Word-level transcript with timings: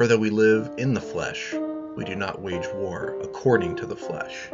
For 0.00 0.06
though 0.06 0.16
we 0.16 0.30
live 0.30 0.70
in 0.78 0.94
the 0.94 1.00
flesh, 1.02 1.52
we 1.94 2.06
do 2.06 2.16
not 2.16 2.40
wage 2.40 2.66
war 2.72 3.18
according 3.20 3.76
to 3.76 3.84
the 3.84 3.94
flesh. 3.94 4.48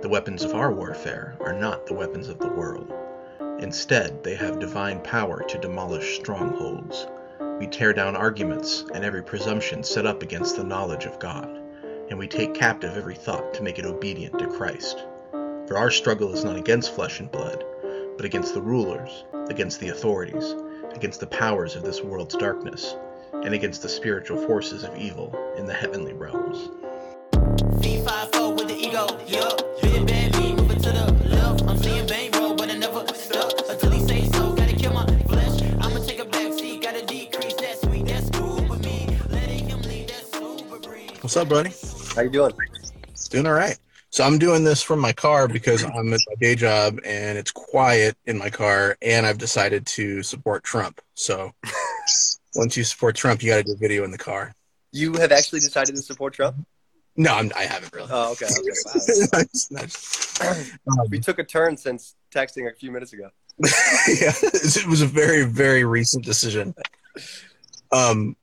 The 0.00 0.08
weapons 0.08 0.42
of 0.42 0.54
our 0.54 0.72
warfare 0.72 1.36
are 1.40 1.52
not 1.52 1.84
the 1.84 1.92
weapons 1.92 2.30
of 2.30 2.38
the 2.38 2.48
world. 2.48 2.90
Instead, 3.60 4.24
they 4.24 4.34
have 4.36 4.58
divine 4.58 5.02
power 5.02 5.42
to 5.46 5.58
demolish 5.58 6.16
strongholds. 6.16 7.06
We 7.60 7.66
tear 7.66 7.92
down 7.92 8.16
arguments 8.16 8.86
and 8.94 9.04
every 9.04 9.22
presumption 9.22 9.82
set 9.82 10.06
up 10.06 10.22
against 10.22 10.56
the 10.56 10.64
knowledge 10.64 11.04
of 11.04 11.18
God, 11.18 11.60
and 12.08 12.18
we 12.18 12.26
take 12.26 12.54
captive 12.54 12.96
every 12.96 13.14
thought 13.14 13.52
to 13.52 13.62
make 13.62 13.78
it 13.78 13.84
obedient 13.84 14.38
to 14.38 14.46
Christ. 14.46 15.04
For 15.66 15.76
our 15.76 15.90
struggle 15.90 16.32
is 16.32 16.44
not 16.44 16.56
against 16.56 16.94
flesh 16.94 17.20
and 17.20 17.30
blood, 17.30 17.62
but 18.16 18.24
against 18.24 18.54
the 18.54 18.62
rulers, 18.62 19.24
against 19.50 19.80
the 19.80 19.90
authorities, 19.90 20.54
against 20.94 21.20
the 21.20 21.26
powers 21.26 21.76
of 21.76 21.82
this 21.82 22.02
world's 22.02 22.36
darkness, 22.36 22.96
and 23.32 23.54
against 23.54 23.82
the 23.82 23.88
spiritual 23.88 24.38
forces 24.46 24.84
of 24.84 24.96
evil 24.96 25.34
in 25.56 25.66
the 25.66 25.74
heavenly 25.74 26.12
realms. 26.12 26.68
V5 27.32 28.56
with 28.56 28.68
the 28.68 28.74
ego, 28.74 29.06
yup. 29.26 29.80
Big 29.80 30.06
bad 30.06 30.36
me, 30.38 30.54
moving 30.54 30.80
to 30.80 30.90
the 30.90 31.12
left. 31.28 31.62
I'm 31.62 31.78
seeing 31.78 32.06
bang 32.06 32.30
but 32.56 32.70
I 32.70 32.76
never 32.76 33.06
stuck 33.14 33.52
until 33.68 33.90
he 33.90 34.00
say 34.06 34.26
so. 34.28 34.54
Gotta 34.54 34.74
kill 34.74 34.92
my 34.92 35.06
flesh. 35.24 35.62
I'ma 35.80 36.04
take 36.04 36.18
a 36.18 36.24
back 36.24 36.52
seat, 36.52 36.82
gotta 36.82 37.04
decrease 37.06 37.54
that 37.54 37.78
sweet. 37.78 38.06
That's 38.06 38.30
cool 38.30 38.62
with 38.68 38.84
me. 38.84 39.08
Letting 39.30 39.68
him 39.68 39.82
lead 39.82 40.08
that 40.08 40.26
super 40.32 40.78
breeze. 40.78 41.10
What's 41.20 41.36
up, 41.36 41.48
buddy? 41.48 41.72
How 42.14 42.22
you 42.22 42.30
doing? 42.30 42.52
Doing 43.30 43.46
all 43.46 43.52
right. 43.52 43.78
So 44.10 44.24
I'm 44.24 44.38
doing 44.38 44.64
this 44.64 44.82
from 44.82 45.00
my 45.00 45.12
car 45.12 45.48
because 45.48 45.84
I'm 45.84 46.12
at 46.12 46.20
my 46.26 46.34
day 46.40 46.54
job 46.54 46.98
and 47.04 47.36
it's 47.36 47.52
quiet 47.52 48.16
in 48.26 48.38
my 48.38 48.50
car, 48.50 48.96
and 49.02 49.26
I've 49.26 49.38
decided 49.38 49.86
to 49.86 50.22
support 50.22 50.64
Trump. 50.64 51.00
So 51.14 51.52
once 52.58 52.76
you 52.76 52.84
support 52.84 53.14
Trump, 53.14 53.42
you 53.42 53.50
got 53.50 53.58
to 53.58 53.62
do 53.62 53.72
a 53.72 53.76
video 53.76 54.04
in 54.04 54.10
the 54.10 54.18
car. 54.18 54.52
You 54.92 55.14
have 55.14 55.32
actually 55.32 55.60
decided 55.60 55.94
to 55.94 56.02
support 56.02 56.34
Trump? 56.34 56.66
No, 57.16 57.34
I'm, 57.34 57.50
I 57.56 57.62
haven't 57.62 57.92
really. 57.92 58.08
Oh, 58.10 58.32
okay. 58.32 58.46
okay. 58.46 59.46
Wow. 59.72 59.84
Um, 60.40 61.08
we 61.10 61.18
took 61.18 61.40
a 61.40 61.44
turn 61.44 61.76
since 61.76 62.14
texting 62.32 62.70
a 62.70 62.72
few 62.72 62.92
minutes 62.92 63.12
ago. 63.12 63.30
yeah, 63.58 64.32
it 64.44 64.86
was 64.86 65.02
a 65.02 65.06
very, 65.06 65.42
very 65.42 65.82
recent 65.82 66.24
decision. 66.24 66.72
Um, 67.90 68.36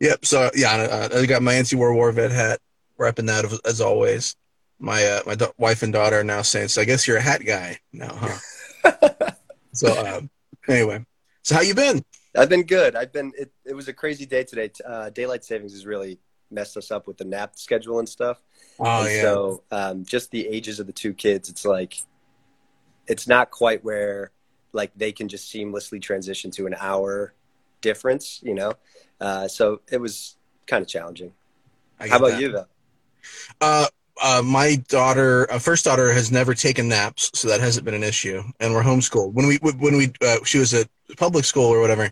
yep. 0.00 0.24
So 0.24 0.50
yeah, 0.54 1.10
I, 1.12 1.18
I 1.18 1.26
got 1.26 1.42
my 1.42 1.52
anti-war 1.52 1.92
war 1.92 2.10
vet 2.12 2.30
hat, 2.30 2.60
repping 2.98 3.26
that 3.26 3.44
as, 3.44 3.60
as 3.66 3.80
always. 3.82 4.36
My 4.78 5.04
uh, 5.04 5.20
my 5.26 5.34
da- 5.34 5.52
wife 5.58 5.82
and 5.82 5.92
daughter 5.92 6.20
are 6.20 6.24
now 6.24 6.40
saying, 6.40 6.68
"So 6.68 6.80
I 6.80 6.86
guess 6.86 7.06
you're 7.06 7.18
a 7.18 7.20
hat 7.20 7.44
guy 7.44 7.78
now, 7.92 8.14
huh?" 8.14 9.30
so 9.74 10.06
um, 10.06 10.30
anyway, 10.66 11.04
so 11.42 11.56
how 11.56 11.60
you 11.60 11.74
been? 11.74 12.02
I've 12.36 12.48
been 12.48 12.64
good. 12.64 12.96
I've 12.96 13.12
been. 13.12 13.32
It, 13.38 13.52
it 13.64 13.74
was 13.74 13.88
a 13.88 13.92
crazy 13.92 14.26
day 14.26 14.44
today. 14.44 14.70
Uh, 14.84 15.10
daylight 15.10 15.44
savings 15.44 15.72
has 15.72 15.86
really 15.86 16.18
messed 16.50 16.76
us 16.76 16.90
up 16.90 17.06
with 17.06 17.16
the 17.16 17.24
nap 17.24 17.56
schedule 17.56 17.98
and 17.98 18.08
stuff. 18.08 18.40
Oh 18.78 19.02
and 19.02 19.12
yeah. 19.12 19.22
So 19.22 19.62
um, 19.70 20.04
just 20.04 20.30
the 20.30 20.46
ages 20.46 20.80
of 20.80 20.86
the 20.86 20.92
two 20.92 21.14
kids, 21.14 21.48
it's 21.48 21.64
like 21.64 21.94
it's 23.06 23.28
not 23.28 23.50
quite 23.50 23.84
where 23.84 24.32
like 24.72 24.90
they 24.96 25.12
can 25.12 25.28
just 25.28 25.52
seamlessly 25.52 26.00
transition 26.00 26.50
to 26.52 26.66
an 26.66 26.74
hour 26.78 27.34
difference, 27.80 28.40
you 28.42 28.54
know. 28.54 28.72
Uh, 29.20 29.46
so 29.46 29.80
it 29.90 30.00
was 30.00 30.36
kind 30.66 30.82
of 30.82 30.88
challenging. 30.88 31.32
How 31.98 32.16
about 32.16 32.32
that. 32.32 32.40
you 32.40 32.52
though? 32.52 32.66
Uh, 33.60 33.86
uh, 34.22 34.42
my 34.44 34.76
daughter, 34.88 35.50
uh, 35.50 35.58
first 35.58 35.84
daughter, 35.84 36.12
has 36.12 36.30
never 36.30 36.54
taken 36.54 36.88
naps, 36.88 37.30
so 37.34 37.48
that 37.48 37.60
hasn't 37.60 37.84
been 37.84 37.94
an 37.94 38.04
issue. 38.04 38.42
And 38.60 38.72
we're 38.72 38.82
homeschooled. 38.82 39.32
When 39.32 39.46
we 39.46 39.56
when 39.56 39.96
we 39.96 40.12
uh, 40.20 40.38
she 40.44 40.58
was 40.58 40.72
at 40.74 40.88
public 41.16 41.44
school 41.44 41.66
or 41.66 41.80
whatever, 41.80 42.10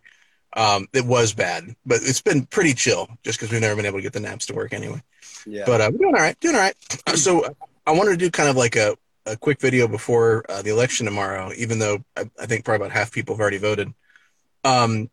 um, 0.55 0.89
it 0.93 1.05
was 1.05 1.33
bad, 1.33 1.75
but 1.87 2.01
it's 2.03 2.21
been 2.21 2.45
pretty 2.47 2.75
chill 2.75 3.09
just 3.23 3.39
because 3.39 3.53
we've 3.53 3.61
never 3.61 3.77
been 3.77 3.87
able 3.87 3.99
to 3.99 4.03
get 4.03 4.13
the 4.13 4.21
naps 4.21 4.47
to 4.47 4.55
work 4.55 4.73
anyway. 4.73 5.03
Yeah. 5.47 5.65
But 5.67 5.81
uh, 5.81 5.91
we're 5.93 5.99
doing 5.99 6.15
all 6.15 6.21
right, 6.21 6.39
doing 6.41 6.55
all 6.55 6.61
right. 6.61 6.77
Uh, 7.07 7.17
so 7.17 7.55
I 7.87 7.93
wanted 7.93 8.13
to 8.13 8.17
do 8.17 8.31
kind 8.31 8.49
of 8.49 8.57
like 8.57 8.77
a, 8.77 8.97
a 9.27 9.37
quick 9.37 9.61
video 9.61 9.89
before 9.89 10.45
uh, 10.49 10.63
the 10.63 10.71
election 10.71 11.07
tomorrow, 11.07 11.53
even 11.57 11.79
though 11.79 12.05
I, 12.17 12.29
I 12.41 12.47
think 12.47 12.65
probably 12.65 12.87
about 12.87 12.97
half 12.97 13.13
people 13.13 13.35
have 13.35 13.41
already 13.41 13.59
voted. 13.59 13.93
Um, 14.65 15.11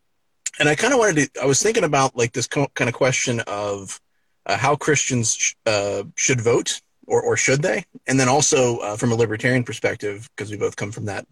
and 0.58 0.68
I 0.68 0.74
kind 0.74 0.92
of 0.92 0.98
wanted 0.98 1.32
to. 1.34 1.42
I 1.42 1.46
was 1.46 1.62
thinking 1.62 1.84
about 1.84 2.16
like 2.16 2.32
this 2.32 2.46
co- 2.46 2.70
kind 2.74 2.88
of 2.88 2.94
question 2.94 3.40
of 3.46 4.00
uh, 4.46 4.56
how 4.56 4.76
Christians 4.76 5.34
sh- 5.34 5.54
uh, 5.66 6.04
should 6.14 6.40
vote, 6.40 6.80
or 7.06 7.22
or 7.22 7.36
should 7.36 7.62
they? 7.62 7.84
And 8.06 8.18
then 8.18 8.28
also 8.28 8.78
uh, 8.78 8.96
from 8.96 9.12
a 9.12 9.16
libertarian 9.16 9.64
perspective, 9.64 10.28
because 10.34 10.50
we 10.50 10.56
both 10.56 10.76
come 10.76 10.92
from 10.92 11.06
that 11.06 11.26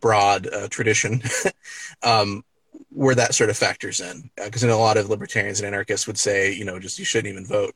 broad 0.00 0.48
uh, 0.52 0.68
tradition, 0.68 1.22
um, 2.02 2.44
where 2.90 3.14
that 3.14 3.34
sort 3.34 3.50
of 3.50 3.56
factors 3.56 4.00
in. 4.00 4.30
Because 4.36 4.64
in 4.64 4.70
a 4.70 4.76
lot 4.76 4.96
of 4.96 5.10
libertarians 5.10 5.60
and 5.60 5.66
anarchists 5.66 6.06
would 6.06 6.18
say, 6.18 6.52
you 6.52 6.64
know, 6.64 6.78
just 6.78 6.98
you 6.98 7.04
shouldn't 7.04 7.32
even 7.32 7.46
vote. 7.46 7.74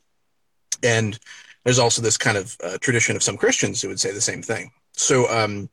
And 0.82 1.18
there's 1.64 1.78
also 1.78 2.02
this 2.02 2.16
kind 2.16 2.36
of 2.36 2.56
uh, 2.62 2.78
tradition 2.78 3.16
of 3.16 3.22
some 3.22 3.36
Christians 3.36 3.80
who 3.80 3.88
would 3.88 4.00
say 4.00 4.12
the 4.12 4.20
same 4.20 4.42
thing. 4.42 4.72
So 4.94 5.28
um, 5.30 5.68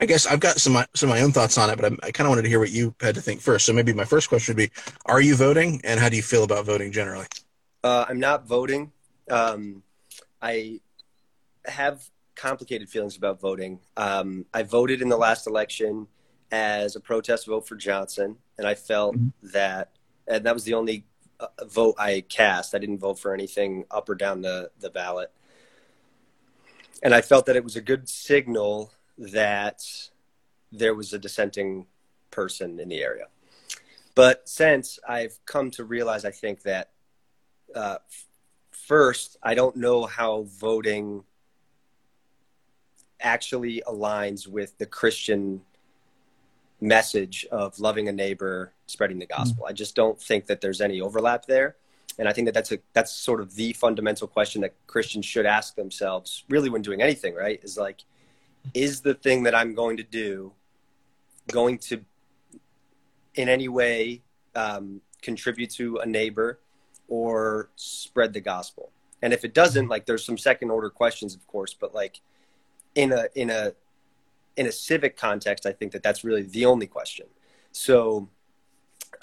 I 0.00 0.06
guess 0.06 0.26
I've 0.26 0.40
got 0.40 0.58
some 0.58 0.74
some 0.94 1.10
of 1.10 1.16
my 1.16 1.22
own 1.22 1.32
thoughts 1.32 1.58
on 1.58 1.70
it, 1.70 1.76
but 1.76 1.84
I'm, 1.84 1.98
I 2.02 2.10
kind 2.10 2.26
of 2.26 2.30
wanted 2.30 2.42
to 2.42 2.48
hear 2.48 2.60
what 2.60 2.70
you 2.70 2.94
had 3.00 3.14
to 3.16 3.20
think 3.20 3.40
first. 3.40 3.66
So 3.66 3.72
maybe 3.72 3.92
my 3.92 4.04
first 4.04 4.28
question 4.28 4.54
would 4.54 4.62
be: 4.62 4.70
Are 5.06 5.20
you 5.20 5.34
voting, 5.34 5.80
and 5.84 5.98
how 5.98 6.08
do 6.08 6.16
you 6.16 6.22
feel 6.22 6.44
about 6.44 6.64
voting 6.64 6.92
generally? 6.92 7.26
Uh, 7.84 8.04
I'm 8.08 8.18
not 8.18 8.46
voting. 8.46 8.92
Um, 9.30 9.82
I 10.42 10.80
have 11.66 12.08
complicated 12.34 12.88
feelings 12.88 13.16
about 13.16 13.40
voting. 13.40 13.80
Um, 13.96 14.46
I 14.52 14.62
voted 14.62 15.02
in 15.02 15.08
the 15.08 15.16
last 15.16 15.46
election 15.46 16.06
as 16.50 16.96
a 16.96 17.00
protest 17.00 17.46
vote 17.46 17.66
for 17.68 17.76
Johnson, 17.76 18.36
and 18.56 18.66
I 18.66 18.74
felt 18.74 19.16
Mhm. 19.16 19.32
that, 19.52 19.90
and 20.26 20.44
that 20.44 20.54
was 20.54 20.64
the 20.64 20.74
only 20.74 21.04
uh, 21.40 21.46
vote 21.66 21.94
I 21.98 22.22
cast. 22.22 22.74
I 22.74 22.78
didn't 22.78 22.98
vote 22.98 23.18
for 23.20 23.32
anything 23.32 23.84
up 23.92 24.08
or 24.08 24.16
down 24.16 24.40
the, 24.40 24.72
the 24.80 24.90
ballot. 24.90 25.30
And 27.00 27.14
I 27.14 27.20
felt 27.20 27.46
that 27.46 27.54
it 27.54 27.62
was 27.62 27.76
a 27.76 27.80
good 27.80 28.08
signal 28.08 28.92
that 29.18 30.10
there 30.72 30.96
was 30.96 31.12
a 31.12 31.18
dissenting 31.18 31.86
person 32.32 32.80
in 32.80 32.88
the 32.88 33.00
area. 33.00 33.26
But 34.16 34.48
since 34.48 34.98
I've 35.08 35.38
come 35.46 35.70
to 35.72 35.84
realize, 35.84 36.24
I 36.24 36.32
think 36.32 36.62
that 36.62 36.90
uh, 37.74 37.98
first, 38.70 39.36
I 39.42 39.54
don't 39.54 39.76
know 39.76 40.06
how 40.06 40.46
voting 40.58 41.24
actually 43.20 43.82
aligns 43.86 44.46
with 44.46 44.78
the 44.78 44.86
Christian 44.86 45.62
message 46.80 47.44
of 47.50 47.78
loving 47.80 48.08
a 48.08 48.12
neighbor, 48.12 48.72
spreading 48.86 49.18
the 49.18 49.26
gospel. 49.26 49.66
I 49.66 49.72
just 49.72 49.96
don't 49.96 50.20
think 50.20 50.46
that 50.46 50.60
there's 50.60 50.80
any 50.80 51.00
overlap 51.00 51.46
there. 51.46 51.76
And 52.18 52.28
I 52.28 52.32
think 52.32 52.46
that 52.46 52.54
that's 52.54 52.72
a 52.72 52.78
that's 52.94 53.12
sort 53.12 53.40
of 53.40 53.54
the 53.54 53.72
fundamental 53.74 54.26
question 54.26 54.62
that 54.62 54.74
Christians 54.86 55.24
should 55.24 55.46
ask 55.46 55.76
themselves, 55.76 56.44
really, 56.48 56.68
when 56.68 56.82
doing 56.82 57.00
anything. 57.00 57.34
Right? 57.34 57.60
Is 57.62 57.76
like, 57.76 58.02
is 58.74 59.00
the 59.02 59.14
thing 59.14 59.44
that 59.44 59.54
I'm 59.54 59.74
going 59.74 59.96
to 59.98 60.02
do 60.02 60.52
going 61.46 61.78
to, 61.78 62.04
in 63.34 63.48
any 63.48 63.68
way, 63.68 64.22
um, 64.54 65.00
contribute 65.22 65.70
to 65.70 65.98
a 65.98 66.06
neighbor 66.06 66.58
or 67.08 67.70
spread 67.76 68.32
the 68.32 68.40
gospel? 68.40 68.90
And 69.22 69.32
if 69.32 69.44
it 69.44 69.54
doesn't, 69.54 69.88
like, 69.88 70.06
there's 70.06 70.24
some 70.24 70.38
second 70.38 70.70
order 70.70 70.90
questions, 70.90 71.34
of 71.34 71.46
course, 71.46 71.74
but 71.74 71.94
like, 71.94 72.20
in 72.94 73.12
a 73.12 73.26
in 73.34 73.50
a 73.50 73.72
in 74.56 74.66
a 74.66 74.72
civic 74.72 75.16
context, 75.16 75.66
I 75.66 75.72
think 75.72 75.92
that 75.92 76.02
that's 76.02 76.24
really 76.24 76.42
the 76.42 76.66
only 76.66 76.86
question. 76.86 77.26
So 77.72 78.28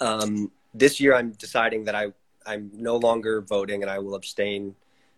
um, 0.00 0.50
this 0.74 1.00
year, 1.00 1.14
I'm 1.14 1.32
deciding 1.32 1.84
that 1.84 1.94
I 1.94 2.12
I'm 2.46 2.70
no 2.72 2.96
longer 2.96 3.40
voting, 3.40 3.82
and 3.82 3.90
I 3.90 3.98
will 3.98 4.14
abstain 4.14 4.74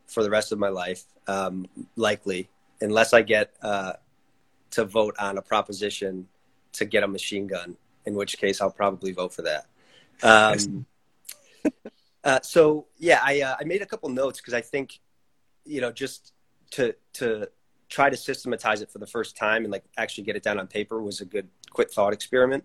for 0.07 0.23
the 0.23 0.31
rest 0.31 0.53
of 0.53 0.59
my 0.59 0.69
life, 0.69 1.05
um, 1.27 1.67
likely, 1.97 2.49
unless 2.81 3.13
I 3.13 3.23
get 3.23 3.55
uh, 3.63 3.93
to 4.71 4.85
vote 4.85 5.15
on 5.19 5.39
a 5.39 5.43
proposition 5.43 6.27
to 6.73 6.85
get 6.85 7.03
a 7.03 7.09
machine 7.09 7.47
gun. 7.47 7.77
In 8.07 8.15
which 8.15 8.39
case, 8.39 8.61
I'll 8.61 8.71
probably 8.71 9.13
vote 9.13 9.35
for 9.35 9.43
that. 9.43 9.67
Um, 10.23 10.87
uh, 12.25 12.41
so 12.43 12.87
yeah, 12.99 13.21
I 13.23 13.41
uh, 13.43 13.57
I 13.61 13.65
made 13.65 13.83
a 13.83 13.87
couple 13.87 14.09
notes 14.09 14.41
because 14.41 14.55
I 14.55 14.61
think, 14.61 15.01
you 15.65 15.81
know, 15.81 15.93
just 15.93 16.33
to 16.73 16.95
to 17.15 17.49
try 17.89 18.11
to 18.11 18.17
systematize 18.17 18.83
it 18.83 18.91
for 18.91 18.99
the 18.99 19.07
first 19.07 19.37
time 19.37 19.65
and 19.65 19.73
like 19.73 19.85
actually 19.97 20.25
get 20.25 20.37
it 20.37 20.43
down 20.43 20.59
on 20.59 20.67
paper 20.67 21.03
was 21.03 21.21
a 21.21 21.25
good 21.25 21.49
quick 21.71 21.91
thought 21.91 22.13
experiment. 22.13 22.65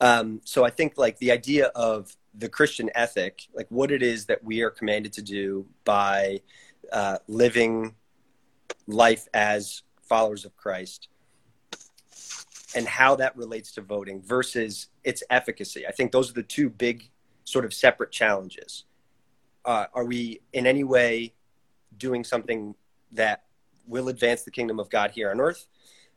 Um, 0.00 0.40
so 0.44 0.64
I 0.64 0.70
think 0.70 0.98
like 0.98 1.18
the 1.18 1.30
idea 1.30 1.66
of 1.66 2.14
the 2.34 2.48
Christian 2.48 2.90
ethic, 2.94 3.42
like 3.54 3.66
what 3.70 3.90
it 3.90 4.02
is 4.02 4.26
that 4.26 4.42
we 4.44 4.62
are 4.62 4.70
commanded 4.70 5.12
to 5.14 5.22
do 5.22 5.66
by 5.84 6.40
uh, 6.92 7.18
living 7.28 7.94
life 8.86 9.26
as 9.32 9.82
followers 10.02 10.44
of 10.44 10.56
Christ, 10.56 11.08
and 12.74 12.86
how 12.86 13.16
that 13.16 13.36
relates 13.36 13.72
to 13.72 13.80
voting 13.80 14.20
versus 14.20 14.88
its 15.02 15.22
efficacy. 15.30 15.86
I 15.86 15.92
think 15.92 16.12
those 16.12 16.30
are 16.30 16.34
the 16.34 16.42
two 16.42 16.68
big 16.68 17.10
sort 17.46 17.64
of 17.64 17.72
separate 17.72 18.10
challenges. 18.10 18.84
Uh, 19.64 19.86
are 19.94 20.04
we 20.04 20.40
in 20.52 20.66
any 20.66 20.84
way 20.84 21.32
doing 21.96 22.24
something 22.24 22.74
that 23.12 23.44
will 23.86 24.08
advance 24.08 24.42
the 24.42 24.50
kingdom 24.50 24.78
of 24.78 24.90
God 24.90 25.12
here 25.12 25.30
on 25.30 25.40
earth? 25.40 25.66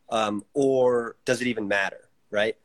Um, 0.10 0.44
or 0.54 1.16
does 1.24 1.40
it 1.42 1.48
even 1.48 1.68
matter? 1.68 2.10
Right. 2.32 2.58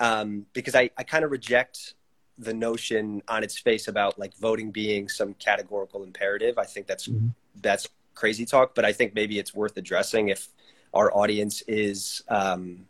Um, 0.00 0.46
because 0.52 0.74
I, 0.74 0.90
I 0.98 1.04
kind 1.04 1.24
of 1.24 1.30
reject 1.30 1.94
the 2.38 2.52
notion 2.52 3.22
on 3.28 3.44
its 3.44 3.58
face 3.58 3.86
about 3.86 4.18
like 4.18 4.34
voting 4.38 4.70
being 4.70 5.08
some 5.08 5.34
categorical 5.34 6.02
imperative. 6.02 6.58
I 6.58 6.64
think 6.64 6.86
that's 6.86 7.06
Mhm. 7.08 7.34
that's 7.60 7.88
crazy 8.14 8.44
talk, 8.44 8.74
but 8.74 8.84
I 8.84 8.92
think 8.92 9.14
maybe 9.14 9.38
it's 9.38 9.54
worth 9.54 9.76
addressing 9.76 10.28
if 10.30 10.48
our 10.94 11.14
audience 11.14 11.62
is 11.68 12.22
um, 12.28 12.86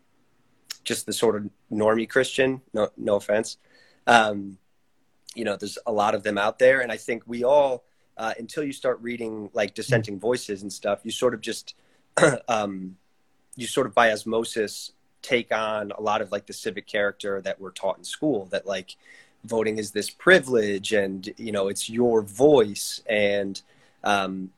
just 0.83 1.05
the 1.05 1.13
sort 1.13 1.35
of 1.35 1.49
normie 1.71 2.09
Christian. 2.09 2.61
No, 2.73 2.89
no 2.97 3.15
offense. 3.15 3.57
Um, 4.07 4.57
you 5.35 5.45
know, 5.45 5.55
there's 5.55 5.77
a 5.85 5.91
lot 5.91 6.15
of 6.15 6.23
them 6.23 6.37
out 6.37 6.59
there, 6.59 6.81
and 6.81 6.91
I 6.91 6.97
think 6.97 7.23
we 7.25 7.43
all, 7.43 7.83
uh, 8.17 8.33
until 8.37 8.63
you 8.63 8.73
start 8.73 8.99
reading 9.01 9.49
like 9.53 9.73
dissenting 9.73 10.19
voices 10.19 10.61
and 10.61 10.71
stuff, 10.71 10.99
you 11.03 11.11
sort 11.11 11.33
of 11.33 11.41
just, 11.41 11.75
um, 12.47 12.97
you 13.55 13.67
sort 13.67 13.87
of 13.87 13.93
by 13.93 14.11
osmosis 14.11 14.91
take 15.21 15.53
on 15.53 15.91
a 15.91 16.01
lot 16.01 16.21
of 16.21 16.31
like 16.31 16.47
the 16.47 16.53
civic 16.53 16.87
character 16.87 17.41
that 17.41 17.59
we're 17.61 17.71
taught 17.71 17.97
in 17.97 18.03
school. 18.03 18.45
That 18.51 18.65
like 18.65 18.95
voting 19.43 19.77
is 19.77 19.91
this 19.91 20.09
privilege, 20.09 20.93
and 20.93 21.31
you 21.37 21.51
know, 21.51 21.67
it's 21.67 21.89
your 21.89 22.21
voice, 22.21 23.01
and 23.07 23.61
um, 24.03 24.51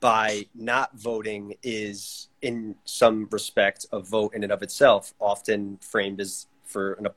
by 0.00 0.46
not 0.54 0.94
voting 0.94 1.54
is 1.62 2.28
in 2.42 2.76
some 2.84 3.28
respect 3.30 3.86
a 3.92 4.00
vote 4.00 4.34
in 4.34 4.42
and 4.42 4.52
of 4.52 4.62
itself, 4.62 5.14
often 5.18 5.78
framed 5.80 6.20
as 6.20 6.46
for 6.64 6.92
an, 6.94 7.08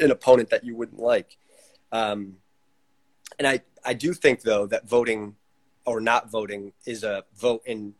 an 0.00 0.10
opponent 0.10 0.50
that 0.50 0.64
you 0.64 0.74
wouldn't 0.74 1.00
like. 1.00 1.36
Um, 1.92 2.36
and 3.38 3.46
I, 3.46 3.62
I 3.84 3.94
do 3.94 4.12
think 4.12 4.42
though 4.42 4.66
that 4.66 4.88
voting 4.88 5.36
or 5.86 6.00
not 6.00 6.30
voting 6.30 6.72
is 6.84 7.02
a 7.04 7.24
vote 7.36 7.62
in 7.64 7.94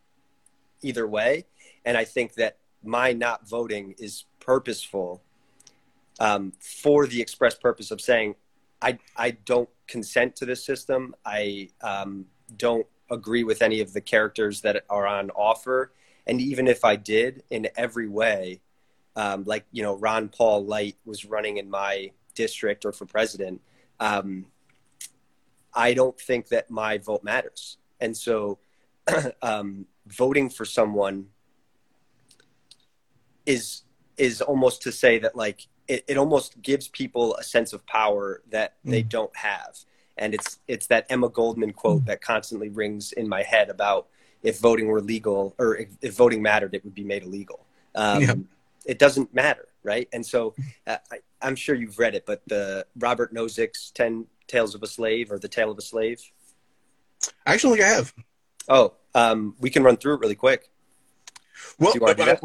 either 0.82 1.06
way. 1.06 1.46
And 1.85 1.96
I 1.96 2.05
think 2.05 2.35
that 2.35 2.58
my 2.82 3.12
not 3.12 3.49
voting 3.49 3.94
is 3.99 4.25
purposeful 4.40 5.23
um, 6.20 6.52
for 6.61 7.06
the 7.06 7.20
express 7.20 7.55
purpose 7.55 7.90
of 7.90 8.00
saying, 8.00 8.35
I, 8.82 8.99
I 9.17 9.32
don't 9.32 9.69
consent 9.87 10.37
to 10.37 10.46
this 10.46 10.64
system. 10.64 11.14
I 11.25 11.70
um, 11.82 12.26
don't 12.56 12.87
agree 13.11 13.44
with 13.44 13.62
any 13.62 13.81
of 13.81 13.93
the 13.93 14.00
characters 14.00 14.61
that 14.62 14.84
are 14.88 15.06
on 15.06 15.31
offer. 15.31 15.93
And 16.26 16.41
even 16.41 16.69
if 16.69 16.84
I 16.84 16.96
did 16.96 17.43
in 17.50 17.69
every 17.76 18.08
way, 18.08 18.61
um, 19.17 19.44
like, 19.44 19.64
you 19.73 19.82
know, 19.82 19.96
Ron 19.96 20.29
Paul 20.29 20.64
Light 20.64 20.96
was 21.05 21.25
running 21.25 21.56
in 21.56 21.70
my 21.70 22.12
district 22.34 22.84
or 22.84 22.93
for 22.93 23.06
president, 23.06 23.61
um, 24.00 24.46
I 25.74 25.94
don't 25.94 26.18
think 26.18 26.48
that 26.48 26.70
my 26.70 26.98
vote 26.98 27.22
matters. 27.22 27.78
And 28.00 28.16
so 28.16 28.58
um, 29.42 29.86
voting 30.06 30.50
for 30.50 30.64
someone 30.64 31.26
is 33.46 33.82
is 34.16 34.42
almost 34.42 34.82
to 34.82 34.92
say 34.92 35.18
that 35.18 35.36
like 35.36 35.68
it, 35.86 36.04
it 36.06 36.18
almost 36.18 36.60
gives 36.60 36.88
people 36.88 37.36
a 37.36 37.42
sense 37.42 37.72
of 37.72 37.86
power 37.86 38.42
that 38.50 38.74
they 38.84 39.02
don't 39.02 39.34
have. 39.36 39.78
And 40.16 40.34
it's 40.34 40.58
it's 40.66 40.88
that 40.88 41.06
Emma 41.08 41.28
Goldman 41.28 41.72
quote 41.72 42.04
that 42.06 42.20
constantly 42.20 42.68
rings 42.68 43.12
in 43.12 43.28
my 43.28 43.42
head 43.42 43.70
about 43.70 44.08
if 44.42 44.58
voting 44.58 44.88
were 44.88 45.00
legal 45.00 45.54
or 45.58 45.76
if, 45.76 45.88
if 46.02 46.14
voting 46.14 46.42
mattered, 46.42 46.74
it 46.74 46.84
would 46.84 46.94
be 46.94 47.04
made 47.04 47.22
illegal. 47.22 47.64
Um, 47.94 48.22
Yeah. 48.22 48.34
It 48.86 48.98
doesn't 48.98 49.34
matter, 49.34 49.68
right? 49.82 50.08
And 50.12 50.25
so 50.25 50.54
uh, 50.86 50.96
I, 51.10 51.19
I'm 51.40 51.56
sure 51.56 51.75
you've 51.75 51.98
read 51.98 52.14
it, 52.14 52.25
but 52.26 52.42
the 52.46 52.86
Robert 52.98 53.34
Nozick's 53.34 53.90
Ten 53.90 54.26
Tales 54.46 54.75
of 54.75 54.82
a 54.82 54.86
Slave 54.86 55.30
or 55.30 55.38
The 55.38 55.48
Tale 55.48 55.70
of 55.70 55.78
a 55.78 55.82
Slave. 55.82 56.20
I 57.46 57.54
actually 57.54 57.78
think 57.78 57.84
I 57.84 57.94
have. 57.94 58.14
Oh, 58.69 58.94
um, 59.14 59.54
we 59.60 59.70
can 59.70 59.82
run 59.82 59.96
through 59.96 60.14
it 60.14 60.20
really 60.20 60.34
quick. 60.34 60.70
Well, 61.78 61.92
Do 61.92 62.00
you 62.00 62.14
do 62.14 62.25
that? 62.25 62.42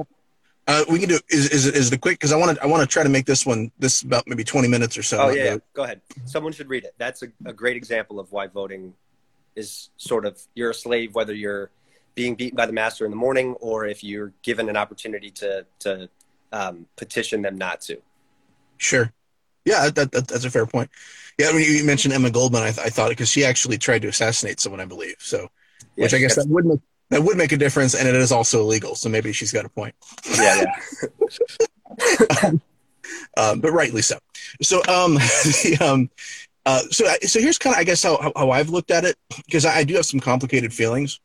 uh, 0.67 0.83
we 0.89 0.99
can 0.99 1.09
do. 1.09 1.19
Is 1.29 1.49
is 1.49 1.65
is 1.65 1.91
a 1.91 1.97
quick? 1.97 2.19
Because 2.19 2.31
I 2.31 2.37
want 2.37 2.57
to 2.57 2.63
I 2.63 2.67
want 2.67 2.81
to 2.81 2.87
try 2.87 3.03
to 3.03 3.09
make 3.09 3.25
this 3.25 3.45
one 3.45 3.71
this 3.79 4.01
about 4.01 4.27
maybe 4.27 4.43
twenty 4.43 4.67
minutes 4.67 4.97
or 4.97 5.03
so. 5.03 5.19
Oh 5.21 5.29
yeah, 5.29 5.43
yeah, 5.43 5.57
go 5.73 5.83
ahead. 5.83 6.01
Someone 6.25 6.53
should 6.53 6.69
read 6.69 6.85
it. 6.85 6.95
That's 6.97 7.23
a, 7.23 7.27
a 7.45 7.53
great 7.53 7.75
example 7.75 8.19
of 8.19 8.31
why 8.31 8.47
voting 8.47 8.93
is 9.55 9.89
sort 9.97 10.25
of 10.25 10.41
you're 10.55 10.71
a 10.71 10.73
slave 10.73 11.13
whether 11.13 11.33
you're 11.33 11.69
being 12.15 12.35
beaten 12.35 12.55
by 12.55 12.65
the 12.65 12.73
master 12.73 13.05
in 13.05 13.11
the 13.11 13.17
morning 13.17 13.53
or 13.59 13.85
if 13.85 14.03
you're 14.03 14.33
given 14.41 14.69
an 14.69 14.77
opportunity 14.77 15.29
to 15.29 15.65
to 15.79 16.09
um, 16.53 16.85
petition 16.95 17.41
them 17.41 17.57
not 17.57 17.81
to. 17.81 17.97
Sure. 18.77 19.11
Yeah, 19.65 19.89
that, 19.89 20.11
that, 20.11 20.27
that's 20.27 20.45
a 20.45 20.51
fair 20.51 20.65
point. 20.65 20.89
Yeah, 21.37 21.51
when 21.51 21.63
you 21.63 21.83
mentioned 21.83 22.13
Emma 22.13 22.29
Goldman, 22.29 22.63
I, 22.63 22.71
th- 22.71 22.85
I 22.85 22.89
thought 22.89 23.09
because 23.09 23.29
she 23.29 23.43
actually 23.43 23.77
tried 23.77 24.03
to 24.03 24.07
assassinate 24.07 24.59
someone, 24.59 24.79
I 24.79 24.85
believe. 24.85 25.15
So, 25.19 25.49
Yeah, 25.95 26.03
which 26.03 26.13
I 26.13 26.19
guess 26.19 26.35
that 26.35 26.47
would 26.47 26.65
make 26.65 26.79
that 27.09 27.21
would 27.23 27.37
make 27.37 27.51
a 27.51 27.57
difference, 27.57 27.93
and 27.95 28.07
it 28.07 28.15
is 28.15 28.31
also 28.31 28.61
illegal. 28.61 28.95
So 28.95 29.09
maybe 29.09 29.33
she's 29.33 29.51
got 29.51 29.65
a 29.65 29.69
point. 29.69 29.93
yeah, 30.37 30.63
yeah. 31.03 32.51
um, 33.37 33.59
but 33.59 33.71
rightly 33.71 34.01
so. 34.01 34.17
So, 34.61 34.77
um, 34.87 35.13
the, 35.15 35.77
um, 35.81 36.09
uh, 36.65 36.79
so, 36.91 37.05
so 37.23 37.39
here's 37.39 37.57
kind 37.57 37.75
of, 37.75 37.79
I 37.79 37.83
guess, 37.83 38.03
how, 38.03 38.17
how- 38.21 38.33
how 38.35 38.51
I've 38.51 38.69
looked 38.69 38.91
at 38.91 39.05
it, 39.05 39.15
because 39.45 39.65
I, 39.65 39.77
I 39.79 39.83
do 39.83 39.95
have 39.95 40.05
some 40.05 40.19
complicated 40.19 40.73
feelings. 40.73 41.19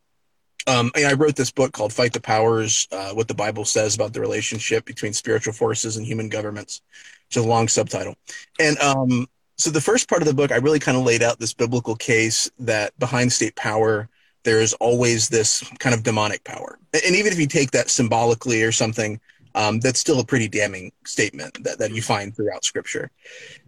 Um, 0.69 0.91
I, 0.95 1.15
wrote 1.15 1.37
this 1.37 1.51
book 1.51 1.73
called 1.73 1.93
"Fight 1.93 2.13
the 2.13 2.21
Powers: 2.21 2.87
uh, 2.93 3.13
What 3.13 3.29
the 3.29 3.35
Bible 3.35 3.65
Says 3.65 3.95
About 3.95 4.13
the 4.13 4.21
Relationship 4.21 4.85
Between 4.85 5.13
Spiritual 5.13 5.55
Forces 5.55 5.97
and 5.97 6.07
Human 6.07 6.29
Governments," 6.29 6.83
which 7.29 7.37
is 7.37 7.45
a 7.45 7.49
long 7.49 7.69
subtitle. 7.69 8.15
And 8.61 8.79
um, 8.79 9.27
so, 9.57 9.71
the 9.71 9.81
first 9.81 10.09
part 10.09 10.23
of 10.23 10.29
the 10.29 10.35
book, 10.35 10.53
I 10.53 10.57
really 10.57 10.79
kind 10.79 10.97
of 10.97 11.05
laid 11.05 11.23
out 11.23 11.39
this 11.39 11.55
biblical 11.55 11.97
case 11.97 12.51
that 12.59 12.97
behind 12.99 13.33
state 13.33 13.57
power, 13.57 14.09
there 14.45 14.61
is 14.61 14.75
always 14.75 15.29
this 15.29 15.63
kind 15.79 15.95
of 15.95 16.03
demonic 16.03 16.45
power, 16.45 16.79
and 16.93 17.17
even 17.17 17.33
if 17.33 17.39
you 17.39 17.47
take 17.47 17.71
that 17.71 17.89
symbolically 17.89 18.63
or 18.63 18.73
something, 18.73 19.21
um, 19.55 19.81
that's 19.81 20.01
still 20.01 20.21
a 20.21 20.25
pretty 20.25 20.49
damning 20.49 20.93
statement 21.05 21.63
that, 21.65 21.79
that 21.79 21.93
you 21.93 22.03
find 22.03 22.35
throughout 22.35 22.65
scripture. 22.65 23.11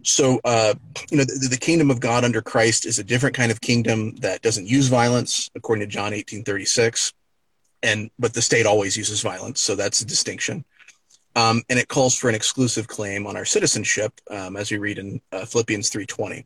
So, 0.03 0.39
uh, 0.43 0.73
you 1.09 1.17
know, 1.17 1.23
the, 1.23 1.49
the 1.49 1.57
kingdom 1.57 1.91
of 1.91 1.99
God 1.99 2.23
under 2.23 2.41
Christ 2.41 2.85
is 2.85 2.99
a 2.99 3.03
different 3.03 3.35
kind 3.35 3.51
of 3.51 3.61
kingdom 3.61 4.15
that 4.17 4.41
doesn't 4.41 4.67
use 4.67 4.87
violence, 4.87 5.49
according 5.55 5.81
to 5.81 5.87
John 5.87 6.13
18 6.13 6.43
36. 6.43 7.13
And, 7.83 8.11
but 8.19 8.33
the 8.33 8.41
state 8.41 8.65
always 8.65 8.95
uses 8.95 9.21
violence. 9.21 9.59
So 9.59 9.75
that's 9.75 10.01
a 10.01 10.05
distinction. 10.05 10.63
Um, 11.35 11.63
and 11.69 11.79
it 11.79 11.87
calls 11.87 12.15
for 12.15 12.29
an 12.29 12.35
exclusive 12.35 12.87
claim 12.87 13.25
on 13.25 13.37
our 13.37 13.45
citizenship, 13.45 14.13
um, 14.29 14.57
as 14.57 14.69
we 14.69 14.77
read 14.77 14.97
in 14.97 15.21
uh, 15.31 15.45
Philippians 15.45 15.89
3:20. 15.89 16.43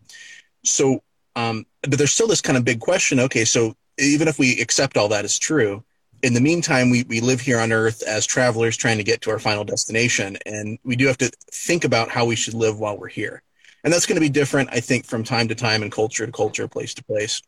So, 0.64 1.02
um, 1.36 1.66
but 1.82 1.98
there's 1.98 2.12
still 2.12 2.28
this 2.28 2.42
kind 2.42 2.58
of 2.58 2.64
big 2.64 2.80
question. 2.80 3.20
Okay, 3.22 3.46
so 3.46 3.76
even 3.98 4.28
if 4.28 4.38
we 4.38 4.62
accept 4.62 4.98
all 4.98 5.08
that 5.10 5.26
is 5.26 5.40
true, 5.40 5.84
in 6.26 6.34
the 6.34 6.42
meantime, 6.42 6.90
we, 6.90 7.04
we 7.04 7.22
live 7.22 7.40
here 7.40 7.60
on 7.60 7.72
Earth 7.72 8.02
as 8.02 8.26
travelers 8.26 8.76
trying 8.76 8.98
to 8.98 9.04
get 9.04 9.22
to 9.22 9.30
our 9.30 9.38
final 9.38 9.64
destination, 9.64 10.40
and 10.48 10.80
we 10.84 10.96
do 10.96 11.06
have 11.06 11.20
to 11.20 11.30
think 11.52 11.84
about 11.86 12.10
how 12.10 12.26
we 12.26 12.36
should 12.36 12.56
live 12.56 12.80
while 12.80 12.98
we're 12.98 13.08
here. 13.08 13.44
And 13.84 13.94
that's 13.94 14.08
going 14.08 14.16
to 14.16 14.22
be 14.22 14.30
different, 14.30 14.70
I 14.72 14.80
think, 14.80 15.06
from 15.06 15.24
time 15.24 15.48
to 15.50 15.56
time 15.56 15.84
and 15.84 15.92
culture 15.92 16.26
to 16.26 16.32
culture, 16.32 16.68
place 16.68 16.96
to 16.96 17.04
place. 17.04 17.44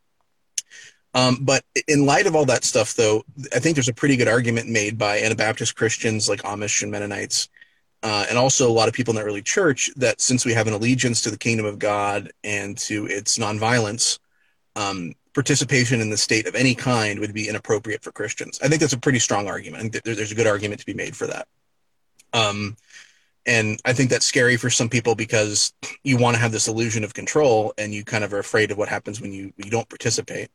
Um, 1.15 1.39
but 1.41 1.63
in 1.87 2.05
light 2.05 2.27
of 2.27 2.35
all 2.35 2.45
that 2.45 2.63
stuff, 2.63 2.93
though, 2.93 3.23
I 3.55 3.57
think 3.57 3.75
there's 3.75 3.89
a 3.89 3.93
pretty 3.93 4.15
good 4.15 4.27
argument 4.27 4.69
made 4.69 4.95
by 4.95 5.21
Anabaptist 5.21 5.75
Christians 5.75 6.29
like 6.29 6.43
Amish 6.43 6.83
and 6.83 6.91
Mennonites, 6.91 7.49
uh, 8.03 8.27
and 8.29 8.37
also 8.37 8.69
a 8.69 8.71
lot 8.71 8.87
of 8.87 8.93
people 8.93 9.11
in 9.11 9.15
the 9.15 9.27
early 9.27 9.41
church 9.41 9.89
that 9.95 10.21
since 10.21 10.45
we 10.45 10.53
have 10.53 10.67
an 10.67 10.73
allegiance 10.73 11.23
to 11.23 11.31
the 11.31 11.37
kingdom 11.39 11.65
of 11.65 11.79
God 11.79 12.31
and 12.43 12.77
to 12.77 13.07
its 13.07 13.39
nonviolence, 13.39 14.19
um, 14.75 15.13
participation 15.37 16.01
in 16.01 16.09
the 16.09 16.17
state 16.17 16.47
of 16.47 16.55
any 16.55 16.73
kind 16.73 17.19
would 17.19 17.31
be 17.31 17.47
inappropriate 17.47 18.01
for 18.01 18.11
Christians. 18.11 18.59
I 18.63 18.67
think 18.67 18.81
that's 18.81 18.93
a 18.93 18.97
pretty 18.97 19.19
strong 19.19 19.47
argument. 19.47 19.95
There's 20.03 20.31
a 20.31 20.35
good 20.35 20.47
argument 20.47 20.79
to 20.79 20.85
be 20.87 20.95
made 20.95 21.15
for 21.15 21.27
that. 21.27 21.47
Um, 22.33 22.75
and 23.45 23.79
I 23.85 23.93
think 23.93 24.09
that's 24.09 24.25
scary 24.25 24.57
for 24.57 24.71
some 24.71 24.89
people 24.89 25.13
because 25.13 25.73
you 26.03 26.17
want 26.17 26.33
to 26.35 26.41
have 26.41 26.51
this 26.51 26.67
illusion 26.67 27.03
of 27.03 27.13
control 27.13 27.71
and 27.77 27.93
you 27.93 28.03
kind 28.03 28.23
of 28.23 28.33
are 28.33 28.39
afraid 28.39 28.71
of 28.71 28.79
what 28.79 28.89
happens 28.89 29.21
when 29.21 29.31
you, 29.31 29.53
you 29.57 29.69
don't 29.69 29.87
participate. 29.87 30.49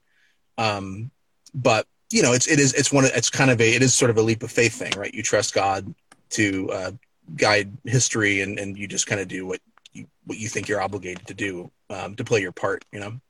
Um, 0.59 1.13
but 1.55 1.87
you 2.11 2.25
know, 2.25 2.33
it's, 2.33 2.49
it 2.49 2.59
is, 2.59 2.75
it's 2.75 2.93
one 2.93 3.05
of, 3.05 3.13
it's 3.15 3.31
kind 3.31 3.53
of 3.53 3.61
a, 3.61 3.75
it 3.77 3.83
is 3.83 3.95
sort 3.95 4.11
of 4.11 4.19
a 4.19 4.23
leap 4.23 4.43
of 4.43 4.51
faith 4.51 4.75
thing, 4.75 4.93
right? 4.97 5.15
You 5.15 5.23
trust 5.23 5.55
God 5.55 5.95
to, 6.31 6.71
uh, 6.73 6.91
guide 7.37 7.71
history 7.85 8.41
and, 8.41 8.59
and 8.59 8.77
you 8.77 8.89
just 8.89 9.07
kind 9.07 9.21
of 9.21 9.29
do 9.29 9.47
what 9.47 9.61
you, 9.93 10.09
what 10.27 10.39
you 10.39 10.49
think 10.49 10.67
you're 10.67 10.83
obligated 10.83 11.25
to 11.29 11.35
do, 11.35 11.71
um, 11.89 12.17
to 12.17 12.25
play 12.25 12.41
your 12.41 12.51
part, 12.51 12.85
you 12.91 12.99
know? 12.99 13.21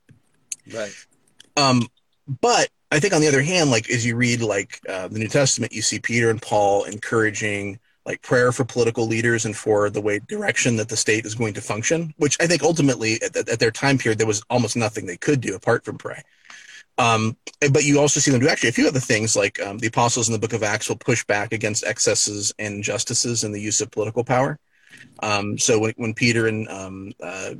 Right. 0.72 0.94
Um, 1.56 1.86
but 2.40 2.68
I 2.90 3.00
think 3.00 3.14
on 3.14 3.20
the 3.20 3.28
other 3.28 3.42
hand, 3.42 3.70
like 3.70 3.90
as 3.90 4.04
you 4.04 4.16
read 4.16 4.42
like 4.42 4.80
uh, 4.88 5.08
the 5.08 5.18
New 5.18 5.28
Testament, 5.28 5.72
you 5.72 5.82
see 5.82 5.98
Peter 5.98 6.30
and 6.30 6.40
Paul 6.40 6.84
encouraging 6.84 7.78
like 8.04 8.20
prayer 8.22 8.50
for 8.50 8.64
political 8.64 9.06
leaders 9.06 9.44
and 9.44 9.56
for 9.56 9.88
the 9.88 10.00
way 10.00 10.18
direction 10.18 10.76
that 10.76 10.88
the 10.88 10.96
state 10.96 11.24
is 11.24 11.34
going 11.34 11.54
to 11.54 11.60
function. 11.60 12.12
Which 12.16 12.36
I 12.40 12.46
think 12.46 12.62
ultimately 12.62 13.20
at, 13.22 13.36
at 13.36 13.58
their 13.58 13.70
time 13.70 13.98
period 13.98 14.18
there 14.18 14.26
was 14.26 14.42
almost 14.50 14.76
nothing 14.76 15.06
they 15.06 15.16
could 15.16 15.40
do 15.40 15.54
apart 15.54 15.84
from 15.84 15.98
pray. 15.98 16.22
Um, 16.98 17.36
but 17.72 17.84
you 17.84 17.98
also 17.98 18.20
see 18.20 18.30
them 18.30 18.40
do 18.40 18.48
actually 18.48 18.68
a 18.68 18.72
few 18.72 18.86
other 18.86 19.00
things, 19.00 19.34
like 19.34 19.60
um, 19.62 19.78
the 19.78 19.86
apostles 19.86 20.28
in 20.28 20.32
the 20.32 20.38
Book 20.38 20.52
of 20.52 20.62
Acts 20.62 20.88
will 20.88 20.96
push 20.96 21.24
back 21.24 21.52
against 21.52 21.84
excesses 21.84 22.52
and 22.58 22.74
injustices 22.74 23.44
in 23.44 23.52
the 23.52 23.60
use 23.60 23.80
of 23.80 23.90
political 23.90 24.24
power. 24.24 24.58
Um, 25.22 25.56
so 25.58 25.78
when, 25.78 25.94
when 25.96 26.14
Peter 26.14 26.46
and 26.48 26.68
um, 26.68 27.12
uh, 27.22 27.54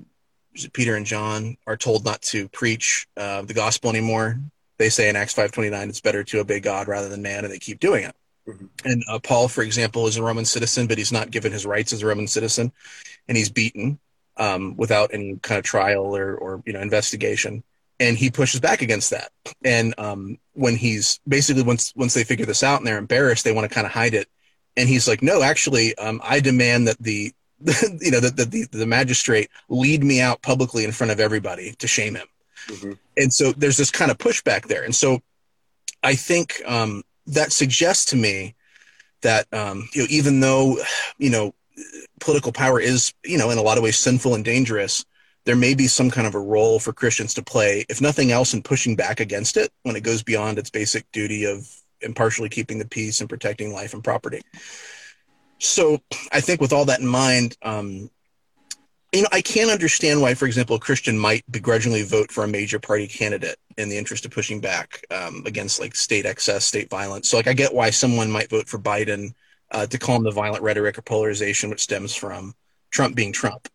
Peter 0.73 0.97
and 0.97 1.07
John 1.07 1.57
are 1.67 1.77
told 1.77 2.05
not 2.05 2.23
to 2.23 2.49
preach 2.49 3.07
uh, 3.17 3.43
the 3.43 3.55
gospel 3.55 3.91
anymore. 3.91 4.39
They 4.79 4.91
say 4.91 5.09
in 5.09 5.17
Acts 5.17 5.35
5:29 5.35 5.89
it's 5.89 6.01
better 6.01 6.25
to 6.25 6.41
obey 6.41 6.61
God 6.61 6.89
rather 6.89 7.09
than 7.09 7.23
man, 7.23 7.45
and 7.45 7.53
they 7.53 7.59
keep 7.59 7.81
doing 7.81 8.05
it. 8.05 8.15
Mhm. 8.49 8.69
And 8.85 9.05
uh, 9.09 9.19
Paul, 9.21 9.49
for 9.49 9.63
example, 9.63 10.07
is 10.07 10.17
a 10.17 10.23
Roman 10.23 10.45
citizen, 10.45 10.87
but 10.87 10.99
he's 10.99 11.13
not 11.13 11.31
given 11.31 11.53
his 11.53 11.65
rights 11.67 11.93
as 11.93 12.03
a 12.03 12.07
Roman 12.07 12.27
citizen, 12.27 12.73
and 13.29 13.37
he's 13.37 13.51
beaten. 13.51 13.99
um, 14.39 14.75
without 14.79 15.11
any 15.13 15.39
kind 15.43 15.59
of 15.59 15.65
trial 15.65 16.17
or, 16.17 16.35
or 16.37 16.63
you 16.67 16.73
know 16.73 16.81
investigation. 16.81 17.63
And 18.01 18.17
he 18.17 18.31
pushes 18.31 18.61
back 18.61 18.81
against 18.83 19.11
that. 19.11 19.31
And 19.63 19.95
um, 19.99 20.39
when 20.55 20.75
he's 20.77 21.21
basically 21.29 21.63
once 21.63 21.93
once 21.97 22.15
they 22.15 22.25
figure 22.25 22.47
this 22.47 22.63
out 22.63 22.79
and 22.81 22.87
they're 22.87 22.99
embarrassed, 22.99 23.45
they 23.45 23.53
want 23.53 23.69
to 23.69 23.75
kind 23.75 23.87
of 23.87 23.93
hide 23.93 24.15
it. 24.15 24.29
And 24.77 24.89
he's 24.89 25.07
like, 25.07 25.23
no, 25.23 25.43
actually, 25.43 25.95
um, 25.99 26.21
I 26.25 26.41
demand 26.41 26.89
that 26.89 26.97
the 26.99 27.33
you 28.01 28.11
know 28.11 28.21
that 28.21 28.37
the, 28.37 28.45
the, 28.45 28.79
the 28.79 28.87
magistrate 28.87 29.49
lead 29.69 30.03
me 30.03 30.21
out 30.21 30.43
publicly 30.43 30.85
in 30.85 30.93
front 30.93 31.11
of 31.11 31.21
everybody 31.21 31.73
to 31.79 31.87
shame 31.87 32.15
him. 32.15 32.27
Mm-hmm. 32.69 32.93
And 33.17 33.33
so 33.33 33.53
there's 33.53 33.77
this 33.77 33.91
kind 33.91 34.11
of 34.11 34.19
pushback 34.19 34.67
there. 34.67 34.85
And 34.85 34.95
so 34.95 35.21
I 36.03 36.15
think 36.15 36.63
um, 36.67 37.03
that 37.27 37.53
suggests 37.53 38.07
to 38.07 38.17
me 38.17 38.55
that 39.23 39.47
um, 39.53 39.89
you 39.93 40.03
know 40.03 40.09
even 40.11 40.41
though 40.41 40.79
you 41.19 41.31
know 41.31 41.55
political 42.21 42.53
power 42.53 42.81
is 42.81 43.13
you 43.25 43.39
know 43.39 43.51
in 43.51 43.59
a 43.59 43.63
lot 43.63 43.79
of 43.79 43.85
ways 43.85 43.99
sinful 43.99 44.35
and 44.35 44.45
dangerous, 44.45 45.05
there 45.45 45.57
may 45.57 45.75
be 45.75 45.87
some 45.87 46.11
kind 46.11 46.27
of 46.27 46.35
a 46.35 46.41
role 46.41 46.79
for 46.79 46.93
Christians 46.93 47.35
to 47.35 47.43
play, 47.43 47.85
if 47.89 48.01
nothing 48.01 48.31
else, 48.31 48.55
in 48.55 48.63
pushing 48.63 48.97
back 48.97 49.21
against 49.21 49.57
it 49.57 49.71
when 49.83 49.97
it 49.97 50.03
goes 50.03 50.23
beyond 50.23 50.59
its 50.59 50.71
basic 50.71 51.11
duty 51.13 51.45
of 51.45 51.69
impartially 52.01 52.49
keeping 52.49 52.79
the 52.79 52.87
peace 52.87 53.21
and 53.21 53.29
protecting 53.29 53.73
life 53.73 53.95
and 53.95 54.05
property. 54.05 54.43
So 55.63 56.01
I 56.33 56.41
think 56.41 56.61
with 56.61 56.73
all 56.73 56.85
that 56.87 57.01
in 57.01 57.07
mind, 57.07 57.57
um, 57.63 58.11
you 59.13 59.23
know, 59.23 59.29
I 59.31 59.43
can't 59.43 59.71
understand 59.71 60.21
why, 60.21 60.35
for 60.35 60.47
example, 60.47 60.75
a 60.75 60.81
Christian 60.81 61.19
might 61.19 61.45
begrudgingly 61.51 62.03
vote 62.03 62.33
for 62.33 62.45
a 62.45 62.49
major 62.49 62.79
party 62.79 63.07
candidate 63.07 63.57
in 63.77 63.89
the 63.89 63.97
interest 63.97 64.25
of 64.25 64.33
pushing 64.33 64.61
back 64.61 65.05
um, 65.11 65.43
against 65.47 65.81
like 65.81 65.95
state 65.95 66.27
excess, 66.27 66.65
state 66.65 66.91
violence. 66.91 67.29
So, 67.29 67.37
like, 67.37 67.47
I 67.47 67.53
get 67.53 67.75
why 67.75 67.91
someone 67.91 68.31
might 68.31 68.51
vote 68.51 68.69
for 68.69 68.79
Biden 68.79 69.35
uh, 69.71 69.87
to 69.87 69.99
calm 69.99 70.25
the 70.25 70.31
violent 70.31 70.63
rhetoric 70.63 70.99
or 70.99 71.03
polarization 71.03 71.71
which 71.71 71.83
stems 71.83 72.15
from 72.15 72.55
Trump 72.91 73.15
being 73.15 73.33
Trump. 73.33 73.69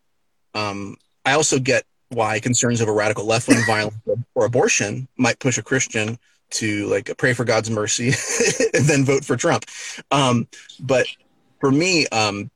Um, 0.54 0.96
I 1.24 1.32
also 1.32 1.58
get 1.58 1.84
why 2.10 2.40
concerns 2.40 2.82
over 2.82 2.92
radical 2.92 3.24
left 3.24 3.48
wing 3.48 3.62
violence 3.66 3.96
or 4.34 4.44
abortion 4.44 5.08
might 5.16 5.38
push 5.38 5.56
a 5.56 5.62
Christian 5.62 6.18
to 6.50 6.86
like 6.86 7.16
pray 7.16 7.32
for 7.32 7.44
God's 7.44 7.70
mercy 7.70 8.08
and 8.74 8.84
then 8.84 9.04
vote 9.04 9.24
for 9.24 9.36
Trump. 9.36 9.64
Um, 10.10 10.48
but 10.80 11.06
for 11.60 11.70
me, 11.70 12.06
um, 12.08 12.50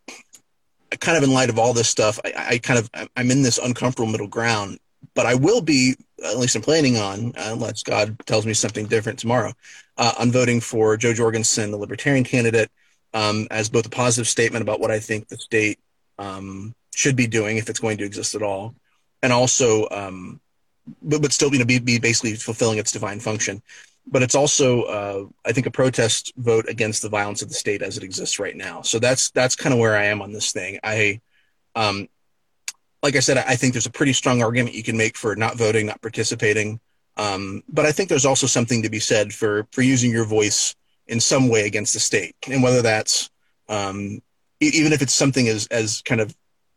kind 1.00 1.16
of 1.16 1.25
in 1.25 1.32
light 1.32 1.50
of 1.50 1.59
all 1.59 1.73
this 1.73 1.88
stuff, 1.88 2.18
I, 2.25 2.32
I, 2.50 2.59
kind 2.59 2.78
of 2.78 2.90
I'm 3.16 3.30
in 3.30 3.42
this 3.42 3.59
uncomfortable 3.59 4.11
middle 4.11 4.26
ground. 4.26 4.78
But 5.14 5.26
I 5.26 5.35
will 5.35 5.61
be, 5.61 5.97
at 6.25 6.38
least 6.38 6.54
I'm 6.54 6.62
planning 6.62 6.97
on, 6.97 7.32
unless 7.37 7.82
God 7.82 8.16
tells 8.26 8.47
me 8.47 8.54
something 8.54 8.87
different 8.87 9.18
tomorrow, 9.18 9.52
uh, 9.99 10.12
on 10.18 10.30
voting 10.30 10.61
for 10.61 10.97
Jo 10.97 11.12
Jorgensen, 11.12 11.71
the 11.71 11.76
Libertarian 11.76 12.25
candidate, 12.25 12.71
um, 13.12 13.47
as 13.50 13.68
both 13.68 13.85
a 13.85 13.90
positive 13.90 14.28
statement 14.28 14.62
about 14.62 14.80
what 14.80 14.90
I 14.90 15.00
think 15.00 15.28
the 15.28 15.37
state 15.37 15.78
um, 16.18 16.75
should 16.94 17.16
be 17.16 17.26
doing 17.26 17.56
if 17.56 17.68
it's 17.68 17.80
going 17.80 17.99
to 17.99 18.04
exist 18.04 18.35
at 18.35 18.42
all, 18.42 18.75
and 19.23 19.32
also, 19.32 19.88
um, 19.90 20.40
but 21.02 21.21
but 21.21 21.32
still, 21.32 21.52
you 21.52 21.59
know, 21.59 21.64
be, 21.64 21.78
be 21.78 21.99
basically 21.99 22.35
fulfilling 22.37 22.78
its 22.78 22.92
divine 22.92 23.21
function 23.21 23.61
but 24.06 24.23
it's 24.23 24.35
also 24.35 24.82
uh, 24.82 25.25
I 25.44 25.52
think 25.52 25.66
a 25.66 25.71
protest 25.71 26.32
vote 26.37 26.68
against 26.68 27.02
the 27.02 27.09
violence 27.09 27.42
of 27.42 27.49
the 27.49 27.54
state 27.54 27.82
as 27.82 27.97
it 27.97 28.02
exists 28.02 28.38
right 28.38 28.56
now. 28.56 28.82
So 28.82 28.99
that's 28.99 29.30
that's 29.30 29.56
kind 29.56 29.73
of 29.73 29.78
where 29.78 29.97
I 29.97 30.04
am 30.06 30.23
on 30.23 30.32
this 30.32 30.52
thing. 30.52 30.78
I 30.82 31.21
um, 31.75 32.09
like 33.02 33.16
I 33.16 33.21
said, 33.21 33.38
I 33.38 33.56
think 33.56 33.73
there's 33.73 33.87
a 33.87 33.90
pretty 33.90 34.12
strong 34.12 34.42
argument 34.42 34.76
you 34.76 34.82
can 34.82 34.97
make 34.97 35.16
for 35.16 35.35
not 35.35 35.56
voting, 35.56 35.87
not 35.87 36.00
participating. 36.00 36.80
Um, 37.16 37.62
but 37.68 37.85
I 37.85 37.92
think 37.92 38.09
there's 38.09 38.25
also 38.25 38.47
something 38.47 38.82
to 38.82 38.90
be 38.90 39.00
said 39.00 39.32
for 39.32 39.66
for 39.73 39.82
using 39.82 40.11
your 40.11 40.25
voice 40.25 40.75
in 41.06 41.21
some 41.21 41.49
way 41.49 41.66
against 41.66 41.94
the 41.94 42.00
state, 42.00 42.35
and 42.49 42.62
whether 42.62 42.82
that's 42.82 43.30
um, 43.68 44.21
even 44.61 44.92
if 44.92 45.02
it's 45.02 45.12
something 45.12 45.49
as 45.49 45.66
as 45.68 46.02
kind 46.02 46.21
of 46.21 46.35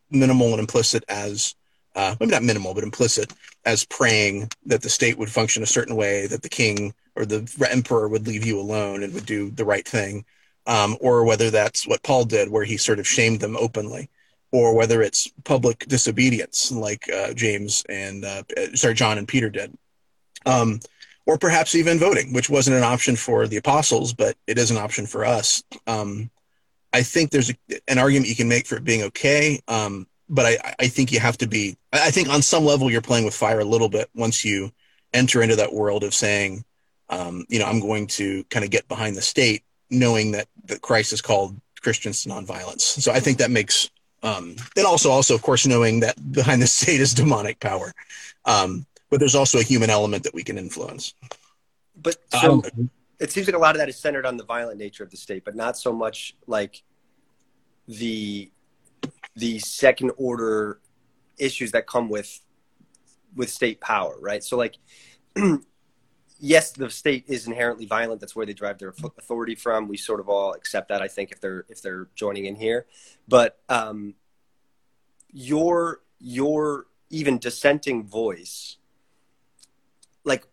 minimal 0.10 0.52
and 0.52 0.60
implicit 0.60 1.04
as 1.08 1.56
uh, 1.96 2.16
maybe 2.20 2.32
not 2.32 2.44
minimal, 2.44 2.74
but 2.74 2.84
implicit 2.84 3.34
as 3.66 3.86
praying 3.86 4.50
that 4.66 4.82
the 4.82 4.90
state 4.90 5.18
would 5.18 5.32
function 5.32 5.64
a 5.64 5.68
certain 5.68 5.96
way, 5.96 6.28
that 6.28 6.42
the 6.42 6.50
king 6.50 6.94
or 7.16 7.26
the 7.26 7.50
emperor 7.72 8.08
would 8.08 8.28
leave 8.28 8.46
you 8.46 8.60
alone 8.60 9.04
and 9.04 9.14
would 9.14 9.26
do 9.26 9.50
the 9.52 9.66
right 9.66 9.88
thing, 9.88 10.26
um, 10.68 10.98
or 11.00 11.24
whether 11.24 11.50
that's 11.50 11.88
what 11.88 12.04
Paul 12.04 12.26
did, 12.26 12.50
where 12.50 12.66
he 12.66 12.78
sort 12.78 13.00
of 13.00 13.08
shamed 13.08 13.40
them 13.40 13.56
openly, 13.58 14.10
or 14.52 14.76
whether 14.76 15.02
it's 15.02 15.32
public 15.44 15.86
disobedience, 15.88 16.72
like 16.72 17.10
uh, 17.12 17.34
James 17.34 17.84
and 17.90 18.26
uh, 18.26 18.44
sorry 18.74 18.94
John 18.94 19.18
and 19.18 19.28
Peter 19.28 19.50
did, 19.50 19.76
um, 20.46 20.80
or 21.26 21.38
perhaps 21.38 21.76
even 21.76 21.98
voting, 21.98 22.34
which 22.34 22.50
wasn't 22.50 22.76
an 22.76 22.84
option 22.84 23.16
for 23.16 23.48
the 23.48 23.58
apostles, 23.58 24.14
but 24.14 24.36
it 24.48 24.58
is 24.58 24.70
an 24.70 24.78
option 24.78 25.06
for 25.06 25.26
us. 25.26 25.64
Um, 25.88 26.30
I 26.94 27.04
think 27.04 27.32
there's 27.32 27.50
a, 27.50 27.56
an 27.88 27.98
argument 27.98 28.30
you 28.30 28.36
can 28.36 28.48
make 28.48 28.68
for 28.68 28.76
it 28.78 28.84
being 28.84 29.04
okay. 29.04 29.62
Um, 29.68 30.08
but 30.28 30.46
I, 30.46 30.76
I 30.80 30.88
think 30.88 31.12
you 31.12 31.20
have 31.20 31.38
to 31.40 31.48
be 31.48 31.78
i 31.94 32.12
think 32.12 32.30
on 32.30 32.42
some 32.42 32.66
level 32.66 32.90
you're 32.90 33.02
playing 33.02 33.26
with 33.26 33.34
fire 33.34 33.60
a 33.60 33.66
little 33.66 33.90
bit 33.90 34.10
once 34.16 34.44
you 34.44 34.72
enter 35.14 35.42
into 35.42 35.56
that 35.58 35.74
world 35.74 36.04
of 36.04 36.14
saying 36.14 36.64
um, 37.10 37.46
you 37.50 37.60
know 37.60 37.66
i'm 37.66 37.80
going 37.80 38.08
to 38.08 38.44
kind 38.46 38.66
of 38.66 38.72
get 38.72 38.88
behind 38.88 39.16
the 39.16 39.22
state 39.22 39.64
knowing 39.90 40.32
that, 40.32 40.48
that 40.66 40.82
christ 40.82 41.14
is 41.14 41.22
called 41.22 41.60
christians 41.82 42.24
to 42.24 42.30
nonviolence. 42.30 42.82
So 42.82 43.12
i 43.12 43.20
think 43.20 43.38
that 43.38 43.52
makes 43.52 43.90
um, 44.24 44.56
and 44.76 44.86
also 44.88 45.12
also 45.12 45.36
of 45.36 45.44
course 45.44 45.68
knowing 45.68 46.00
that 46.00 46.16
behind 46.32 46.62
the 46.62 46.68
state 46.68 47.00
is 47.00 47.14
demonic 47.14 47.60
power. 47.60 47.94
Um, 48.46 48.88
but 49.12 49.20
there's 49.20 49.36
also 49.36 49.60
a 49.60 49.64
human 49.64 49.92
element 49.92 50.24
that 50.24 50.34
we 50.34 50.44
can 50.44 50.58
influence. 50.58 51.14
But 52.02 52.18
so 52.42 52.64
it 53.20 53.32
seems 53.32 53.48
like 53.48 53.56
a 53.56 53.60
lot 53.60 53.76
of 53.76 53.80
that 53.80 53.88
is 53.88 53.98
centered 53.98 54.26
on 54.26 54.36
the 54.36 54.44
violent 54.44 54.80
nature 54.80 55.04
of 55.04 55.12
the 55.12 55.18
state 55.18 55.46
but 55.46 55.56
not 55.56 55.78
so 55.78 55.94
much 55.94 56.36
like 56.48 56.82
the 57.88 58.52
the 59.36 59.60
second 59.60 60.12
order 60.18 60.80
issues 61.38 61.72
that 61.72 61.88
come 61.88 62.10
with 62.10 62.42
with 63.36 63.50
state 63.50 63.82
power, 63.82 64.16
right? 64.20 64.44
So 64.44 64.58
like 64.58 64.78
yes, 66.40 66.72
the 66.72 66.90
state 66.90 67.26
is 67.28 67.48
inherently 67.48 67.86
violent. 67.86 68.22
That's 68.22 68.36
where 68.36 68.46
they 68.46 68.54
derive 68.54 68.78
their 68.78 68.94
authority 69.18 69.56
from. 69.56 69.88
We 69.88 69.98
sort 69.98 70.20
of 70.20 70.30
all 70.30 70.54
accept 70.54 70.90
that, 70.90 71.02
I 71.02 71.08
think, 71.08 71.32
if 71.32 71.42
they're 71.42 71.66
if 71.70 71.82
they're 71.82 72.08
joining 72.16 72.46
in 72.46 72.56
here. 72.56 72.86
But 73.28 73.60
um, 73.70 74.16
your 75.32 76.02
your 76.20 76.88
even 77.10 77.38
dissenting 77.40 78.08
voice, 78.08 78.78
like, 80.24 80.46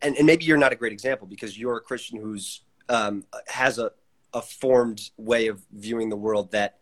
and, 0.00 0.16
and 0.16 0.26
maybe 0.26 0.44
you're 0.44 0.56
not 0.56 0.72
a 0.72 0.76
great 0.76 0.92
example 0.92 1.26
because 1.26 1.58
you're 1.58 1.76
a 1.76 1.80
Christian 1.80 2.20
who's 2.20 2.62
um, 2.88 3.24
has 3.48 3.78
a 3.78 3.92
a 4.34 4.42
formed 4.42 5.10
way 5.16 5.46
of 5.46 5.62
viewing 5.72 6.08
the 6.08 6.16
world 6.16 6.52
that 6.52 6.78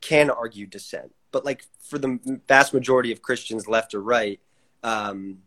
can 0.00 0.30
argue 0.30 0.66
dissent. 0.66 1.12
But 1.32 1.44
like 1.44 1.64
for 1.80 1.98
the 1.98 2.40
vast 2.48 2.72
majority 2.72 3.12
of 3.12 3.22
Christians, 3.22 3.68
left 3.68 3.94
or 3.94 4.00
right, 4.00 4.40
um, 4.82 5.38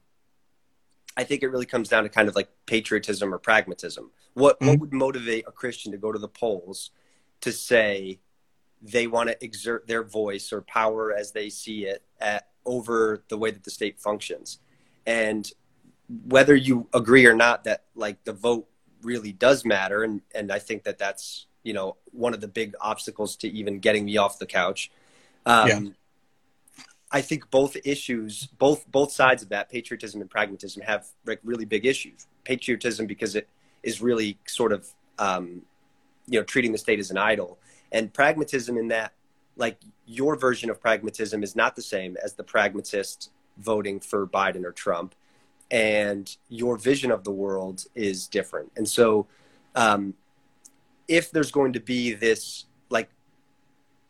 I 1.17 1.23
think 1.23 1.43
it 1.43 1.47
really 1.47 1.65
comes 1.65 1.89
down 1.89 2.03
to 2.03 2.09
kind 2.09 2.29
of 2.29 2.35
like 2.35 2.49
patriotism 2.65 3.33
or 3.33 3.39
pragmatism. 3.39 4.11
What 4.33 4.59
mm-hmm. 4.59 4.67
what 4.69 4.79
would 4.79 4.93
motivate 4.93 5.45
a 5.47 5.51
Christian 5.51 5.91
to 5.91 5.97
go 5.97 6.11
to 6.11 6.19
the 6.19 6.27
polls 6.27 6.91
to 7.41 7.51
say 7.51 8.19
they 8.81 9.07
want 9.07 9.29
to 9.29 9.43
exert 9.43 9.87
their 9.87 10.03
voice 10.03 10.53
or 10.53 10.61
power 10.61 11.13
as 11.13 11.31
they 11.31 11.49
see 11.49 11.85
it 11.85 12.03
at, 12.21 12.47
over 12.65 13.23
the 13.27 13.37
way 13.37 13.51
that 13.51 13.63
the 13.63 13.71
state 13.71 13.99
functions? 13.99 14.59
And 15.05 15.51
whether 16.25 16.55
you 16.55 16.87
agree 16.93 17.25
or 17.25 17.35
not 17.35 17.65
that 17.65 17.83
like 17.95 18.23
the 18.23 18.33
vote 18.33 18.67
really 19.01 19.31
does 19.31 19.65
matter, 19.65 20.03
and 20.03 20.21
and 20.33 20.51
I 20.51 20.59
think 20.59 20.83
that 20.83 20.97
that's 20.97 21.47
you 21.63 21.73
know 21.73 21.97
one 22.11 22.33
of 22.33 22.41
the 22.41 22.47
big 22.47 22.75
obstacles 22.81 23.35
to 23.37 23.47
even 23.47 23.79
getting 23.79 24.05
me 24.05 24.17
off 24.17 24.39
the 24.39 24.45
couch. 24.45 24.91
Um, 25.45 25.67
yeah. 25.67 25.79
I 27.11 27.21
think 27.21 27.49
both 27.49 27.75
issues, 27.83 28.45
both 28.45 28.89
both 28.91 29.11
sides 29.11 29.41
of 29.41 29.49
that, 29.49 29.69
patriotism 29.69 30.21
and 30.21 30.29
pragmatism, 30.29 30.83
have 30.83 31.07
like 31.25 31.39
really 31.43 31.65
big 31.65 31.85
issues. 31.85 32.27
Patriotism 32.43 33.07
because 33.07 33.35
it 33.35 33.47
is 33.83 34.01
really 34.01 34.37
sort 34.45 34.71
of 34.71 34.87
um, 35.17 35.63
you 36.27 36.39
know 36.39 36.43
treating 36.43 36.71
the 36.71 36.77
state 36.77 36.99
as 36.99 37.09
an 37.09 37.17
idol, 37.17 37.57
and 37.91 38.13
pragmatism 38.13 38.77
in 38.77 38.89
that 38.89 39.13
like 39.55 39.77
your 40.05 40.35
version 40.35 40.69
of 40.69 40.79
pragmatism 40.79 41.43
is 41.43 41.55
not 41.55 41.75
the 41.75 41.81
same 41.81 42.15
as 42.23 42.33
the 42.33 42.43
pragmatist 42.43 43.31
voting 43.57 43.99
for 43.99 44.25
Biden 44.25 44.63
or 44.63 44.71
Trump, 44.71 45.15
and 45.71 46.37
your 46.47 46.77
vision 46.77 47.11
of 47.11 47.23
the 47.23 47.31
world 47.31 47.85
is 47.95 48.27
different. 48.27 48.71
And 48.77 48.87
so 48.87 49.27
um, 49.75 50.13
if 51.09 51.31
there's 51.31 51.51
going 51.51 51.73
to 51.73 51.79
be 51.79 52.13
this 52.13 52.65
like 52.89 53.09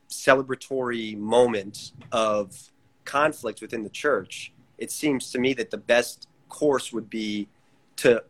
celebratory 0.09 1.17
moment 1.17 1.93
of 2.11 2.71
conflict 3.05 3.61
within 3.61 3.83
the 3.83 3.89
church, 3.89 4.51
it 4.77 4.91
seems 4.91 5.31
to 5.31 5.39
me 5.39 5.53
that 5.53 5.71
the 5.71 5.77
best 5.77 6.27
course 6.49 6.91
would 6.91 7.09
be 7.09 7.47
to 7.95 8.21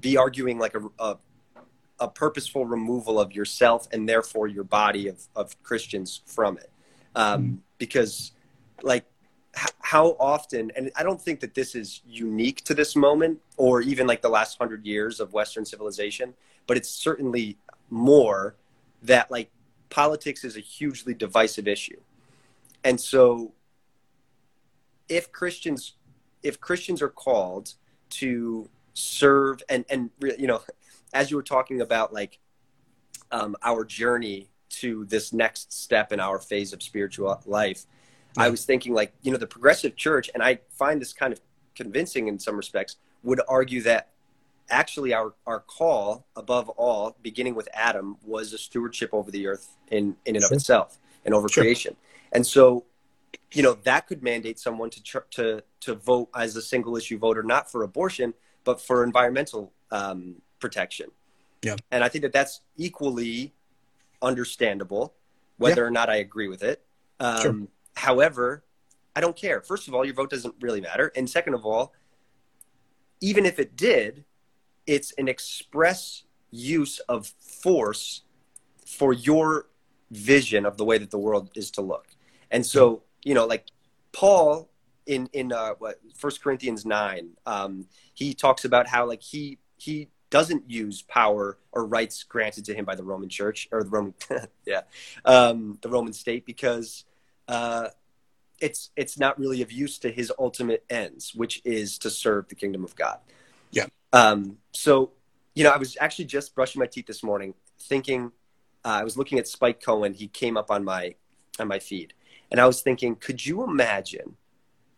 be 0.00 0.16
arguing 0.16 0.58
like 0.58 0.74
a, 0.74 0.82
a, 0.98 1.16
a 2.00 2.08
purposeful 2.08 2.66
removal 2.66 3.20
of 3.20 3.32
yourself 3.32 3.86
and 3.92 4.08
therefore 4.08 4.48
your 4.48 4.64
body 4.64 5.06
of, 5.08 5.22
of 5.36 5.62
Christians 5.62 6.20
from 6.26 6.58
it. 6.58 6.70
Um, 7.14 7.42
mm-hmm. 7.42 7.54
Because, 7.78 8.32
like, 8.82 9.04
h- 9.56 9.70
how 9.80 10.16
often, 10.18 10.72
and 10.74 10.90
I 10.96 11.04
don't 11.04 11.20
think 11.20 11.40
that 11.40 11.54
this 11.54 11.76
is 11.76 12.02
unique 12.04 12.64
to 12.64 12.74
this 12.74 12.96
moment 12.96 13.40
or 13.56 13.82
even 13.82 14.08
like 14.08 14.20
the 14.20 14.28
last 14.28 14.58
hundred 14.58 14.84
years 14.84 15.20
of 15.20 15.32
Western 15.32 15.64
civilization, 15.64 16.34
but 16.66 16.76
it's 16.76 16.88
certainly 16.88 17.56
more 17.90 18.56
that 19.02 19.30
like 19.30 19.50
politics 19.90 20.44
is 20.44 20.56
a 20.56 20.60
hugely 20.60 21.14
divisive 21.14 21.68
issue. 21.68 22.00
And 22.82 23.00
so 23.00 23.52
if 25.08 25.30
Christians 25.32 25.94
if 26.42 26.60
Christians 26.60 27.00
are 27.02 27.08
called 27.08 27.74
to 28.10 28.68
serve 28.94 29.62
and 29.68 29.84
and 29.90 30.10
you 30.38 30.46
know 30.46 30.62
as 31.12 31.30
you 31.30 31.36
were 31.36 31.42
talking 31.42 31.80
about 31.80 32.12
like 32.12 32.38
um, 33.32 33.56
our 33.62 33.84
journey 33.84 34.48
to 34.68 35.04
this 35.06 35.32
next 35.32 35.72
step 35.72 36.12
in 36.12 36.20
our 36.20 36.38
phase 36.38 36.72
of 36.72 36.82
spiritual 36.82 37.40
life 37.44 37.86
i 38.36 38.48
was 38.48 38.64
thinking 38.64 38.94
like 38.94 39.12
you 39.22 39.32
know 39.32 39.36
the 39.36 39.46
progressive 39.46 39.96
church 39.96 40.30
and 40.34 40.42
i 40.42 40.58
find 40.70 41.00
this 41.00 41.12
kind 41.12 41.32
of 41.32 41.40
convincing 41.74 42.28
in 42.28 42.38
some 42.38 42.56
respects 42.56 42.96
would 43.22 43.40
argue 43.48 43.82
that 43.82 44.10
actually 44.70 45.12
our 45.12 45.34
our 45.46 45.60
call 45.60 46.26
above 46.36 46.68
all 46.70 47.16
beginning 47.22 47.54
with 47.54 47.68
adam 47.74 48.16
was 48.24 48.52
a 48.52 48.58
stewardship 48.58 49.10
over 49.12 49.30
the 49.30 49.46
earth 49.46 49.76
in 49.90 50.16
in 50.24 50.36
and 50.36 50.42
Sure. 50.42 50.46
of 50.46 50.52
itself 50.52 50.98
and 51.24 51.34
over 51.34 51.48
Sure. 51.48 51.62
creation 51.64 51.96
and 52.32 52.46
so 52.46 52.84
you 53.52 53.62
know 53.62 53.74
that 53.84 54.06
could 54.06 54.22
mandate 54.22 54.58
someone 54.58 54.90
to 54.90 55.02
tr- 55.02 55.18
to 55.30 55.62
to 55.80 55.94
vote 55.94 56.28
as 56.34 56.56
a 56.56 56.62
single 56.62 56.96
issue 56.96 57.18
voter 57.18 57.42
not 57.42 57.70
for 57.70 57.82
abortion 57.82 58.32
but 58.64 58.80
for 58.80 59.04
environmental 59.04 59.72
um, 59.90 60.36
protection 60.60 61.10
Yeah. 61.62 61.76
and 61.90 62.02
i 62.02 62.08
think 62.08 62.22
that 62.22 62.32
that's 62.32 62.62
equally 62.76 63.52
understandable 64.22 65.14
whether 65.58 65.84
or 65.86 65.90
not 65.90 66.08
i 66.08 66.16
agree 66.16 66.48
with 66.48 66.62
it 66.62 66.82
um, 67.20 67.40
Sure. 67.42 67.56
however 67.96 68.64
i 69.14 69.20
don't 69.20 69.36
care 69.36 69.60
first 69.60 69.88
of 69.88 69.94
all 69.94 70.04
your 70.04 70.14
vote 70.14 70.30
doesn't 70.30 70.54
really 70.60 70.80
matter 70.80 71.12
and 71.16 71.28
second 71.28 71.52
of 71.54 71.66
all 71.66 71.92
even 73.20 73.44
if 73.46 73.58
it 73.58 73.76
did 73.76 74.24
it's 74.86 75.12
an 75.18 75.28
express 75.28 76.24
use 76.50 76.98
of 77.00 77.26
force 77.26 78.22
for 78.86 79.12
your 79.12 79.66
vision 80.10 80.64
of 80.66 80.76
the 80.76 80.84
way 80.84 80.98
that 80.98 81.10
the 81.10 81.18
world 81.18 81.50
is 81.54 81.70
to 81.72 81.80
look 81.80 82.06
and 82.50 82.64
so 82.64 83.02
you 83.24 83.34
know 83.34 83.46
like 83.46 83.66
paul 84.12 84.70
in 85.06 85.28
in 85.32 85.52
uh 85.52 85.74
what 85.78 85.98
first 86.16 86.42
corinthians 86.42 86.86
9 86.86 87.30
um 87.46 87.86
he 88.12 88.34
talks 88.34 88.64
about 88.64 88.86
how 88.86 89.06
like 89.06 89.22
he 89.22 89.58
he 89.76 90.08
doesn't 90.30 90.68
use 90.70 91.02
power 91.02 91.58
or 91.72 91.86
rights 91.86 92.22
granted 92.22 92.64
to 92.64 92.74
him 92.74 92.84
by 92.84 92.94
the 92.94 93.02
roman 93.02 93.28
church 93.28 93.68
or 93.72 93.82
the 93.82 93.90
roman 93.90 94.14
yeah 94.66 94.82
um 95.24 95.78
the 95.82 95.88
roman 95.88 96.12
state 96.12 96.44
because 96.46 97.04
uh 97.48 97.88
it's 98.60 98.90
it's 98.96 99.18
not 99.18 99.38
really 99.38 99.62
of 99.62 99.72
use 99.72 99.98
to 99.98 100.10
his 100.12 100.32
ultimate 100.38 100.84
ends 100.88 101.34
which 101.34 101.60
is 101.64 101.98
to 101.98 102.10
serve 102.10 102.48
the 102.48 102.54
kingdom 102.54 102.84
of 102.84 102.94
god 102.94 103.18
Yeah. 103.72 103.86
Um 104.14 104.56
so 104.72 105.10
you 105.54 105.64
know 105.64 105.70
i 105.70 105.76
was 105.76 105.96
actually 106.00 106.24
just 106.24 106.54
brushing 106.54 106.78
my 106.80 106.86
teeth 106.86 107.06
this 107.06 107.22
morning 107.22 107.52
thinking 107.80 108.30
uh, 108.84 108.98
i 109.00 109.04
was 109.04 109.16
looking 109.18 109.38
at 109.38 109.46
spike 109.48 109.82
cohen. 109.82 110.14
He 110.14 110.28
came 110.28 110.56
up 110.56 110.70
on 110.70 110.84
my 110.84 111.14
on 111.60 111.68
my 111.68 111.78
feed. 111.78 112.14
And 112.50 112.60
i 112.60 112.66
was 112.66 112.80
thinking 112.80 113.16
could 113.16 113.44
you 113.44 113.64
imagine 113.64 114.36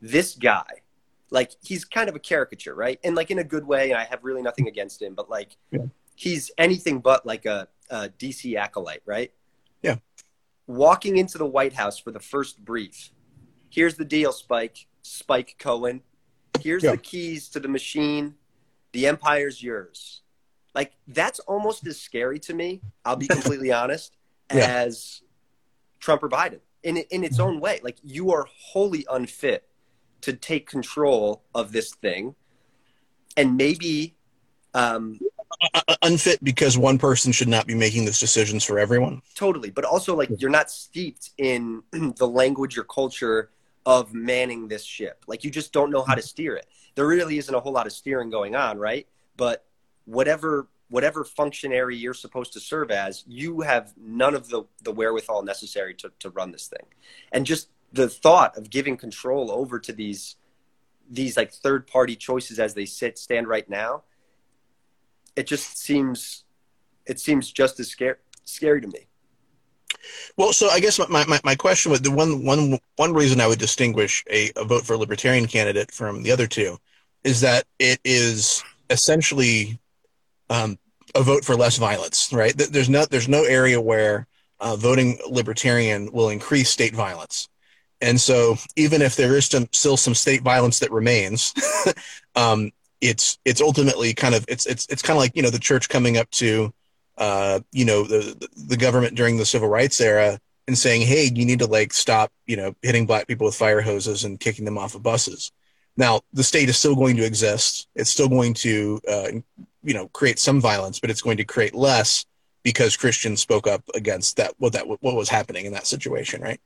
this 0.00 0.34
guy? 0.34 0.82
Like 1.30 1.52
he's 1.62 1.84
kind 1.84 2.08
of 2.08 2.14
a 2.14 2.18
caricature 2.18 2.74
right? 2.74 2.98
And 3.02 3.16
like 3.16 3.30
in 3.30 3.38
a 3.38 3.44
good 3.44 3.66
way 3.66 3.90
and 3.90 3.98
i 3.98 4.04
have 4.04 4.22
really 4.22 4.42
nothing 4.42 4.68
against 4.68 5.00
him 5.02 5.14
but 5.14 5.28
like 5.30 5.56
Yeah. 5.70 5.86
he's 6.14 6.50
anything 6.58 7.00
but 7.00 7.24
like 7.26 7.46
a, 7.46 7.68
a 7.90 8.08
dc 8.20 8.40
acolyte 8.56 9.02
right? 9.06 9.32
Yeah. 9.82 9.96
walking 10.66 11.16
into 11.16 11.38
the 11.38 11.46
white 11.46 11.72
house 11.74 11.98
for 11.98 12.10
the 12.10 12.20
first 12.20 12.64
brief. 12.64 13.10
Here's 13.70 13.94
the 13.96 14.04
deal 14.04 14.32
spike. 14.32 14.86
Spike 15.02 15.56
cohen. 15.58 16.02
Here's 16.60 16.82
Yeah. 16.82 16.92
the 16.92 16.98
keys 16.98 17.48
to 17.50 17.60
the 17.60 17.68
machine 17.68 18.34
the 18.96 19.06
empire's 19.06 19.62
yours. 19.62 20.22
Like 20.74 20.92
that's 21.06 21.38
almost 21.40 21.86
as 21.86 22.00
scary 22.00 22.38
to 22.40 22.52
me 22.54 22.80
i'll 23.04 23.16
be 23.16 23.28
completely 23.28 23.70
honest 23.82 24.16
Yeah. 24.52 24.66
as 24.84 25.22
trump 26.00 26.22
or 26.22 26.28
biden. 26.28 26.60
In, 26.82 26.96
in 27.16 27.24
its 27.24 27.38
own 27.40 27.58
way. 27.60 27.80
Like 27.82 27.96
you 28.02 28.30
are 28.32 28.46
wholly 28.70 29.04
unfit 29.10 29.60
to 30.20 30.32
take 30.32 30.64
control 30.76 31.42
of 31.54 31.72
this 31.72 31.88
thing. 32.04 32.34
And 33.36 33.56
maybe 33.56 34.14
um, 34.74 35.18
Uh, 35.74 35.96
unfit 36.02 36.38
because 36.44 36.76
one 36.78 36.98
person 36.98 37.32
should 37.32 37.48
not 37.56 37.66
be 37.66 37.74
making 37.74 38.04
those 38.06 38.20
decisions 38.20 38.62
for 38.64 38.78
everyone. 38.78 39.20
totally. 39.34 39.70
But 39.70 39.84
also 39.84 40.14
like 40.20 40.30
you're 40.40 40.56
not 40.60 40.70
steeped 40.70 41.30
in 41.38 41.82
the 42.22 42.28
language 42.28 42.78
or 42.78 42.84
culture 42.84 43.50
of 43.84 44.12
manning 44.14 44.68
this 44.68 44.84
ship. 44.84 45.24
Like 45.26 45.42
you 45.44 45.50
just 45.50 45.72
don't 45.72 45.90
know 45.90 46.02
how 46.08 46.14
to 46.14 46.22
steer 46.22 46.54
it 46.56 46.66
there 46.96 47.06
really 47.06 47.38
isn't 47.38 47.54
a 47.54 47.60
whole 47.60 47.72
lot 47.72 47.86
of 47.86 47.92
steering 47.92 48.30
going 48.30 48.56
on 48.56 48.78
right? 48.78 49.06
But 49.36 49.64
whatever 50.04 50.68
whatever 50.88 51.24
functionary 51.24 51.96
you're 51.96 52.14
supposed 52.14 52.52
to 52.52 52.60
serve 52.60 52.90
as 52.90 53.24
you 53.26 53.60
have 53.60 53.94
none 53.96 54.34
of 54.34 54.48
the 54.48 54.64
the 54.82 54.92
wherewithal 54.92 55.42
necessary 55.42 55.94
to, 55.94 56.10
to 56.18 56.30
run 56.30 56.50
this 56.50 56.66
thing. 56.66 56.86
And 57.32 57.46
just 57.46 57.68
the 57.92 58.08
thought 58.08 58.56
of 58.56 58.70
giving 58.70 58.96
control 58.96 59.50
over 59.50 59.78
to 59.78 59.92
these 59.92 60.36
these 61.08 61.36
like 61.36 61.52
third 61.52 61.86
party 61.86 62.16
choices 62.16 62.58
as 62.58 62.74
they 62.74 62.84
sit 62.84 63.18
stand 63.18 63.46
right 63.46 63.68
now 63.68 64.02
it 65.36 65.46
just 65.46 65.78
seems 65.78 66.44
it 67.06 67.20
seems 67.20 67.50
just 67.52 67.78
as 67.78 67.88
scary 67.88 68.16
scary 68.44 68.80
to 68.80 68.88
me 68.88 69.06
Well, 70.36 70.52
so 70.52 70.68
I 70.68 70.80
guess 70.80 70.98
my, 71.08 71.24
my, 71.26 71.40
my 71.44 71.54
question 71.54 71.92
would 71.92 72.04
the 72.04 72.10
one 72.10 72.44
one 72.44 72.78
one 72.96 73.12
reason 73.12 73.40
I 73.40 73.46
would 73.46 73.58
distinguish 73.58 74.24
a, 74.30 74.50
a 74.56 74.64
vote 74.64 74.84
for 74.84 74.94
a 74.94 74.98
libertarian 74.98 75.46
candidate 75.46 75.90
from 75.90 76.22
the 76.22 76.32
other 76.32 76.46
two 76.46 76.78
is 77.24 77.40
that 77.40 77.64
it 77.78 78.00
is 78.04 78.62
essentially 78.90 79.78
um, 80.50 80.78
a 81.14 81.22
vote 81.22 81.44
for 81.44 81.56
less 81.56 81.76
violence, 81.76 82.32
right? 82.32 82.56
There's 82.56 82.88
no 82.88 83.04
there's 83.06 83.28
no 83.28 83.44
area 83.44 83.80
where 83.80 84.26
uh, 84.60 84.76
voting 84.76 85.18
libertarian 85.28 86.10
will 86.12 86.28
increase 86.28 86.70
state 86.70 86.94
violence, 86.94 87.48
and 88.00 88.20
so 88.20 88.56
even 88.76 89.02
if 89.02 89.16
there 89.16 89.36
is 89.36 89.46
some, 89.46 89.68
still 89.72 89.96
some 89.96 90.14
state 90.14 90.42
violence 90.42 90.78
that 90.80 90.92
remains, 90.92 91.54
um, 92.36 92.70
it's 93.00 93.38
it's 93.44 93.60
ultimately 93.60 94.14
kind 94.14 94.34
of 94.34 94.44
it's 94.48 94.66
it's 94.66 94.86
it's 94.88 95.02
kind 95.02 95.16
of 95.16 95.20
like 95.20 95.34
you 95.34 95.42
know 95.42 95.50
the 95.50 95.58
church 95.58 95.88
coming 95.88 96.16
up 96.16 96.30
to 96.30 96.72
uh, 97.18 97.60
you 97.72 97.84
know 97.84 98.04
the 98.04 98.48
the 98.68 98.76
government 98.76 99.14
during 99.14 99.36
the 99.36 99.46
civil 99.46 99.68
rights 99.68 100.00
era 100.00 100.38
and 100.66 100.76
saying, 100.76 101.02
"Hey, 101.02 101.30
you 101.34 101.44
need 101.44 101.60
to 101.60 101.66
like 101.66 101.92
stop, 101.92 102.32
you 102.46 102.56
know, 102.56 102.74
hitting 102.82 103.06
black 103.06 103.26
people 103.26 103.46
with 103.46 103.54
fire 103.54 103.80
hoses 103.80 104.24
and 104.24 104.40
kicking 104.40 104.64
them 104.64 104.78
off 104.78 104.94
of 104.94 105.02
buses." 105.02 105.52
Now, 105.96 106.20
the 106.32 106.44
state 106.44 106.68
is 106.68 106.76
still 106.76 106.94
going 106.94 107.16
to 107.16 107.24
exist. 107.24 107.88
It's 107.94 108.10
still 108.10 108.28
going 108.28 108.54
to, 108.54 109.00
uh, 109.10 109.28
you 109.82 109.94
know, 109.94 110.08
create 110.08 110.38
some 110.38 110.60
violence, 110.60 111.00
but 111.00 111.10
it's 111.10 111.22
going 111.22 111.38
to 111.38 111.44
create 111.44 111.74
less 111.74 112.26
because 112.62 112.96
Christians 112.96 113.40
spoke 113.40 113.66
up 113.66 113.82
against 113.94 114.36
that 114.36 114.52
what 114.58 114.72
that 114.72 114.86
what 114.86 115.14
was 115.14 115.28
happening 115.28 115.66
in 115.66 115.72
that 115.72 115.86
situation, 115.86 116.42
right? 116.42 116.60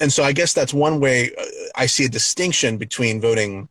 And 0.00 0.12
so, 0.12 0.24
I 0.24 0.32
guess 0.32 0.52
that's 0.52 0.74
one 0.74 0.98
way 1.00 1.30
uh, 1.38 1.44
I 1.76 1.86
see 1.86 2.06
a 2.06 2.08
distinction 2.08 2.78
between 2.78 3.20
voting 3.20 3.68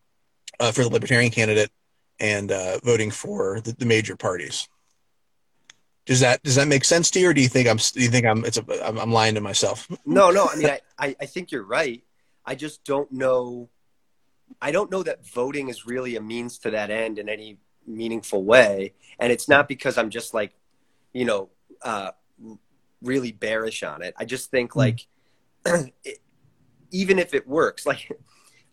uh, 0.60 0.72
for 0.72 0.84
the 0.84 0.90
libertarian 0.90 1.32
candidate 1.32 1.72
and 2.20 2.52
uh, 2.52 2.80
voting 2.84 3.12
for 3.12 3.60
the, 3.62 3.74
the 3.74 3.86
major 3.86 4.16
parties. 4.16 4.70
Does 6.06 6.20
that 6.20 6.44
does 6.44 6.56
that 6.56 6.68
make 6.68 6.86
sense 6.86 7.10
to 7.12 7.20
you, 7.20 7.30
or 7.30 7.34
do 7.34 7.42
you 7.42 7.48
think 7.48 7.68
I'm 7.68 7.78
do 7.78 8.02
you 8.02 8.10
think 8.10 8.26
I'm 8.26 8.46
it's 8.46 8.58
a 8.58 8.88
I'm, 8.88 9.12
lying 9.12 9.36
to 9.36 9.42
myself? 9.42 9.88
No, 10.06 10.30
no. 10.30 10.48
I 10.48 10.56
mean, 10.56 10.68
I, 10.68 10.80
I, 11.00 11.16
I 11.22 11.26
think 11.26 11.52
you're 11.52 11.66
right. 11.66 12.04
I 12.46 12.56
just 12.56 12.84
don't 12.84 13.12
know. 13.12 13.70
I 14.62 14.72
don't 14.72 14.92
know 14.92 15.02
that 15.02 15.26
voting 15.28 15.70
is 15.70 15.88
really 15.88 16.16
a 16.16 16.22
means 16.22 16.60
to 16.60 16.72
that 16.72 16.92
end 16.92 17.18
in 17.18 17.28
any 17.28 17.58
meaningful 17.88 18.44
way. 18.44 18.94
And 19.20 19.32
it's 19.32 19.48
not 19.48 19.68
because 19.68 19.98
I'm 19.98 20.10
just 20.10 20.34
like, 20.34 20.54
you 21.14 21.26
know, 21.26 21.50
uh, 21.82 22.12
really 23.02 23.32
bearish 23.32 23.84
on 23.84 24.02
it. 24.02 24.14
I 24.18 24.26
just 24.26 24.52
think 24.52 24.76
like, 24.76 25.08
it, 25.66 26.20
even 26.92 27.20
if 27.20 27.34
it 27.34 27.48
works, 27.48 27.86
like, 27.86 28.12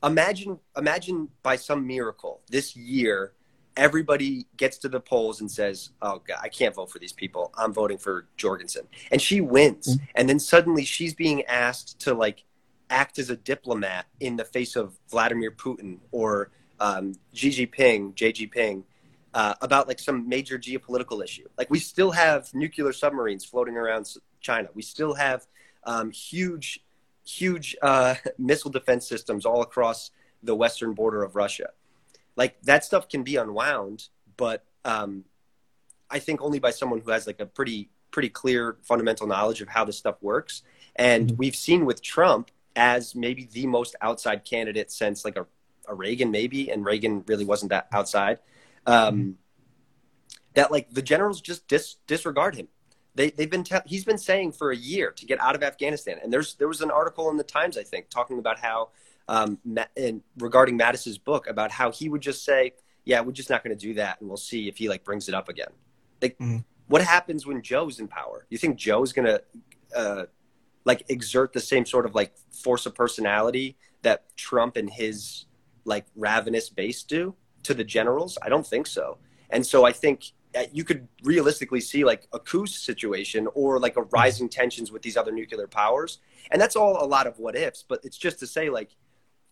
imagine, 0.02 0.58
imagine 0.76 1.28
by 1.42 1.56
some 1.56 1.86
miracle 1.86 2.40
this 2.48 2.76
year, 2.76 3.32
everybody 3.76 4.46
gets 4.56 4.78
to 4.78 4.88
the 4.88 5.00
polls 5.00 5.40
and 5.40 5.50
says, 5.50 5.90
"Oh 6.00 6.22
God, 6.26 6.38
I 6.42 6.48
can't 6.48 6.74
vote 6.74 6.90
for 6.90 6.98
these 6.98 7.12
people. 7.12 7.52
I'm 7.56 7.72
voting 7.72 7.98
for 7.98 8.26
Jorgensen," 8.36 8.86
and 9.10 9.20
she 9.20 9.40
wins. 9.40 9.98
And 10.14 10.28
then 10.28 10.38
suddenly 10.38 10.84
she's 10.84 11.14
being 11.14 11.42
asked 11.44 12.00
to 12.00 12.14
like 12.14 12.44
act 12.90 13.18
as 13.18 13.30
a 13.30 13.36
diplomat 13.36 14.06
in 14.20 14.36
the 14.36 14.44
face 14.44 14.76
of 14.76 14.98
Vladimir 15.10 15.50
Putin 15.50 15.98
or 16.10 16.50
um, 16.78 17.14
Xi 17.32 17.50
Jinping, 17.50 18.14
J. 18.14 18.32
Jinping, 18.32 18.84
uh, 19.34 19.54
about 19.62 19.88
like 19.88 19.98
some 19.98 20.28
major 20.28 20.58
geopolitical 20.58 21.24
issue. 21.24 21.48
Like 21.56 21.70
we 21.70 21.78
still 21.78 22.10
have 22.10 22.52
nuclear 22.54 22.92
submarines 22.92 23.44
floating 23.44 23.76
around 23.76 24.14
China. 24.40 24.68
We 24.74 24.82
still 24.82 25.14
have 25.14 25.46
um, 25.84 26.10
huge, 26.10 26.84
huge 27.24 27.76
uh, 27.82 28.16
missile 28.38 28.70
defense 28.70 29.08
systems 29.08 29.46
all 29.46 29.62
across 29.62 30.10
the 30.42 30.54
western 30.54 30.92
border 30.92 31.22
of 31.22 31.36
Russia. 31.36 31.70
Like 32.36 32.60
that 32.62 32.84
stuff 32.84 33.08
can 33.08 33.22
be 33.22 33.36
unwound, 33.36 34.08
but 34.36 34.64
um, 34.84 35.24
I 36.10 36.18
think 36.18 36.42
only 36.42 36.58
by 36.58 36.70
someone 36.70 37.00
who 37.00 37.10
has 37.10 37.26
like 37.26 37.40
a 37.40 37.46
pretty 37.46 37.90
pretty 38.10 38.28
clear 38.28 38.76
fundamental 38.82 39.26
knowledge 39.26 39.60
of 39.60 39.68
how 39.68 39.84
this 39.84 39.98
stuff 39.98 40.16
works. 40.20 40.62
And 40.96 41.36
we've 41.38 41.56
seen 41.56 41.86
with 41.86 42.02
Trump 42.02 42.50
as 42.76 43.14
maybe 43.14 43.48
the 43.50 43.66
most 43.66 43.96
outside 44.00 44.44
candidate 44.44 44.92
since 44.92 45.24
like 45.24 45.36
a, 45.36 45.46
a 45.88 45.94
Reagan 45.94 46.30
maybe, 46.30 46.70
and 46.70 46.84
Reagan 46.84 47.24
really 47.26 47.44
wasn't 47.44 47.70
that 47.70 47.88
outside. 47.92 48.38
Um, 48.86 49.38
that 50.54 50.70
like 50.70 50.92
the 50.92 51.02
generals 51.02 51.40
just 51.40 51.66
dis- 51.66 51.96
disregard 52.06 52.54
him. 52.54 52.68
They 53.14 53.30
they've 53.30 53.50
been 53.50 53.64
te- 53.64 53.76
he's 53.86 54.04
been 54.04 54.18
saying 54.18 54.52
for 54.52 54.70
a 54.70 54.76
year 54.76 55.10
to 55.12 55.26
get 55.26 55.40
out 55.40 55.54
of 55.54 55.62
Afghanistan. 55.62 56.18
And 56.22 56.32
there's 56.32 56.54
there 56.54 56.68
was 56.68 56.80
an 56.80 56.90
article 56.90 57.30
in 57.30 57.36
the 57.36 57.44
Times 57.44 57.76
I 57.76 57.82
think 57.82 58.08
talking 58.08 58.38
about 58.38 58.58
how 58.58 58.90
um, 59.28 59.58
Ma- 59.64 59.84
in, 59.96 60.22
regarding 60.38 60.76
Mattis's 60.76 61.18
book 61.18 61.46
about 61.46 61.70
how 61.70 61.90
he 61.90 62.08
would 62.08 62.20
just 62.20 62.44
say, 62.44 62.72
"Yeah, 63.04 63.20
we're 63.20 63.32
just 63.32 63.50
not 63.50 63.62
going 63.64 63.76
to 63.76 63.80
do 63.86 63.94
that, 63.94 64.20
and 64.20 64.28
we'll 64.28 64.36
see 64.36 64.68
if 64.68 64.76
he 64.76 64.88
like 64.88 65.04
brings 65.04 65.28
it 65.28 65.34
up 65.34 65.48
again." 65.48 65.70
Like, 66.20 66.38
Mhm. 66.38 66.64
what 66.88 67.02
happens 67.02 67.46
when 67.46 67.62
Joe's 67.62 67.98
in 68.00 68.08
power? 68.08 68.46
You 68.50 68.58
think 68.58 68.76
Joe's 68.76 69.12
going 69.12 69.26
to 69.26 69.42
uh, 69.96 70.26
like 70.84 71.04
exert 71.08 71.52
the 71.52 71.60
same 71.60 71.84
sort 71.86 72.06
of 72.06 72.14
like 72.14 72.34
force 72.50 72.86
of 72.86 72.94
personality 72.94 73.76
that 74.02 74.34
Trump 74.36 74.76
and 74.76 74.88
his 74.90 75.46
like 75.84 76.06
ravenous 76.16 76.68
base 76.68 77.02
do 77.02 77.34
to 77.64 77.74
the 77.74 77.84
generals? 77.84 78.38
I 78.42 78.48
don't 78.48 78.66
think 78.66 78.86
so. 78.86 79.18
And 79.50 79.66
so 79.66 79.84
I 79.84 79.92
think 79.92 80.32
uh, 80.56 80.64
you 80.72 80.84
could 80.84 81.08
realistically 81.22 81.80
see 81.80 82.04
like 82.04 82.26
a 82.32 82.38
coup 82.38 82.66
situation 82.66 83.48
or 83.54 83.78
like 83.78 83.96
a 83.96 84.02
rising 84.02 84.48
tensions 84.48 84.90
with 84.92 85.02
these 85.02 85.16
other 85.16 85.32
nuclear 85.32 85.66
powers. 85.66 86.18
And 86.50 86.60
that's 86.60 86.76
all 86.76 87.02
a 87.02 87.06
lot 87.06 87.26
of 87.26 87.38
what 87.38 87.56
ifs, 87.56 87.82
but 87.86 88.00
it's 88.04 88.16
just 88.18 88.38
to 88.40 88.46
say 88.46 88.68
like 88.70 88.94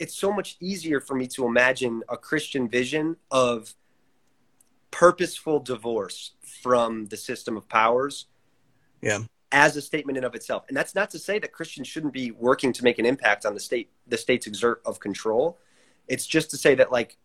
it's 0.00 0.14
so 0.14 0.32
much 0.32 0.56
easier 0.60 0.98
for 0.98 1.14
me 1.14 1.26
to 1.28 1.46
imagine 1.46 2.02
a 2.08 2.16
Christian 2.16 2.68
vision 2.68 3.16
of 3.30 3.74
purposeful 4.90 5.60
divorce 5.60 6.32
from 6.62 7.06
the 7.06 7.16
system 7.16 7.56
of 7.56 7.68
powers 7.68 8.26
Yeah. 9.02 9.20
as 9.52 9.76
a 9.76 9.82
statement 9.82 10.18
in 10.18 10.24
of 10.24 10.34
itself. 10.34 10.64
And 10.68 10.76
that's 10.76 10.94
not 10.94 11.10
to 11.10 11.18
say 11.18 11.38
that 11.38 11.52
Christians 11.52 11.86
shouldn't 11.86 12.14
be 12.14 12.30
working 12.32 12.72
to 12.72 12.82
make 12.82 12.98
an 12.98 13.06
impact 13.06 13.44
on 13.44 13.54
the 13.54 13.60
state, 13.60 13.90
the 14.06 14.16
state's 14.16 14.46
exert 14.46 14.80
of 14.84 14.98
control. 14.98 15.58
It's 16.08 16.26
just 16.26 16.50
to 16.52 16.56
say 16.56 16.74
that 16.76 16.90
like 16.90 17.18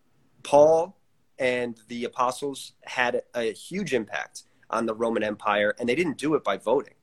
Paul 0.43 0.97
and 1.39 1.79
the 1.87 2.03
apostles 2.03 2.73
had 2.83 3.23
a 3.33 3.53
huge 3.53 3.93
impact 3.93 4.43
on 4.69 4.85
the 4.85 4.93
Roman 4.93 5.23
Empire, 5.23 5.75
and 5.79 5.87
they 5.87 5.95
didn't 5.95 6.17
do 6.17 6.35
it 6.35 6.43
by 6.43 6.57
voting. 6.57 6.94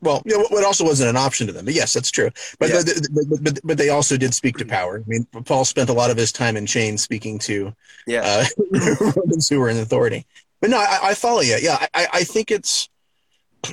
Well, 0.00 0.22
you 0.24 0.36
know, 0.36 0.58
it 0.58 0.64
also 0.64 0.84
wasn't 0.84 1.10
an 1.10 1.16
option 1.16 1.46
to 1.46 1.52
them. 1.52 1.64
But 1.66 1.74
yes, 1.74 1.92
that's 1.92 2.10
true. 2.10 2.30
But, 2.58 2.70
Yeah. 2.70 2.78
the, 2.78 2.84
the, 2.84 3.26
but, 3.28 3.44
but 3.44 3.60
but 3.64 3.78
they 3.78 3.88
also 3.90 4.16
did 4.16 4.34
speak 4.34 4.56
to 4.58 4.64
power. 4.64 5.02
I 5.04 5.08
mean, 5.08 5.26
Paul 5.44 5.64
spent 5.64 5.90
a 5.90 5.92
lot 5.92 6.10
of 6.10 6.16
his 6.16 6.32
time 6.32 6.56
in 6.56 6.66
chains 6.66 7.02
speaking 7.02 7.38
to 7.40 7.74
Yeah, 8.06 8.44
uh, 8.72 8.94
Romans 9.16 9.48
who 9.48 9.60
were 9.60 9.68
in 9.68 9.78
authority. 9.78 10.26
But 10.60 10.70
no, 10.70 10.78
I, 10.78 10.98
I 11.10 11.14
follow 11.14 11.40
you. 11.40 11.56
Yeah, 11.60 11.86
I, 11.94 12.06
I 12.12 12.24
think 12.24 12.50
it's. 12.50 12.88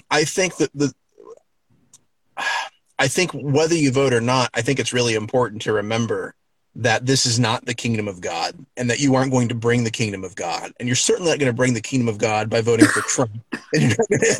I 0.10 0.24
think 0.24 0.58
that 0.58 0.70
the. 0.74 0.94
I 3.00 3.08
think 3.08 3.32
whether 3.34 3.76
you 3.76 3.92
vote 3.92 4.14
or 4.14 4.22
not, 4.22 4.50
I 4.54 4.62
think 4.62 4.80
it's 4.80 4.94
really 4.94 5.16
important 5.16 5.64
to 5.64 5.74
remember 5.74 6.36
that 6.76 7.06
this 7.06 7.26
is 7.26 7.38
not 7.40 7.66
the 7.66 7.74
kingdom 7.74 8.08
of 8.08 8.22
God, 8.22 8.54
and 8.78 8.90
that 8.90 9.00
you 9.00 9.16
aren't 9.16 9.32
going 9.32 9.50
to 9.50 9.56
bring 9.56 9.84
the 9.84 9.92
kingdom 9.92 10.24
of 10.24 10.36
God, 10.36 10.72
and 10.80 10.88
you're 10.88 10.96
certainly 10.96 11.30
not 11.32 11.40
going 11.40 11.52
to 11.52 11.56
bring 11.56 11.74
the 11.74 11.82
kingdom 11.82 12.08
of 12.08 12.18
God 12.18 12.50
by 12.50 12.62
voting 12.62 12.86
for 12.86 13.02
Trump. 13.10 13.32
You're 13.74 13.92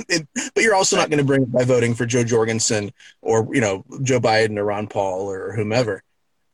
and- 0.10 0.28
but 0.54 0.64
you're 0.64 0.76
also 0.76 0.96
not 0.98 1.10
going 1.10 1.20
to 1.20 1.24
bring 1.26 1.44
it 1.44 1.52
by 1.52 1.64
voting 1.64 1.94
for 1.94 2.06
Jo 2.06 2.24
Jorgensen 2.24 2.92
or 3.22 3.48
you 3.54 3.62
know 3.62 3.84
Joe 4.02 4.20
Biden 4.20 4.58
or 4.58 4.64
Ron 4.66 4.88
Paul 4.88 5.30
or 5.30 5.54
whomever, 5.54 6.04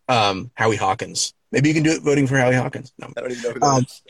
um, 0.10 0.52
Howie 0.56 0.76
Hawkins. 0.76 1.34
Maybe 1.52 1.70
you 1.70 1.74
can 1.76 1.84
do 1.84 1.92
it 1.92 2.02
voting 2.02 2.28
for 2.28 2.38
Howie 2.38 2.56
Hawkins. 2.56 2.92
No. 3.00 3.08
I 3.16 3.22
don't 3.22 3.32
even 3.32 3.44
know 3.44 3.52
who 3.52 3.62
Um, 3.66 3.84
is. 3.86 4.04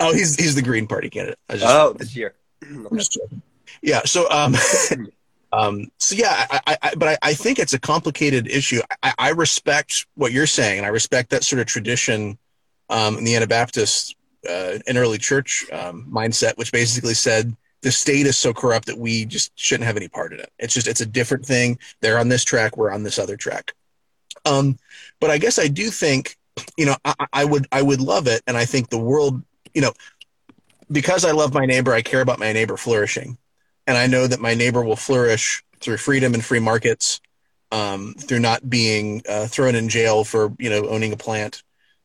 Oh, 0.00 0.12
he's 0.14 0.34
he's 0.36 0.54
the 0.54 0.62
Green 0.62 0.86
Party 0.86 1.10
candidate. 1.10 1.38
I 1.48 1.54
just, 1.56 1.66
Oh, 1.66 1.92
this 1.98 2.16
year. 2.16 2.34
Joking. 2.62 3.42
Yeah. 3.82 4.00
So 4.04 4.28
um, 4.30 4.54
um, 5.52 5.90
so 5.98 6.14
yeah, 6.14 6.46
I, 6.50 6.76
I, 6.82 6.94
but 6.96 7.08
I, 7.08 7.30
I 7.30 7.34
think 7.34 7.58
it's 7.58 7.72
a 7.72 7.78
complicated 7.78 8.48
issue. 8.48 8.80
I, 9.02 9.14
I 9.18 9.30
respect 9.30 10.06
what 10.14 10.32
you're 10.32 10.46
saying, 10.46 10.78
and 10.78 10.86
I 10.86 10.90
respect 10.90 11.30
that 11.30 11.44
sort 11.44 11.60
of 11.60 11.66
tradition 11.66 12.38
um, 12.90 13.16
in 13.16 13.24
the 13.24 13.34
Anabaptist 13.34 14.14
uh, 14.48 14.78
and 14.86 14.98
early 14.98 15.18
church 15.18 15.66
um, 15.72 16.06
mindset, 16.10 16.56
which 16.58 16.72
basically 16.72 17.14
said 17.14 17.56
the 17.80 17.92
state 17.92 18.26
is 18.26 18.36
so 18.36 18.52
corrupt 18.52 18.86
that 18.86 18.98
we 18.98 19.24
just 19.24 19.52
shouldn't 19.58 19.86
have 19.86 19.96
any 19.96 20.08
part 20.08 20.32
in 20.32 20.40
it. 20.40 20.52
It's 20.58 20.74
just 20.74 20.88
it's 20.88 21.00
a 21.00 21.06
different 21.06 21.44
thing. 21.46 21.78
They're 22.00 22.18
on 22.18 22.28
this 22.28 22.44
track, 22.44 22.76
we're 22.76 22.90
on 22.90 23.02
this 23.02 23.18
other 23.18 23.36
track. 23.36 23.72
Um, 24.44 24.78
but 25.20 25.30
I 25.30 25.38
guess 25.38 25.58
I 25.58 25.68
do 25.68 25.90
think, 25.90 26.36
you 26.76 26.86
know, 26.86 26.96
I, 27.04 27.14
I 27.32 27.44
would 27.44 27.66
I 27.72 27.82
would 27.82 28.00
love 28.00 28.26
it, 28.26 28.42
and 28.46 28.56
I 28.56 28.64
think 28.64 28.90
the 28.90 28.98
world, 28.98 29.42
you 29.74 29.80
know, 29.80 29.92
because 30.90 31.24
I 31.24 31.32
love 31.32 31.54
my 31.54 31.66
neighbor, 31.66 31.92
I 31.92 32.02
care 32.02 32.20
about 32.20 32.38
my 32.38 32.52
neighbor 32.52 32.76
flourishing, 32.76 33.38
and 33.88 33.96
I 33.96 34.06
know 34.06 34.26
that 34.26 34.38
my 34.38 34.54
neighbor 34.54 34.84
will 34.84 34.96
flourish 34.96 35.64
through 35.80 35.96
freedom 35.96 36.34
and 36.34 36.44
free 36.44 36.60
markets, 36.60 37.20
um, 37.72 38.14
through 38.18 38.38
not 38.38 38.68
being 38.68 39.22
uh, 39.28 39.46
thrown 39.46 39.74
in 39.74 39.88
jail 39.88 40.24
for 40.24 40.52
you 40.58 40.68
know 40.70 40.86
owning 40.86 41.12
a 41.12 41.16
plant, 41.16 41.62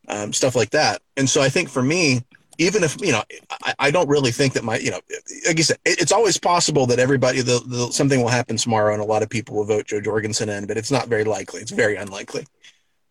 um, 0.08 0.34
stuff 0.34 0.56
like 0.56 0.72
that. 0.72 1.02
And 1.18 1.30
so 1.30 1.42
I 1.42 1.50
think 1.50 1.70
for 1.70 1.84
me, 1.84 2.24
even 2.58 2.84
if 2.84 3.00
you 3.02 3.12
know, 3.12 3.24
I, 3.64 3.76
I 3.78 3.92
don't 3.92 4.08
really 4.08 4.32
think 4.32 4.54
that 4.54 4.64
my 4.64 4.78
you 4.78 4.92
know, 4.92 5.02
like 5.46 5.58
you 5.58 5.64
said, 5.64 5.78
it, 5.84 6.02
it's 6.02 6.14
always 6.14 6.38
possible 6.40 6.86
that 6.88 7.00
everybody 7.00 7.42
the, 7.42 7.62
the 7.68 7.92
something 7.92 8.22
will 8.22 8.30
happen 8.30 8.56
tomorrow 8.56 8.94
and 8.94 9.02
a 9.02 9.06
lot 9.06 9.22
of 9.22 9.30
people 9.30 9.58
will 9.58 9.66
vote 9.66 9.86
Jo 9.86 10.00
Jorgensen 10.00 10.48
in, 10.48 10.66
but 10.66 10.78
it's 10.78 10.92
not 10.92 11.10
very 11.10 11.26
likely. 11.26 11.62
It's 11.62 11.72
very 11.72 11.98
unlikely. 11.98 12.48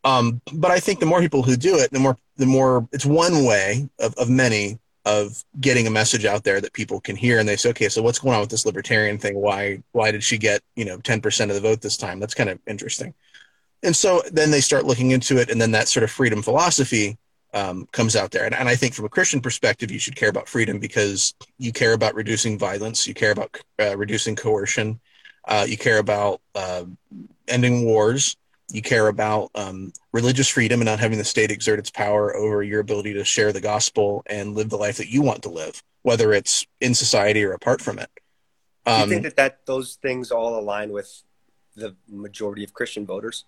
Um, 0.05 0.41
but 0.53 0.71
I 0.71 0.81
think 0.81 0.99
the 0.99 1.07
more 1.07 1.21
people 1.21 1.43
who 1.43 1.57
do 1.57 1.77
it, 1.77 1.91
the 1.91 2.01
more 2.01 2.17
the 2.39 2.47
more 2.47 2.89
it's 2.91 3.07
one 3.07 3.45
way 3.45 3.91
of, 4.01 4.15
of 4.15 4.31
many 4.31 4.79
of 5.05 5.45
getting 5.61 5.87
a 5.87 5.91
message 5.91 6.25
out 6.25 6.45
there 6.45 6.61
that 6.61 6.73
people 6.73 7.01
can 7.01 7.17
hear 7.17 7.39
and 7.39 7.49
they 7.49 7.57
say, 7.57 7.71
okay, 7.71 7.89
so 7.89 8.03
what's 8.03 8.21
going 8.21 8.35
on 8.35 8.41
with 8.41 8.51
this 8.51 8.67
libertarian 8.67 9.19
thing? 9.19 9.35
Why 9.37 9.83
why 9.93 10.11
did 10.11 10.23
she 10.23 10.39
get, 10.39 10.63
you 10.77 10.85
know, 10.85 10.99
10% 10.99 11.49
of 11.49 11.55
the 11.55 11.61
vote 11.61 11.81
this 11.81 11.97
time? 11.97 12.21
That's 12.21 12.35
kind 12.35 12.51
of 12.51 12.59
interesting. 12.67 13.15
And 13.83 13.97
so 13.97 14.23
then 14.31 14.51
they 14.51 14.61
start 14.61 14.85
looking 14.85 15.11
into 15.11 15.39
it, 15.39 15.51
and 15.51 15.61
then 15.61 15.73
that 15.73 15.89
sort 15.89 16.05
of 16.05 16.11
freedom 16.11 16.41
philosophy 16.41 17.19
um, 17.53 17.87
comes 17.93 18.15
out 18.15 18.31
there. 18.31 18.45
And, 18.45 18.55
and 18.55 18.69
I 18.69 18.77
think 18.77 18.95
from 18.95 19.05
a 19.05 19.11
Christian 19.11 19.41
perspective, 19.41 19.91
you 19.91 19.99
should 19.99 20.17
care 20.17 20.29
about 20.29 20.49
freedom 20.49 20.79
because 20.79 21.35
you 21.59 21.73
care 21.73 21.93
about 21.93 22.15
reducing 22.15 22.59
violence, 22.59 23.07
you 23.07 23.15
care 23.15 23.33
about 23.33 23.57
uh, 23.81 23.97
reducing 23.97 24.37
coercion, 24.37 25.01
uh, 25.49 25.67
you 25.69 25.77
care 25.77 25.99
about 25.99 26.41
uh, 26.55 26.85
ending 27.49 27.85
wars, 27.85 28.37
you 28.71 28.83
care 28.83 29.09
about 29.09 29.51
um, 29.55 29.93
religious 30.13 30.49
freedom 30.49 30.81
and 30.81 30.87
not 30.87 31.01
having 31.01 31.19
the 31.19 31.25
state 31.25 31.51
exert 31.51 31.79
its 31.79 31.91
power 31.91 32.35
over 32.35 32.63
your 32.63 32.81
ability 32.81 33.13
to 33.15 33.25
share 33.25 33.53
the 33.53 33.61
gospel 33.61 34.23
and 34.27 34.55
live 34.55 34.71
the 34.71 34.77
life 34.79 34.97
that 34.97 35.09
you 35.09 35.23
want 35.23 35.43
to 35.43 35.49
live, 35.51 35.83
whether 36.03 36.33
it's 36.33 36.67
in 36.81 36.95
society 36.95 37.45
or 37.45 37.53
apart 37.53 37.81
from 37.81 37.99
it. 37.99 38.09
Do 38.87 38.93
you 38.93 39.03
Um, 39.03 39.09
think 39.09 39.23
that, 39.23 39.37
that 39.37 39.67
those 39.67 39.97
things 39.97 40.31
all 40.31 40.59
align 40.59 40.91
with 40.91 41.23
the 41.77 41.95
majority 42.09 42.65
of 42.65 42.73
Christian 42.73 43.07
voters? 43.07 43.45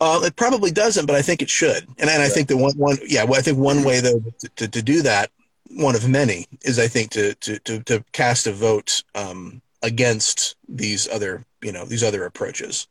Uh, 0.00 0.20
it 0.24 0.34
probably 0.36 0.70
doesn't, 0.70 1.06
but 1.06 1.14
I 1.14 1.20
think 1.22 1.42
it 1.42 1.50
should. 1.50 1.86
And, 1.98 2.08
and 2.08 2.22
I 2.22 2.24
Right. 2.24 2.32
think 2.32 2.48
the 2.48 2.56
one, 2.56 2.72
one, 2.76 2.98
yeah, 3.06 3.24
well, 3.24 3.38
I 3.38 3.42
think 3.42 3.58
one 3.58 3.84
way 3.84 4.00
though 4.00 4.20
to, 4.40 4.48
to, 4.56 4.68
to 4.68 4.82
do 4.82 5.02
that, 5.02 5.30
one 5.76 5.94
of 5.94 6.08
many, 6.08 6.46
is 6.62 6.78
I 6.78 6.88
think 6.88 7.10
to 7.12 7.34
to 7.34 7.58
to, 7.60 7.82
to 7.84 8.04
cast 8.12 8.46
a 8.46 8.52
vote 8.52 9.04
um, 9.14 9.60
against 9.82 10.56
these 10.68 11.06
other, 11.08 11.44
you 11.62 11.70
know, 11.70 11.84
these 11.84 12.02
other 12.02 12.24
approaches. 12.24 12.88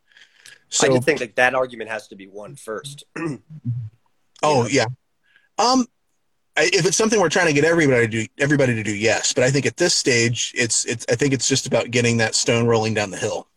So, 0.70 0.88
I 0.88 0.94
just 0.94 1.04
think 1.04 1.20
that 1.20 1.36
that 1.36 1.56
argument 1.56 1.90
has 1.90 2.08
to 2.10 2.16
be 2.16 2.28
won 2.28 2.56
first. 2.56 3.04
oh 4.44 4.68
yeah, 4.68 4.86
um, 5.58 5.86
I, 6.60 6.70
if 6.74 6.86
it's 6.86 6.98
something 6.98 7.20
we're 7.20 7.30
trying 7.30 7.48
to 7.48 7.54
get 7.54 7.64
everybody 7.64 8.06
to 8.06 8.08
do, 8.08 8.28
everybody 8.38 8.76
to 8.76 8.84
do, 8.84 8.94
yes. 8.94 9.32
But 9.34 9.46
I 9.46 9.50
think 9.50 9.66
at 9.66 9.78
this 9.78 9.94
stage, 9.94 10.52
it's 10.56 10.86
it's. 10.86 11.06
I 11.10 11.16
think 11.16 11.34
it's 11.34 11.48
just 11.48 11.66
about 11.68 11.90
getting 11.90 12.18
that 12.18 12.36
stone 12.36 12.68
rolling 12.68 12.94
down 12.94 13.12
the 13.12 13.18
hill. 13.18 13.48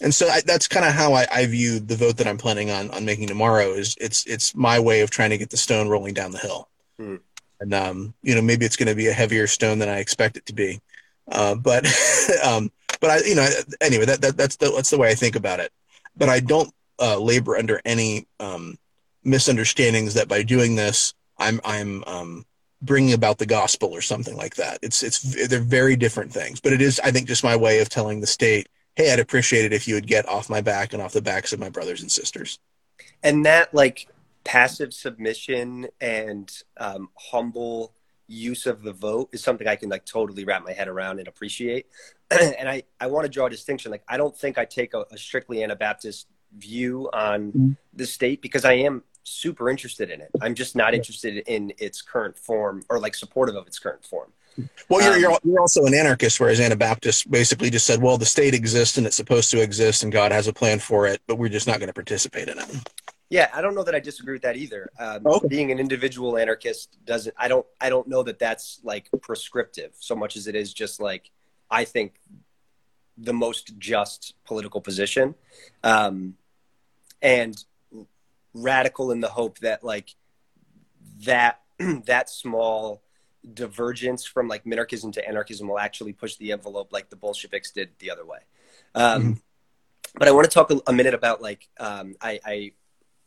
And 0.00 0.14
so 0.14 0.28
I, 0.28 0.40
that's 0.40 0.68
kind 0.68 0.86
of 0.86 0.92
how 0.92 1.14
I, 1.14 1.26
I 1.32 1.46
view 1.46 1.78
the 1.78 1.96
vote 1.96 2.16
that 2.16 2.26
I'm 2.26 2.38
planning 2.38 2.70
on 2.70 2.90
on 2.90 3.04
making 3.04 3.26
tomorrow. 3.26 3.72
Is 3.72 3.96
it's 4.00 4.24
it's 4.26 4.54
my 4.54 4.78
way 4.78 5.00
of 5.00 5.10
trying 5.10 5.30
to 5.30 5.38
get 5.38 5.50
the 5.50 5.56
stone 5.56 5.88
rolling 5.88 6.14
down 6.14 6.32
the 6.32 6.38
hill. 6.38 6.68
Hmm. 6.96 7.16
And 7.60 7.74
um, 7.74 8.14
you 8.22 8.34
know, 8.34 8.42
maybe 8.42 8.66
it's 8.66 8.76
going 8.76 8.88
to 8.88 8.94
be 8.94 9.08
a 9.08 9.12
heavier 9.12 9.46
stone 9.46 9.78
than 9.78 9.88
I 9.88 9.98
expect 9.98 10.36
it 10.36 10.46
to 10.46 10.52
be. 10.52 10.80
Uh, 11.30 11.54
but 11.56 11.86
um, 12.44 12.70
but 13.00 13.10
I 13.10 13.18
you 13.26 13.34
know 13.34 13.48
anyway 13.80 14.04
that, 14.06 14.20
that 14.20 14.36
that's 14.36 14.56
the, 14.56 14.70
that's 14.70 14.90
the 14.90 14.98
way 14.98 15.10
I 15.10 15.14
think 15.14 15.34
about 15.34 15.60
it. 15.60 15.72
But 16.16 16.28
I 16.28 16.40
don't 16.40 16.72
uh, 17.00 17.18
labor 17.18 17.56
under 17.56 17.80
any 17.84 18.26
um, 18.38 18.78
misunderstandings 19.24 20.14
that 20.14 20.28
by 20.28 20.42
doing 20.42 20.74
this 20.76 21.14
I'm 21.38 21.60
I'm 21.64 22.04
um, 22.06 22.46
bringing 22.80 23.14
about 23.14 23.38
the 23.38 23.46
gospel 23.46 23.90
or 23.90 24.00
something 24.00 24.36
like 24.36 24.56
that. 24.56 24.78
It's 24.82 25.02
it's 25.02 25.48
they're 25.48 25.60
very 25.60 25.96
different 25.96 26.32
things. 26.32 26.60
But 26.60 26.72
it 26.72 26.80
is 26.80 27.00
I 27.02 27.10
think 27.10 27.28
just 27.28 27.44
my 27.44 27.56
way 27.56 27.80
of 27.80 27.88
telling 27.88 28.20
the 28.20 28.26
state, 28.26 28.68
hey, 28.96 29.12
I'd 29.12 29.18
appreciate 29.18 29.64
it 29.64 29.72
if 29.72 29.88
you 29.88 29.94
would 29.94 30.06
get 30.06 30.28
off 30.28 30.48
my 30.48 30.60
back 30.60 30.92
and 30.92 31.02
off 31.02 31.12
the 31.12 31.22
backs 31.22 31.52
of 31.52 31.60
my 31.60 31.68
brothers 31.68 32.02
and 32.02 32.10
sisters. 32.10 32.58
and 33.22 33.44
that 33.46 33.74
like 33.74 34.08
passive 34.44 34.92
submission 34.92 35.88
and 36.00 36.52
um, 36.76 37.08
humble 37.30 37.92
use 38.32 38.66
of 38.66 38.82
the 38.82 38.92
vote 38.92 39.28
is 39.32 39.42
something 39.42 39.66
I 39.68 39.76
can 39.76 39.88
like 39.90 40.04
totally 40.06 40.44
wrap 40.44 40.64
my 40.64 40.72
head 40.72 40.88
around 40.88 41.18
and 41.18 41.28
appreciate. 41.28 41.86
and 42.30 42.68
I, 42.68 42.82
I 43.00 43.06
want 43.08 43.24
to 43.24 43.28
draw 43.28 43.46
a 43.46 43.50
distinction. 43.50 43.90
Like, 43.90 44.02
I 44.08 44.16
don't 44.16 44.36
think 44.36 44.58
I 44.58 44.64
take 44.64 44.94
a, 44.94 45.04
a 45.10 45.18
strictly 45.18 45.62
Anabaptist 45.62 46.26
view 46.56 47.08
on 47.12 47.52
Mhm. 47.52 47.76
the 47.94 48.06
state 48.06 48.42
because 48.42 48.64
I 48.64 48.74
am 48.74 49.02
super 49.24 49.70
interested 49.70 50.10
in 50.10 50.20
it. 50.20 50.30
I'm 50.40 50.54
just 50.54 50.74
not 50.74 50.94
interested 50.94 51.44
in 51.46 51.72
its 51.78 52.02
current 52.02 52.36
form 52.38 52.82
or 52.90 52.98
like 52.98 53.14
supportive 53.14 53.54
of 53.54 53.66
its 53.66 53.78
current 53.78 54.04
form. 54.04 54.32
Well, 54.90 55.00
you're, 55.00 55.14
Um, 55.14 55.20
you're 55.20 55.38
you're 55.44 55.60
also 55.60 55.84
an 55.86 55.94
anarchist, 55.94 56.38
whereas 56.38 56.60
Anabaptists 56.60 57.24
basically 57.24 57.70
just 57.70 57.86
said, 57.86 58.02
well, 58.02 58.18
the 58.18 58.26
state 58.26 58.52
exists 58.52 58.98
and 58.98 59.06
it's 59.06 59.16
supposed 59.16 59.50
to 59.52 59.62
exist, 59.62 60.02
and 60.02 60.12
God 60.12 60.30
has 60.32 60.46
a 60.46 60.52
plan 60.52 60.78
for 60.78 61.06
it, 61.06 61.22
but 61.26 61.36
we're 61.36 61.48
just 61.48 61.66
not 61.66 61.78
going 61.78 61.86
to 61.86 61.94
participate 61.94 62.48
in 62.48 62.58
it. 62.58 62.66
Yeah, 63.32 63.48
I 63.54 63.62
don't 63.62 63.74
know 63.74 63.82
that 63.82 63.94
I 63.94 64.00
disagree 64.00 64.34
with 64.34 64.42
that 64.42 64.58
either. 64.58 64.90
Um, 64.98 65.26
Okay. 65.26 65.48
Being 65.48 65.72
an 65.72 65.78
individual 65.78 66.36
anarchist 66.36 66.98
doesn't. 67.06 67.34
I 67.38 67.48
don't. 67.48 67.64
I 67.80 67.88
don't 67.88 68.06
know 68.06 68.22
that 68.24 68.38
that's 68.38 68.78
like 68.84 69.08
prescriptive 69.22 69.92
so 69.98 70.14
much 70.14 70.36
as 70.36 70.46
it 70.48 70.54
is 70.54 70.74
just 70.74 71.00
like 71.00 71.30
I 71.70 71.86
think 71.86 72.20
the 73.16 73.32
most 73.32 73.78
just 73.78 74.34
political 74.44 74.82
position. 74.82 75.34
Um, 75.82 76.34
and 77.22 77.56
radical 78.52 79.12
in 79.12 79.20
the 79.20 79.28
hope 79.28 79.60
that 79.60 79.82
like 79.82 80.14
that 81.24 81.62
that 82.04 82.28
small 82.28 83.02
divergence 83.54 84.26
from 84.26 84.46
like 84.46 84.64
minarchism 84.64 85.10
to 85.14 85.26
anarchism 85.26 85.68
will 85.68 85.78
actually 85.78 86.12
push 86.12 86.36
the 86.36 86.52
envelope 86.52 86.92
like 86.92 87.08
the 87.08 87.16
Bolsheviks 87.16 87.70
did 87.70 87.88
the 87.98 88.10
other 88.10 88.26
way. 88.26 88.40
Um, 88.94 89.22
Mm-hmm. 89.22 89.32
But 90.18 90.28
I 90.28 90.32
want 90.32 90.44
to 90.44 90.50
talk 90.50 90.70
a, 90.70 90.78
a 90.86 90.92
minute 90.92 91.14
about 91.14 91.40
like 91.40 91.70
um, 91.80 92.16
I, 92.20 92.38
I 92.44 92.72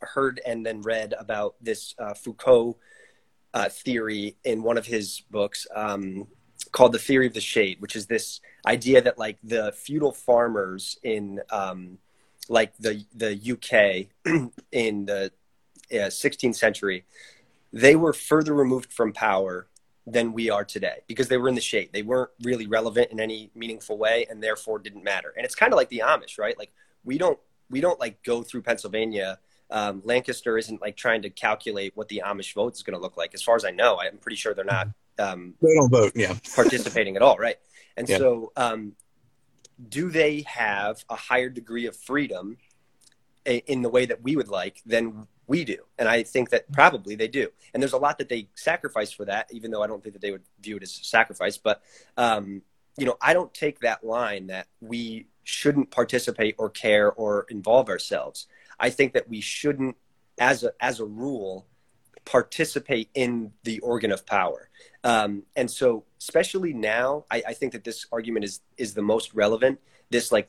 heard 0.00 0.40
and 0.46 0.64
then 0.64 0.82
read 0.82 1.14
about 1.18 1.54
this 1.60 1.94
uh, 1.98 2.14
Foucault 2.14 2.76
uh, 3.54 3.68
theory 3.68 4.36
in 4.44 4.62
one 4.62 4.78
of 4.78 4.86
his 4.86 5.22
books 5.30 5.66
um, 5.74 6.26
called 6.72 6.92
the 6.92 6.98
theory 6.98 7.26
of 7.26 7.34
the 7.34 7.40
shade, 7.40 7.80
which 7.80 7.96
is 7.96 8.06
this 8.06 8.40
idea 8.66 9.00
that 9.00 9.18
like 9.18 9.38
the 9.42 9.72
feudal 9.72 10.12
farmers 10.12 10.98
in 11.02 11.40
um, 11.50 11.98
like 12.48 12.76
the 12.78 13.04
the 13.14 13.32
UK 13.34 14.08
in 14.72 15.06
the 15.06 15.32
uh, 15.92 16.10
16th 16.10 16.56
century, 16.56 17.04
they 17.72 17.96
were 17.96 18.12
further 18.12 18.54
removed 18.54 18.92
from 18.92 19.12
power 19.12 19.68
than 20.06 20.32
we 20.32 20.50
are 20.50 20.64
today 20.64 20.98
because 21.08 21.28
they 21.28 21.36
were 21.36 21.48
in 21.48 21.54
the 21.54 21.60
shade. 21.60 21.90
They 21.92 22.02
weren't 22.02 22.30
really 22.42 22.66
relevant 22.66 23.10
in 23.10 23.18
any 23.18 23.50
meaningful 23.54 23.98
way 23.98 24.26
and 24.30 24.42
therefore 24.42 24.78
didn't 24.78 25.02
matter. 25.02 25.32
And 25.36 25.44
it's 25.44 25.54
kind 25.54 25.72
of 25.72 25.76
like 25.76 25.88
the 25.88 26.02
Amish, 26.04 26.38
right? 26.38 26.56
Like 26.58 26.72
we 27.04 27.18
don't 27.18 27.38
we 27.68 27.80
don't 27.80 27.98
like 27.98 28.22
go 28.22 28.42
through 28.42 28.62
Pennsylvania. 28.62 29.38
Um, 29.70 30.00
Lancaster 30.04 30.56
isn't 30.58 30.80
like 30.80 30.96
trying 30.96 31.22
to 31.22 31.30
calculate 31.30 31.92
what 31.96 32.08
the 32.08 32.22
Amish 32.24 32.54
vote 32.54 32.74
is 32.74 32.82
going 32.82 32.96
to 32.96 33.00
look 33.00 33.16
like. 33.16 33.34
As 33.34 33.42
far 33.42 33.56
as 33.56 33.64
I 33.64 33.70
know, 33.70 33.98
I'm 34.00 34.18
pretty 34.18 34.36
sure 34.36 34.54
they're 34.54 34.64
not 34.64 34.88
um, 35.18 35.54
They 35.62 35.74
don't 35.74 35.90
vote. 35.90 36.12
Yeah. 36.14 36.34
participating 36.54 37.16
at 37.16 37.22
all, 37.22 37.36
right? 37.36 37.56
And 37.96 38.08
Yeah. 38.08 38.18
so, 38.18 38.52
um, 38.56 38.92
do 39.88 40.10
they 40.10 40.42
have 40.42 41.04
a 41.10 41.16
higher 41.16 41.48
degree 41.50 41.86
of 41.86 41.96
freedom 41.96 42.56
i- 43.46 43.62
in 43.66 43.82
the 43.82 43.88
way 43.88 44.06
that 44.06 44.22
we 44.22 44.36
would 44.36 44.48
like 44.48 44.82
than 44.86 45.26
we 45.46 45.64
do? 45.64 45.78
And 45.98 46.08
I 46.08 46.22
think 46.22 46.50
that 46.50 46.70
probably 46.72 47.14
they 47.14 47.28
do. 47.28 47.48
And 47.74 47.82
there's 47.82 47.92
a 47.92 47.98
lot 47.98 48.18
that 48.18 48.28
they 48.28 48.48
sacrifice 48.54 49.10
for 49.12 49.24
that, 49.26 49.48
even 49.52 49.70
though 49.70 49.82
I 49.82 49.86
don't 49.86 50.02
think 50.02 50.14
that 50.14 50.22
they 50.22 50.30
would 50.30 50.44
view 50.60 50.76
it 50.76 50.82
as 50.82 50.98
a 51.00 51.04
sacrifice. 51.04 51.58
But 51.58 51.82
um, 52.16 52.62
you 52.98 53.04
know, 53.04 53.16
I 53.20 53.34
don't 53.34 53.52
take 53.52 53.80
that 53.80 54.04
line 54.04 54.46
that 54.46 54.68
we 54.80 55.26
shouldn't 55.44 55.90
participate 55.90 56.54
or 56.58 56.70
care 56.70 57.12
or 57.12 57.46
involve 57.50 57.88
ourselves. 57.90 58.46
I 58.78 58.90
think 58.90 59.14
that 59.14 59.28
we 59.28 59.40
shouldn't, 59.40 59.96
as 60.38 60.64
a 60.64 60.72
as 60.80 61.00
a 61.00 61.04
rule, 61.04 61.66
participate 62.24 63.08
in 63.14 63.52
the 63.62 63.78
organ 63.80 64.12
of 64.12 64.26
power. 64.26 64.68
Um, 65.04 65.44
and 65.54 65.70
so, 65.70 66.04
especially 66.20 66.72
now, 66.72 67.24
I, 67.30 67.42
I 67.48 67.52
think 67.54 67.72
that 67.72 67.84
this 67.84 68.06
argument 68.12 68.44
is 68.44 68.60
is 68.76 68.94
the 68.94 69.02
most 69.02 69.34
relevant. 69.34 69.80
This 70.10 70.30
like 70.30 70.48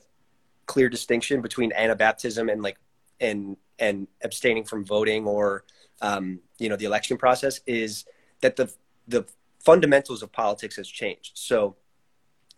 clear 0.66 0.88
distinction 0.88 1.40
between 1.40 1.72
Anabaptism 1.72 2.52
and 2.52 2.62
like 2.62 2.78
and 3.20 3.56
and 3.78 4.06
abstaining 4.22 4.64
from 4.64 4.84
voting 4.84 5.26
or 5.26 5.64
um, 6.02 6.40
you 6.58 6.68
know 6.68 6.76
the 6.76 6.84
election 6.84 7.16
process 7.16 7.60
is 7.66 8.04
that 8.40 8.56
the 8.56 8.72
the 9.06 9.24
fundamentals 9.58 10.22
of 10.22 10.30
politics 10.32 10.76
has 10.76 10.88
changed. 10.88 11.32
So, 11.34 11.76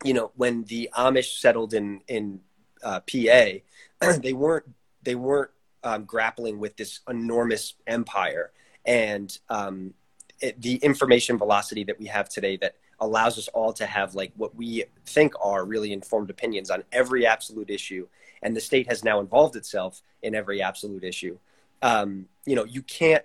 you 0.05 0.15
know, 0.15 0.33
when 0.37 0.65
the 0.65 0.91
Amish 0.97 1.39
settled 1.39 1.75
in 1.75 2.03
in 2.09 2.41
uh, 2.83 3.01
PA, 3.01 3.47
they 4.23 4.33
weren't 4.33 4.67
they 5.03 5.15
weren't 5.15 5.51
um, 5.85 6.05
grappling 6.05 6.59
with 6.59 6.77
this 6.77 7.01
enormous 7.09 7.75
empire 7.87 8.53
and 8.87 9.39
um, 9.49 9.95
it, 10.41 10.61
the 10.61 10.77
information 10.77 11.39
velocity 11.39 11.85
that 11.85 11.99
we 11.99 12.07
have 12.07 12.29
today 12.29 12.57
that 12.57 12.77
allows 13.01 13.39
us 13.39 13.49
all 13.49 13.73
to 13.73 13.87
have 13.87 14.15
like 14.15 14.33
what 14.37 14.55
we 14.55 14.85
think 15.07 15.33
are 15.43 15.65
really 15.65 15.93
informed 15.93 16.31
opinions 16.31 16.71
on 16.71 16.85
every 16.93 17.27
absolute 17.27 17.71
issue. 17.71 18.07
And 18.43 18.55
the 18.55 18.61
state 18.61 18.89
has 18.89 19.05
now 19.05 19.21
involved 19.21 19.57
itself 19.57 20.03
in 20.23 20.35
every 20.35 20.63
absolute 20.63 21.05
issue. 21.05 21.39
Um, 21.83 22.27
you 22.47 22.57
know 22.57 22.65
you 22.65 22.83
can't 22.83 23.25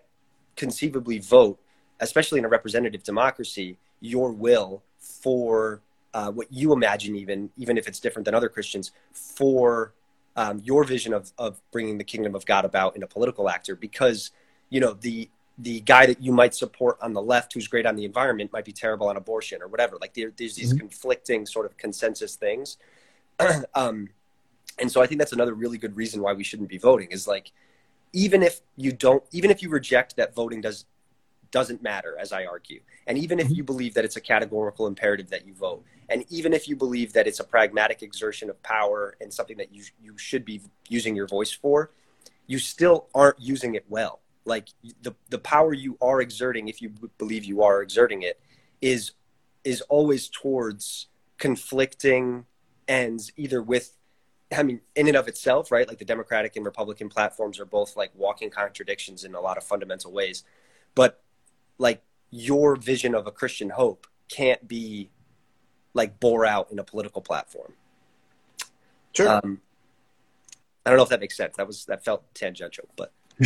conceivably 0.56 1.20
vote 1.20 1.60
especially 2.00 2.40
in 2.40 2.46
a 2.46 2.48
representative 2.48 3.04
democracy 3.04 3.78
your 4.02 4.32
will 4.32 4.84
for 5.00 5.82
uh, 6.14 6.32
what 6.32 6.52
you 6.52 6.74
imagine 6.74 7.16
even 7.16 7.50
even 7.58 7.78
if 7.78 7.88
it's 7.88 8.00
different 8.00 8.26
than 8.26 8.36
other 8.36 8.50
christians 8.50 8.92
for 9.12 9.94
um, 10.36 10.62
your 10.64 10.84
vision 10.84 11.14
of, 11.14 11.32
of 11.38 11.62
bringing 11.72 11.98
the 11.98 12.04
kingdom 12.04 12.36
of 12.36 12.46
god 12.46 12.66
about 12.66 12.96
in 12.96 13.04
a 13.04 13.08
political 13.08 13.50
actor 13.50 13.76
because 13.76 14.32
you 14.70 14.80
know 14.80 14.94
the 14.94 15.30
the 15.58 15.80
guy 15.82 16.06
that 16.06 16.22
you 16.22 16.34
might 16.34 16.54
support 16.54 16.98
on 17.02 17.14
the 17.14 17.22
left 17.22 17.54
who's 17.54 17.68
great 17.68 17.86
on 17.86 17.96
the 17.96 18.04
environment 18.04 18.52
might 18.52 18.66
be 18.66 18.74
terrible 18.74 19.08
on 19.08 19.16
abortion 19.16 19.62
or 19.62 19.68
whatever 19.68 19.98
like 20.02 20.14
there, 20.14 20.32
there's 20.36 20.56
these 20.56 20.74
Mhm. 20.74 20.80
conflicting 20.80 21.46
sort 21.46 21.66
of 21.66 21.78
consensus 21.78 22.36
things 22.36 22.78
um, 23.76 24.10
and 24.80 24.92
so 24.92 25.02
i 25.02 25.08
think 25.08 25.20
that's 25.20 25.34
another 25.34 25.54
really 25.54 25.78
good 25.78 25.96
reason 25.96 26.22
why 26.22 26.34
we 26.34 26.44
shouldn't 26.44 26.70
be 26.70 26.78
voting 26.78 27.10
is 27.12 27.28
like 27.28 27.52
even 28.12 28.44
if 28.44 28.62
you 28.76 28.92
don't 28.92 29.24
even 29.32 29.50
if 29.52 29.62
you 29.62 29.70
reject 29.70 30.16
that 30.18 30.36
voting 30.36 30.62
does 30.62 30.86
doesn't 31.56 31.82
matter 31.82 32.18
as 32.20 32.34
i 32.34 32.44
argue 32.44 32.82
and 33.08 33.18
even 33.18 33.40
if 33.40 33.46
mm-hmm. 33.46 33.56
you 33.56 33.64
believe 33.64 33.94
that 33.94 34.04
it's 34.04 34.18
a 34.18 34.22
categorical 34.22 34.88
imperative 34.88 35.30
that 35.30 35.48
you 35.48 35.54
vote 35.54 35.82
and 36.10 36.26
even 36.30 36.52
if 36.52 36.68
you 36.68 36.76
believe 36.76 37.14
that 37.14 37.28
it's 37.28 37.40
a 37.40 37.46
pragmatic 37.46 38.04
exertion 38.04 38.50
of 38.50 38.62
power 38.62 39.16
and 39.22 39.34
something 39.34 39.56
that 39.56 39.72
you 39.74 39.82
you 40.04 40.18
should 40.18 40.44
be 40.44 40.60
using 40.90 41.16
your 41.16 41.28
voice 41.28 41.54
for 41.54 41.92
you 42.46 42.60
still 42.60 43.08
aren't 43.16 43.40
using 43.40 43.74
it 43.74 43.86
well 43.88 44.20
like 44.44 44.68
the 45.02 45.16
the 45.30 45.40
power 45.40 45.72
you 45.74 45.98
are 46.02 46.20
exerting 46.20 46.68
if 46.68 46.82
you 46.82 46.92
believe 47.18 47.46
you 47.46 47.64
are 47.64 47.82
exerting 47.82 48.22
it 48.22 48.38
is 48.82 49.14
is 49.64 49.80
always 49.84 50.28
towards 50.28 51.08
conflicting 51.38 52.46
ends 52.90 53.32
either 53.38 53.62
with 53.62 53.96
I 54.56 54.62
mean, 54.62 54.82
in 54.96 55.08
and 55.08 55.18
of 55.18 55.28
itself, 55.28 55.72
right? 55.72 55.88
Like 55.88 55.98
the 55.98 56.06
Democratic 56.06 56.56
and 56.56 56.64
Republican 56.64 57.10
platforms 57.10 57.60
are 57.60 57.66
both 57.66 57.98
like 57.98 58.12
walking 58.14 58.52
contradictions 58.52 59.24
in 59.24 59.34
a 59.34 59.42
lot 59.42 59.58
of 59.58 59.64
fundamental 59.64 60.12
ways. 60.12 60.44
But 60.94 61.25
like 61.78 62.04
your 62.32 62.76
vision 62.76 63.16
of 63.16 63.28
a 63.28 63.32
Christian 63.32 63.70
hope 63.70 64.08
can't 64.30 64.68
be 64.68 65.10
like 65.94 66.20
bore 66.20 66.46
out 66.46 66.72
in 66.72 66.80
a 66.80 66.84
political 66.84 67.22
platform. 67.22 67.74
Sure. 69.14 69.30
Um, 69.30 69.62
I 70.86 70.90
don't 70.90 70.98
know 70.98 71.04
if 71.04 71.10
that 71.10 71.20
makes 71.20 71.38
sense. 71.38 71.56
That 71.58 71.68
was 71.68 71.86
that 71.86 72.04
felt 72.04 72.24
tangential, 72.36 72.88
but 72.96 73.12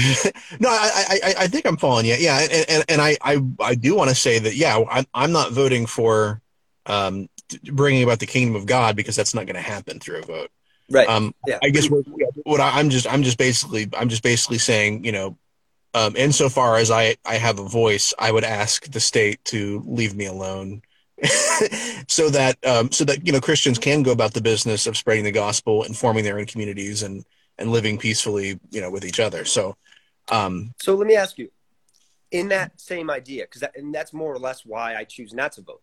no, 0.60 0.70
I, 0.70 1.20
I, 1.24 1.34
I 1.40 1.48
think 1.48 1.66
I'm 1.66 1.78
following 1.78 2.06
you. 2.06 2.16
Yeah, 2.16 2.40
and, 2.40 2.66
and, 2.70 2.86
and 2.90 3.02
I, 3.02 3.18
I, 3.22 3.42
I 3.60 3.76
do 3.76 3.96
want 3.96 4.10
to 4.10 4.16
say 4.16 4.38
that. 4.38 4.56
Yeah, 4.56 4.84
I'm, 4.90 5.06
I'm 5.16 5.32
not 5.32 5.52
voting 5.52 5.88
for 5.88 6.42
um, 6.86 7.28
bringing 7.72 8.04
about 8.04 8.20
the 8.20 8.28
kingdom 8.28 8.56
of 8.56 8.68
God 8.68 8.96
because 8.96 9.16
that's 9.16 9.34
not 9.34 9.48
going 9.48 9.56
to 9.56 9.62
happen 9.62 10.00
through 10.00 10.20
a 10.20 10.22
vote. 10.22 10.52
right. 10.92 11.10
Um, 11.10 11.34
Yeah. 11.48 11.58
I 11.64 11.70
guess 11.70 11.90
what, 11.90 12.06
what 12.44 12.60
I, 12.60 12.78
I'm 12.80 12.92
just, 12.92 13.12
I'm 13.12 13.24
just 13.24 13.40
basically, 13.40 13.90
I'm 13.98 14.10
just 14.10 14.22
basically 14.22 14.60
saying, 14.60 15.06
you 15.06 15.12
know, 15.12 15.38
um, 15.94 16.16
insofar 16.16 16.78
as 16.78 16.92
I, 16.92 17.16
I 17.26 17.36
have 17.36 17.60
a 17.60 17.68
voice, 17.68 18.14
I 18.20 18.32
would 18.32 18.44
ask 18.44 18.90
the 18.92 19.00
state 19.00 19.44
to 19.46 19.84
leave 19.86 20.16
me 20.16 20.26
alone, 20.26 20.82
so 22.08 22.30
that, 22.30 22.58
um, 22.66 22.92
so 22.92 23.04
that 23.06 23.26
you 23.26 23.34
know 23.34 23.42
Christians 23.42 23.78
can 23.78 24.04
go 24.04 24.12
about 24.12 24.34
the 24.34 24.42
business 24.42 24.88
of 24.88 24.96
spreading 24.98 25.26
the 25.26 25.32
gospel 25.32 25.84
and 25.84 25.98
forming 25.98 26.24
their 26.24 26.40
own 26.40 26.46
communities 26.46 27.04
and 27.04 27.26
and 27.58 27.72
living 27.72 27.98
peacefully, 27.98 28.58
you 28.72 28.80
know, 28.80 28.90
with 28.90 29.04
each 29.04 29.20
other. 29.20 29.44
So, 29.44 29.76
um, 30.30 30.74
So 30.82 30.96
let 30.96 31.08
me 31.08 31.16
ask 31.16 31.38
you, 31.38 31.52
in 32.32 32.48
that 32.50 32.80
same 32.80 33.10
idea, 33.10 33.44
because 33.44 33.62
that, 33.62 33.76
and 33.76 33.94
that's 33.94 34.14
more 34.14 34.34
or 34.34 34.40
less 34.40 34.66
why 34.66 34.96
I 34.96 35.04
choose 35.04 35.34
not 35.34 35.52
to 35.54 35.62
vote. 35.62 35.82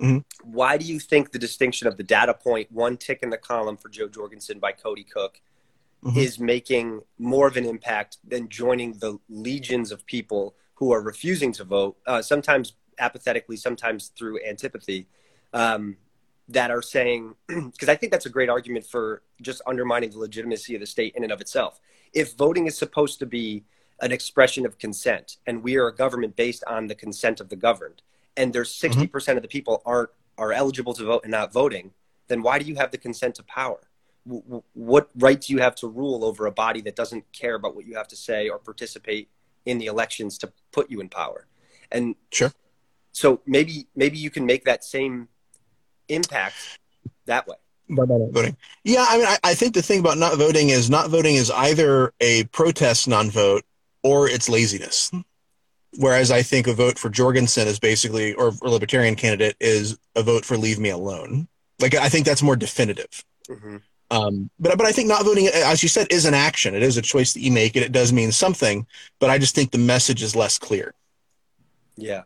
Mhm. 0.00 0.24
Why 0.42 0.76
do 0.76 0.84
you 0.84 1.00
think 1.00 1.32
the 1.32 1.38
distinction 1.38 1.88
of 1.88 1.96
the 1.96 2.02
data 2.02 2.34
point, 2.34 2.70
one 2.70 2.98
tick 2.98 3.20
in 3.22 3.30
the 3.30 3.38
column 3.38 3.78
for 3.78 3.88
Jo 3.88 4.08
Jorgensen 4.08 4.58
by 4.58 4.72
Cody 4.72 5.04
Cook, 5.04 5.40
Mhm. 6.04 6.16
is 6.16 6.38
making 6.38 7.02
more 7.18 7.46
of 7.46 7.56
an 7.56 7.64
impact 7.64 8.18
than 8.22 8.48
joining 8.48 8.94
the 8.98 9.18
legions 9.28 9.90
of 9.90 10.06
people 10.06 10.54
who 10.74 10.92
are 10.92 11.00
refusing 11.00 11.52
to 11.52 11.64
vote, 11.64 11.96
uh, 12.06 12.22
sometimes 12.22 12.74
apathetically, 12.98 13.56
sometimes 13.56 14.08
through 14.08 14.42
antipathy, 14.44 15.06
um, 15.52 15.96
that 16.48 16.70
are 16.70 16.82
saying, 16.82 17.34
because 17.48 17.88
I 17.88 17.96
think 17.96 18.12
that's 18.12 18.26
a 18.26 18.30
great 18.30 18.48
argument 18.48 18.86
for 18.86 19.22
just 19.42 19.60
undermining 19.66 20.10
the 20.10 20.18
legitimacy 20.18 20.74
of 20.74 20.80
the 20.80 20.86
state 20.86 21.14
in 21.16 21.24
and 21.24 21.32
of 21.32 21.40
itself. 21.40 21.80
If 22.12 22.34
voting 22.34 22.66
is 22.66 22.76
supposed 22.78 23.18
to 23.18 23.26
be 23.26 23.64
an 24.00 24.12
expression 24.12 24.64
of 24.66 24.78
consent, 24.78 25.38
and 25.46 25.62
we 25.62 25.76
are 25.76 25.88
a 25.88 25.94
government 25.94 26.36
based 26.36 26.62
on 26.66 26.86
the 26.86 26.94
consent 26.94 27.40
of 27.40 27.48
the 27.48 27.56
governed, 27.56 28.02
and 28.36 28.52
there's 28.52 28.72
60% 28.72 29.36
of 29.36 29.42
the 29.42 29.48
people 29.48 29.82
aren't 29.84 30.10
are 30.38 30.52
eligible 30.52 30.92
to 30.92 31.02
vote 31.02 31.22
and 31.24 31.30
not 31.30 31.50
voting, 31.50 31.94
then 32.28 32.42
why 32.42 32.58
do 32.58 32.66
you 32.66 32.74
have 32.74 32.90
the 32.90 32.98
consent 32.98 33.34
to 33.34 33.42
power? 33.44 33.85
W- 34.26 34.42
w- 34.42 34.62
What 34.74 35.10
right 35.16 35.40
do 35.40 35.52
you 35.52 35.60
have 35.60 35.74
to 35.76 35.86
rule 35.88 36.24
over 36.24 36.46
a 36.46 36.52
body 36.52 36.80
that 36.82 36.96
doesn't 36.96 37.24
care 37.32 37.54
about 37.54 37.74
what 37.76 37.86
you 37.86 37.94
have 37.96 38.08
to 38.08 38.16
say 38.16 38.48
or 38.48 38.58
participate 38.58 39.28
in 39.64 39.78
the 39.78 39.86
elections 39.86 40.36
to 40.38 40.52
put 40.72 40.90
you 40.90 41.00
in 41.00 41.08
power? 41.08 41.46
And 41.92 42.16
Sure. 42.32 42.52
so 43.12 43.40
maybe 43.46 43.86
maybe 43.94 44.18
you 44.18 44.30
can 44.30 44.44
make 44.46 44.64
that 44.64 44.84
same 44.84 45.28
impact 46.08 46.54
that 47.26 47.46
way. 47.46 47.56
by 47.88 48.04
not 48.04 48.32
voting. 48.32 48.56
Yeah, 48.84 49.06
I 49.08 49.16
mean, 49.18 49.26
I, 49.26 49.38
I 49.44 49.54
think 49.54 49.74
the 49.74 49.82
thing 49.82 50.00
about 50.00 50.18
not 50.18 50.36
voting 50.36 50.70
is 50.70 50.90
not 50.90 51.08
voting 51.10 51.36
is 51.36 51.50
either 51.52 52.12
a 52.20 52.44
protest 52.44 53.06
non-vote 53.06 53.64
or 54.02 54.28
it's 54.28 54.48
laziness. 54.48 55.10
Whereas 55.98 56.30
I 56.30 56.42
think 56.42 56.66
a 56.66 56.74
vote 56.74 56.98
for 56.98 57.08
Jorgensen 57.08 57.68
is 57.68 57.78
basically, 57.78 58.34
or 58.34 58.48
a 58.62 58.68
libertarian 58.68 59.14
candidate 59.14 59.56
is 59.60 59.96
a 60.16 60.22
vote 60.22 60.44
for 60.44 60.56
leave 60.56 60.78
me 60.78 60.90
alone. 60.90 61.48
Like 61.80 61.94
I 61.94 62.08
think 62.08 62.26
that's 62.26 62.42
more 62.42 62.56
definitive. 62.56 63.24
hmm 63.48 63.76
Um, 64.10 64.50
but 64.60 64.78
but 64.78 64.86
I 64.86 64.92
think 64.92 65.08
not 65.08 65.24
voting, 65.24 65.48
as 65.48 65.82
you 65.82 65.88
said, 65.88 66.06
is 66.10 66.26
an 66.26 66.34
action. 66.34 66.74
It 66.74 66.82
is 66.82 66.96
a 66.96 67.02
choice 67.02 67.32
that 67.32 67.40
you 67.40 67.50
make, 67.50 67.74
and 67.74 67.84
it 67.84 67.92
does 67.92 68.12
mean 68.12 68.30
something. 68.30 68.86
But 69.18 69.30
I 69.30 69.38
just 69.38 69.54
think 69.54 69.72
the 69.72 69.78
message 69.78 70.22
is 70.22 70.36
less 70.36 70.58
clear. 70.58 70.94
Yeah, 71.96 72.22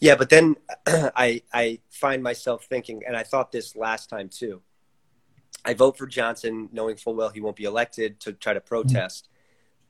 yeah. 0.00 0.16
But 0.16 0.28
then 0.28 0.56
I 0.86 1.42
I 1.52 1.80
find 1.90 2.22
myself 2.22 2.66
thinking, 2.66 3.02
and 3.06 3.16
I 3.16 3.22
thought 3.22 3.52
this 3.52 3.74
last 3.74 4.10
time 4.10 4.28
too. 4.28 4.62
I 5.64 5.74
vote 5.74 5.98
for 5.98 6.06
Johnson, 6.06 6.68
knowing 6.72 6.96
full 6.96 7.14
well 7.14 7.30
he 7.30 7.40
won't 7.40 7.56
be 7.56 7.64
elected 7.64 8.20
to 8.20 8.32
try 8.32 8.52
to 8.52 8.60
protest. 8.60 9.28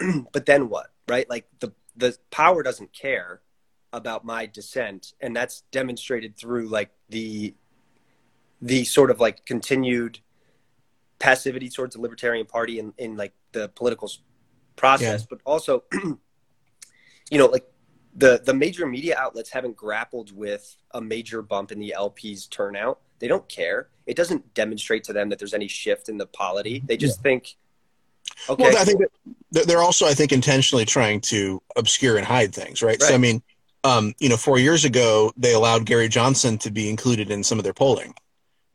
but 0.33 0.47
then 0.47 0.69
what? 0.69 0.93
Right? 1.09 1.29
Like 1.29 1.47
the 1.59 1.73
the 1.97 2.17
power 2.31 2.63
doesn't 2.63 2.93
care 2.93 3.41
about 3.93 4.25
my 4.25 4.47
dissent, 4.47 5.15
and 5.21 5.35
that's 5.35 5.63
demonstrated 5.73 6.37
through 6.37 6.69
like 6.69 6.91
the 7.09 7.55
the 8.63 8.85
sort 8.85 9.11
of 9.11 9.19
like 9.19 9.45
continued 9.45 10.21
passivity 11.19 11.69
towards 11.69 11.95
the 11.95 12.01
Libertarian 12.01 12.47
Party 12.47 12.79
in, 12.79 12.93
in 12.99 13.17
like 13.17 13.33
the 13.53 13.69
political 13.71 14.11
process, 14.77 15.23
yeah. 15.23 15.27
but 15.31 15.41
also, 15.45 15.85
you 17.31 17.39
know, 17.39 17.47
like 17.47 17.67
the 18.17 18.41
the 18.45 18.55
major 18.55 18.87
media 18.87 19.17
outlets 19.19 19.51
haven't 19.51 19.77
grappled 19.77 20.37
with 20.37 20.77
a 20.93 21.01
major 21.01 21.43
bump 21.43 21.73
in 21.73 21.79
the 21.79 21.95
LP's 21.95 22.47
turnout. 22.47 23.01
They 23.19 23.29
don't 23.29 23.49
care. 23.49 23.89
It 24.07 24.17
doesn't 24.17 24.55
demonstrate 24.55 25.05
to 25.05 25.13
them 25.13 25.29
that 25.29 25.39
there's 25.39 25.55
any 25.55 25.69
shift 25.69 26.09
in 26.09 26.19
the 26.19 26.27
polity. 26.27 26.83
They 26.87 26.97
just 26.97 27.19
yeah. 27.19 27.23
think, 27.23 27.57
okay. 28.49 28.65
Well, 28.65 28.79
I 28.79 28.85
think 28.85 29.03
they're 29.51 29.83
also, 29.83 30.07
I 30.07 30.15
think, 30.15 30.33
intentionally 30.33 30.85
trying 30.85 31.21
to 31.23 31.61
obscure 31.77 32.17
and 32.17 32.25
hide 32.25 32.55
things, 32.55 32.81
right? 32.81 32.91
right. 33.01 33.03
So, 33.03 33.15
I 33.15 33.19
mean, 33.19 33.43
um, 33.85 34.15
you 34.19 34.29
know, 34.29 34.37
four 34.37 34.59
years 34.59 34.85
ago, 34.85 35.33
they 35.37 35.53
allowed 35.53 35.85
Gary 35.85 36.09
Johnson 36.09 36.59
to 36.59 36.71
be 36.71 36.89
included 36.89 37.31
in 37.31 37.43
some 37.43 37.59
of 37.59 37.65
their 37.65 37.75
polling 37.75 38.15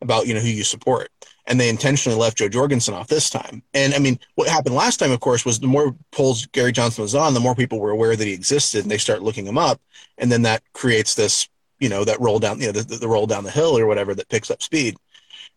about 0.02 0.26
you 0.26 0.34
know 0.34 0.40
who 0.40 0.48
you 0.48 0.64
support 0.64 1.10
and 1.46 1.60
they 1.60 1.68
intentionally 1.68 2.18
left 2.18 2.38
Jo 2.38 2.48
Jorgensen 2.48 2.94
off 2.94 3.08
this 3.08 3.30
time. 3.30 3.62
And 3.74 3.94
i 3.94 3.98
mean 3.98 4.18
what 4.34 4.48
happened 4.48 4.74
last 4.74 4.98
time 4.98 5.12
of 5.12 5.20
course 5.20 5.44
was 5.44 5.60
the 5.60 5.66
more 5.66 5.94
polls 6.12 6.46
gary 6.46 6.72
johnson 6.72 7.02
was 7.02 7.14
on 7.14 7.34
the 7.34 7.40
more 7.40 7.54
people 7.54 7.80
were 7.80 7.90
aware 7.90 8.16
that 8.16 8.26
he 8.26 8.32
existed 8.32 8.82
and 8.82 8.90
they 8.90 8.98
start 8.98 9.22
looking 9.22 9.46
him 9.46 9.58
up. 9.58 9.80
And 10.18 10.30
then 10.30 10.42
that 10.42 10.62
creates 10.72 11.14
this 11.14 11.48
you 11.80 11.88
know 11.88 12.04
that 12.04 12.20
roll 12.20 12.38
down 12.38 12.60
you 12.60 12.66
know 12.66 12.72
the, 12.72 12.96
the 12.96 13.08
roll 13.08 13.26
down 13.26 13.44
the 13.44 13.50
hill 13.50 13.78
or 13.78 13.86
whatever 13.86 14.14
that 14.14 14.28
picks 14.28 14.50
up 14.50 14.62
speed. 14.62 14.96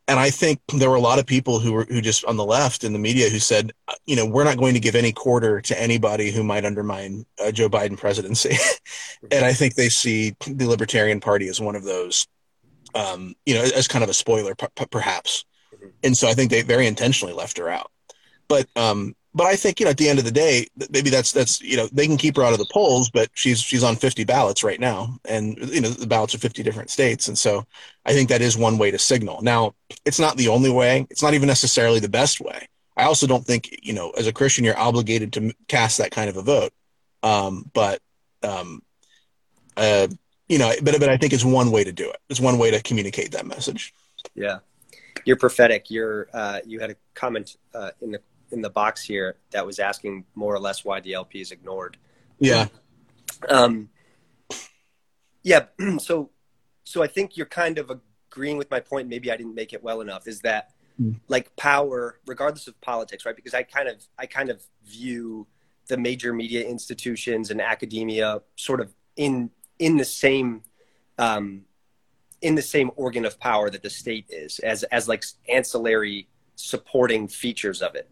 And 0.09 0.19
i 0.19 0.29
think 0.29 0.59
there 0.73 0.89
were 0.89 0.95
a 0.95 1.01
lot 1.01 1.19
of 1.19 1.25
people 1.25 1.59
who 1.59 1.73
were 1.73 1.85
who 1.85 2.01
just 2.01 2.25
on 2.25 2.37
the 2.37 2.45
left 2.45 2.83
in 2.83 2.93
the 2.93 2.99
media 2.99 3.29
who 3.29 3.39
said 3.39 3.73
you 4.05 4.15
know 4.15 4.25
we're 4.25 4.43
not 4.43 4.57
going 4.57 4.73
to 4.73 4.79
give 4.79 4.95
any 4.95 5.11
quarter 5.11 5.61
to 5.61 5.81
anybody 5.81 6.31
who 6.31 6.43
might 6.43 6.65
undermine 6.65 7.25
uh, 7.43 7.51
joe 7.51 7.69
biden 7.69 7.97
presidency. 7.97 8.55
And 9.31 9.43
i 9.43 9.51
think 9.51 9.73
they 9.73 9.89
see 9.89 10.35
the 10.45 10.67
libertarian 10.67 11.19
party 11.19 11.47
as 11.47 11.59
one 11.59 11.75
of 11.75 11.83
those 11.83 12.27
um, 12.97 13.35
you 13.45 13.53
know, 13.53 13.61
as 13.61 13.87
kind 13.87 14.03
of 14.03 14.09
a 14.09 14.13
spoiler, 14.13 14.55
p- 14.55 14.85
perhaps. 14.89 15.45
And 16.03 16.17
so 16.17 16.27
I 16.27 16.33
think 16.33 16.51
they 16.51 16.61
very 16.61 16.87
intentionally 16.87 17.33
left 17.33 17.57
her 17.57 17.69
out. 17.69 17.91
But 18.47 18.67
um, 18.75 19.15
but 19.33 19.45
I 19.45 19.55
think 19.55 19.79
you 19.79 19.85
know 19.85 19.91
at 19.91 19.97
the 19.97 20.09
end 20.09 20.19
of 20.19 20.25
the 20.25 20.31
day, 20.31 20.67
maybe 20.89 21.09
that's 21.09 21.31
that's 21.31 21.61
you 21.61 21.77
know 21.77 21.87
they 21.91 22.07
can 22.07 22.17
keep 22.17 22.35
her 22.37 22.43
out 22.43 22.53
of 22.53 22.59
the 22.59 22.69
polls, 22.71 23.09
but 23.09 23.29
she's 23.33 23.59
she's 23.61 23.83
on 23.83 23.95
50 23.95 24.23
ballots 24.23 24.63
right 24.63 24.79
now, 24.79 25.19
and 25.25 25.57
you 25.69 25.81
know 25.81 25.89
the 25.89 26.07
ballots 26.07 26.33
are 26.33 26.39
50 26.39 26.63
different 26.63 26.89
states, 26.89 27.27
and 27.27 27.37
so 27.37 27.65
I 28.05 28.13
think 28.13 28.29
that 28.29 28.41
is 28.41 28.57
one 28.57 28.77
way 28.77 28.89
to 28.89 28.97
signal. 28.97 29.41
Now, 29.41 29.75
it's 30.05 30.19
not 30.19 30.37
the 30.37 30.47
only 30.47 30.71
way. 30.71 31.05
It's 31.09 31.21
not 31.21 31.33
even 31.33 31.47
necessarily 31.47 31.99
the 31.99 32.09
best 32.09 32.41
way. 32.41 32.67
I 32.95 33.03
also 33.03 33.27
don't 33.27 33.45
think 33.45 33.77
you 33.83 33.93
know 33.93 34.09
as 34.11 34.27
a 34.27 34.33
Christian 34.33 34.65
you're 34.65 34.79
obligated 34.79 35.33
to 35.33 35.53
cast 35.67 35.99
that 35.99 36.11
kind 36.11 36.29
of 36.29 36.37
a 36.37 36.41
vote. 36.41 36.73
Um, 37.21 37.69
but 37.73 38.01
um, 38.43 38.81
uh, 39.75 40.07
you 40.47 40.57
know, 40.57 40.73
but 40.81 40.99
but 40.99 41.09
I 41.09 41.17
think 41.17 41.33
it's 41.33 41.45
one 41.45 41.71
way 41.71 41.83
to 41.83 41.91
do 41.91 42.09
it. 42.09 42.17
It's 42.29 42.39
one 42.39 42.57
way 42.57 42.71
to 42.71 42.81
communicate 42.81 43.31
that 43.33 43.45
message. 43.45 43.93
Yeah, 44.33 44.59
you're 45.27 45.35
prophetic. 45.35 45.91
You're 45.91 46.27
uh, 46.33 46.59
you 46.65 46.79
had 46.79 46.91
a 46.91 46.95
comment 47.13 47.57
uh, 47.75 47.91
in 48.01 48.11
the 48.11 48.21
in 48.51 48.61
the 48.61 48.69
box 48.69 49.03
here 49.03 49.35
that 49.51 49.65
was 49.65 49.77
asking 49.77 50.23
more 50.35 50.55
or 50.55 50.59
less 50.59 50.85
why 50.85 51.01
the 51.01 51.13
LP 51.13 51.41
is 51.41 51.51
ignored. 51.51 51.97
Yeah. 52.39 52.67
Um. 53.49 53.89
Yeah. 55.43 55.65
So, 55.99 56.29
so 56.83 57.03
I 57.03 57.07
think 57.07 57.35
you're 57.35 57.45
kind 57.45 57.77
of 57.77 57.91
agreeing 58.31 58.57
with 58.57 58.71
my 58.71 58.79
point. 58.79 59.09
Maybe 59.09 59.29
I 59.29 59.35
didn't 59.35 59.55
make 59.55 59.73
it 59.73 59.83
well 59.83 59.99
enough. 59.99 60.25
Is 60.25 60.39
that 60.41 60.71
mm. 60.99 61.19
like 61.27 61.53
power, 61.57 62.19
regardless 62.25 62.67
of 62.67 62.79
politics, 62.79 63.25
right? 63.25 63.35
Because 63.35 63.53
I 63.53 63.63
kind 63.63 63.89
of 63.89 64.01
I 64.17 64.25
kind 64.25 64.49
of 64.49 64.63
view 64.85 65.47
the 65.87 65.97
major 65.97 66.31
media 66.31 66.65
institutions 66.65 67.51
and 67.51 67.61
academia 67.61 68.41
sort 68.55 68.79
of 68.79 68.93
in 69.17 69.51
in 69.79 69.97
the 69.97 70.05
same 70.05 70.63
um, 71.17 71.65
in 72.41 72.55
the 72.55 72.61
same 72.61 72.91
organ 72.95 73.25
of 73.25 73.39
power 73.39 73.69
that 73.69 73.83
the 73.83 73.89
state 73.89 74.25
is 74.29 74.59
as 74.59 74.83
as 74.83 75.07
like 75.07 75.23
ancillary 75.49 76.27
supporting 76.55 77.27
features 77.27 77.81
of 77.81 77.95
it. 77.95 78.09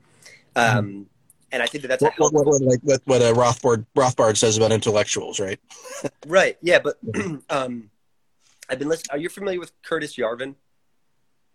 Um, 0.56 0.86
mm-hmm. 0.88 1.02
And 1.52 1.64
I 1.64 1.68
think 1.68 1.84
that 1.84 1.88
that's 2.00 2.04
what, 2.18 2.34
what, 2.34 2.46
what, 2.46 2.62
like 2.62 2.80
what, 2.82 3.02
what 3.06 3.22
uh, 3.22 3.34
Rothbard 3.34 3.86
Rothbard 3.96 4.36
says 4.36 4.58
about 4.58 4.72
intellectuals, 4.72 5.40
right? 5.40 5.60
right. 6.28 6.58
Yeah, 6.62 6.80
but 6.80 6.98
um, 7.50 7.90
I've 8.70 8.80
been 8.80 8.90
listening. 8.90 9.12
Are 9.12 9.18
you 9.18 9.30
familiar 9.30 9.60
with 9.60 9.72
Curtis 9.84 10.16
Yarvin? 10.18 10.56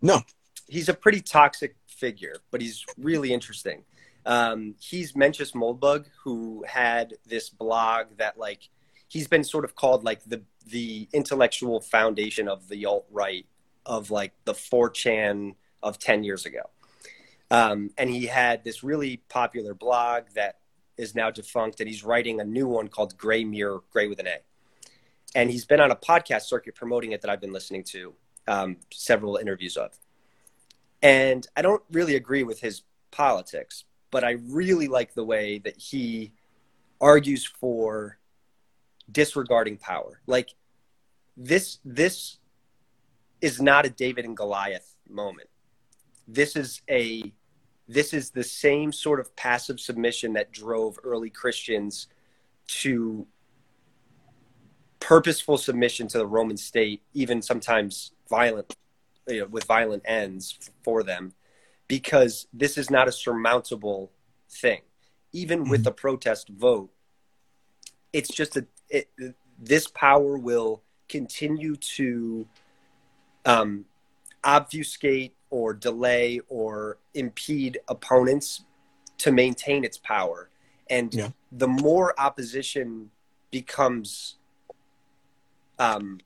No. 0.01 0.21
He's 0.67 0.89
a 0.89 0.93
pretty 0.93 1.19
toxic 1.19 1.75
figure, 1.87 2.37
but 2.49 2.61
he's 2.61 2.85
really 2.97 3.33
interesting. 3.33 3.83
Um, 4.25 4.75
he's 4.79 5.13
Mencius 5.13 5.53
Moldbug, 5.53 6.05
who 6.23 6.63
had 6.67 7.15
this 7.25 7.49
blog 7.49 8.17
that 8.17 8.37
like 8.37 8.69
he's 9.07 9.27
been 9.27 9.43
sort 9.43 9.65
of 9.65 9.75
called 9.75 10.03
like 10.03 10.23
the 10.25 10.41
the 10.69 11.07
intellectual 11.13 11.81
foundation 11.81 12.47
of 12.47 12.67
the 12.67 12.85
alt 12.85 13.05
right 13.11 13.45
of 13.85 14.11
like 14.11 14.33
the 14.45 14.53
4chan 14.53 15.55
of 15.81 15.97
10 15.99 16.23
years 16.23 16.45
ago. 16.45 16.69
Um, 17.49 17.89
and 17.97 18.09
he 18.09 18.27
had 18.27 18.63
this 18.63 18.83
really 18.83 19.17
popular 19.29 19.73
blog 19.73 20.23
that 20.35 20.59
is 20.97 21.15
now 21.15 21.31
defunct, 21.31 21.79
and 21.79 21.89
he's 21.89 22.03
writing 22.03 22.39
a 22.39 22.45
new 22.45 22.67
one 22.67 22.87
called 22.87 23.17
Gray 23.17 23.43
Mirror, 23.43 23.81
Gray 23.91 24.07
with 24.07 24.19
an 24.19 24.27
A. 24.27 24.37
And 25.35 25.49
he's 25.49 25.65
been 25.65 25.79
on 25.79 25.91
a 25.91 25.95
podcast 25.95 26.43
circuit 26.43 26.75
promoting 26.75 27.11
it 27.11 27.21
that 27.21 27.31
I've 27.31 27.41
been 27.41 27.53
listening 27.53 27.83
to 27.85 28.13
um, 28.47 28.77
several 28.91 29.37
interviews 29.37 29.77
of. 29.77 29.97
And 31.01 31.47
I 31.57 31.61
don't 31.61 31.81
really 31.91 32.15
agree 32.15 32.43
with 32.43 32.61
his 32.61 32.83
politics, 33.09 33.85
but 34.11 34.23
I 34.23 34.37
really 34.47 34.87
like 34.87 35.13
the 35.13 35.23
way 35.23 35.57
that 35.59 35.77
he 35.77 36.33
argues 36.99 37.45
for 37.45 38.17
disregarding 39.11 39.77
power. 39.77 40.21
Like 40.27 40.55
this 41.37 41.79
this 41.85 42.37
is 43.41 43.61
not 43.61 43.85
a 43.85 43.89
David 43.89 44.25
and 44.25 44.37
Goliath 44.37 44.95
moment. 45.09 45.49
This 46.27 46.55
is 46.55 46.81
a 46.89 47.31
this 47.87 48.13
is 48.13 48.29
the 48.29 48.43
same 48.43 48.91
sort 48.91 49.19
of 49.19 49.35
passive 49.35 49.79
submission 49.79 50.33
that 50.33 50.51
drove 50.51 50.97
early 51.03 51.29
Christians 51.29 52.07
to 52.67 53.27
purposeful 54.99 55.57
submission 55.57 56.07
to 56.07 56.17
the 56.17 56.27
Roman 56.27 56.55
state, 56.55 57.01
even 57.13 57.41
sometimes 57.41 58.11
violent, 58.29 58.77
you 59.27 59.41
know, 59.41 59.47
with 59.47 59.65
violent 59.65 60.03
ends 60.05 60.57
for 60.83 61.03
them, 61.03 61.33
because 61.87 62.47
this 62.53 62.77
is 62.77 62.89
not 62.89 63.09
a 63.09 63.11
surmountable 63.11 64.11
thing. 64.49 64.81
Even 65.33 65.67
with 65.67 65.79
mm-hmm. 65.79 65.83
the 65.83 65.91
protest 65.91 66.49
vote, 66.49 66.91
it's 68.13 68.33
just 68.33 68.55
a 68.55 68.65
it, 68.91 69.09
this 69.59 69.87
power 69.87 70.37
will 70.37 70.81
continue 71.09 71.75
to 71.75 72.47
um, 73.45 73.85
obfuscate 74.43 75.33
or 75.49 75.73
delay 75.73 76.39
or 76.47 76.97
impede 77.13 77.79
opponents 77.87 78.63
to 79.17 79.31
maintain 79.31 79.83
its 79.83 79.97
power. 79.97 80.49
And 80.89 81.13
yeah. 81.13 81.29
the 81.51 81.67
more 81.67 82.19
opposition 82.19 83.11
becomes 83.49 84.35
um, 85.79 86.19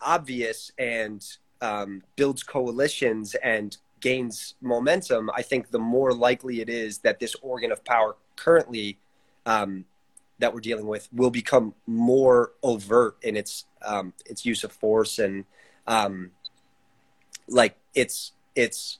obvious 0.00 0.72
and 0.78 1.24
um, 1.60 2.02
builds 2.16 2.42
coalitions 2.42 3.34
and 3.36 3.76
gains 4.00 4.54
momentum, 4.60 5.30
I 5.34 5.42
think 5.42 5.70
the 5.70 5.78
more 5.78 6.12
likely 6.12 6.60
it 6.60 6.68
is 6.68 6.98
that 6.98 7.18
this 7.18 7.34
organ 7.36 7.72
of 7.72 7.82
power 7.84 8.16
currently 8.36 8.98
um, 9.46 9.86
that 10.38 10.52
we're 10.52 10.60
dealing 10.60 10.86
with 10.86 11.08
will 11.12 11.30
become 11.30 11.74
more 11.86 12.52
overt 12.62 13.16
in 13.22 13.36
its 13.36 13.64
um, 13.84 14.12
its 14.26 14.44
use 14.44 14.64
of 14.64 14.72
force 14.72 15.18
and 15.18 15.44
um, 15.86 16.30
like 17.48 17.76
its 17.94 18.32
its 18.54 18.98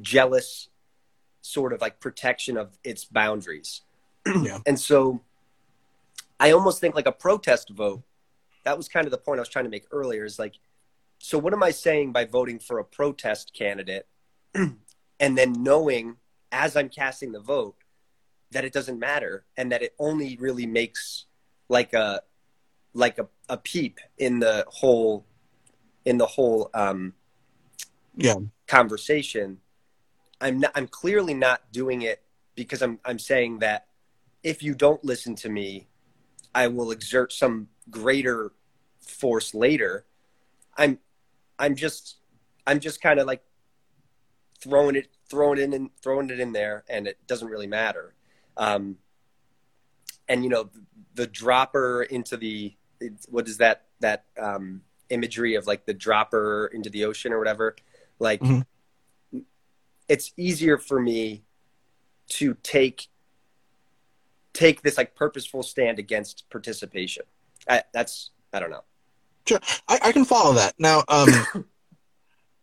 jealous 0.00 0.68
sort 1.42 1.72
of 1.72 1.80
like 1.80 2.00
protection 2.00 2.56
of 2.56 2.78
its 2.84 3.04
boundaries. 3.04 3.82
yeah. 4.26 4.58
And 4.66 4.78
so 4.78 5.20
I 6.38 6.52
almost 6.52 6.80
think 6.80 6.94
like 6.94 7.06
a 7.06 7.12
protest 7.12 7.70
vote, 7.70 8.02
that 8.64 8.76
was 8.76 8.88
kind 8.88 9.06
of 9.06 9.10
the 9.10 9.18
point 9.18 9.38
I 9.38 9.42
was 9.42 9.48
trying 9.48 9.64
to 9.64 9.70
make 9.70 9.86
earlier 9.90 10.24
is 10.24 10.38
like, 10.38 10.54
so 11.18 11.38
what 11.38 11.52
am 11.52 11.62
I 11.62 11.70
saying 11.70 12.12
by 12.12 12.24
voting 12.24 12.58
for 12.58 12.78
a 12.78 12.84
protest 12.84 13.52
candidate 13.54 14.06
and 14.54 15.38
then 15.38 15.52
knowing 15.62 16.16
as 16.50 16.76
I'm 16.76 16.88
casting 16.88 17.32
the 17.32 17.40
vote 17.40 17.76
that 18.52 18.64
it 18.64 18.72
doesn't 18.72 18.98
matter 18.98 19.44
and 19.56 19.72
that 19.72 19.82
it 19.82 19.94
only 19.98 20.36
really 20.40 20.66
makes 20.66 21.26
like 21.68 21.92
a 21.92 22.22
like 22.94 23.18
a, 23.18 23.26
a 23.48 23.56
peep 23.56 23.98
in 24.18 24.38
the 24.38 24.64
whole 24.68 25.26
in 26.04 26.18
the 26.18 26.26
whole 26.26 26.70
um 26.74 27.14
yeah 28.16 28.34
conversation, 28.72 29.58
I'm 30.40 30.60
not, 30.60 30.72
I'm 30.74 30.86
clearly 30.86 31.34
not 31.34 31.60
doing 31.72 32.00
it 32.00 32.22
because 32.54 32.80
I'm 32.80 32.98
I'm 33.04 33.18
saying 33.18 33.58
that 33.58 33.86
if 34.42 34.62
you 34.62 34.74
don't 34.74 35.04
listen 35.04 35.34
to 35.36 35.50
me, 35.50 35.88
I 36.54 36.68
will 36.68 36.90
exert 36.90 37.34
some 37.34 37.68
greater 37.90 38.52
force 39.06 39.54
later. 39.54 40.06
I'm 40.78 40.98
I'm 41.58 41.76
just 41.76 42.16
I'm 42.66 42.80
just 42.80 43.02
kind 43.02 43.20
of 43.20 43.26
like 43.26 43.42
throwing 44.58 44.96
it 44.96 45.08
throwing 45.28 45.58
it 45.58 45.74
in 45.74 45.90
throwing 46.02 46.30
it 46.30 46.40
in 46.40 46.52
there 46.52 46.84
and 46.88 47.06
it 47.06 47.18
doesn't 47.26 47.48
really 47.48 47.66
matter. 47.66 48.14
Um, 48.56 48.96
and 50.28 50.44
you 50.44 50.50
know 50.50 50.70
the 51.14 51.26
dropper 51.26 52.02
into 52.02 52.36
the 52.36 52.74
what 53.28 53.48
is 53.48 53.58
that 53.58 53.84
that 54.00 54.24
um, 54.38 54.82
imagery 55.10 55.54
of 55.54 55.66
like 55.66 55.86
the 55.86 55.94
dropper 55.94 56.70
into 56.72 56.90
the 56.90 57.04
ocean 57.04 57.32
or 57.32 57.38
whatever? 57.38 57.76
Like 58.18 58.40
mm-hmm. 58.40 59.40
it's 60.08 60.32
easier 60.36 60.78
for 60.78 61.00
me 61.00 61.42
to 62.28 62.56
take 62.62 63.08
take 64.52 64.82
this 64.82 64.96
like 64.96 65.14
purposeful 65.14 65.62
stand 65.62 65.98
against 65.98 66.48
participation. 66.50 67.24
I, 67.68 67.82
that's 67.92 68.30
i 68.52 68.60
don't 68.60 68.70
know. 68.70 68.84
Sure. 69.46 69.60
I, 69.88 69.98
I 70.04 70.12
can 70.12 70.24
follow 70.24 70.54
that. 70.54 70.74
Now 70.78 71.02
um 71.08 71.28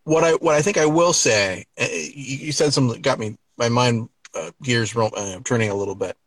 what 0.04 0.24
i 0.24 0.32
what 0.34 0.56
i 0.56 0.62
think 0.62 0.78
i 0.78 0.86
will 0.86 1.14
say 1.14 1.66
you, 1.78 2.38
you 2.38 2.52
said 2.52 2.74
something 2.74 2.96
that 2.96 3.02
got 3.04 3.20
me 3.20 3.38
my 3.58 3.70
mind 3.70 4.10
uh, 4.36 4.52
gears 4.62 4.96
uh, 4.96 5.40
turning 5.44 5.70
a 5.70 5.76
little 5.76 5.96
bit 5.96 6.18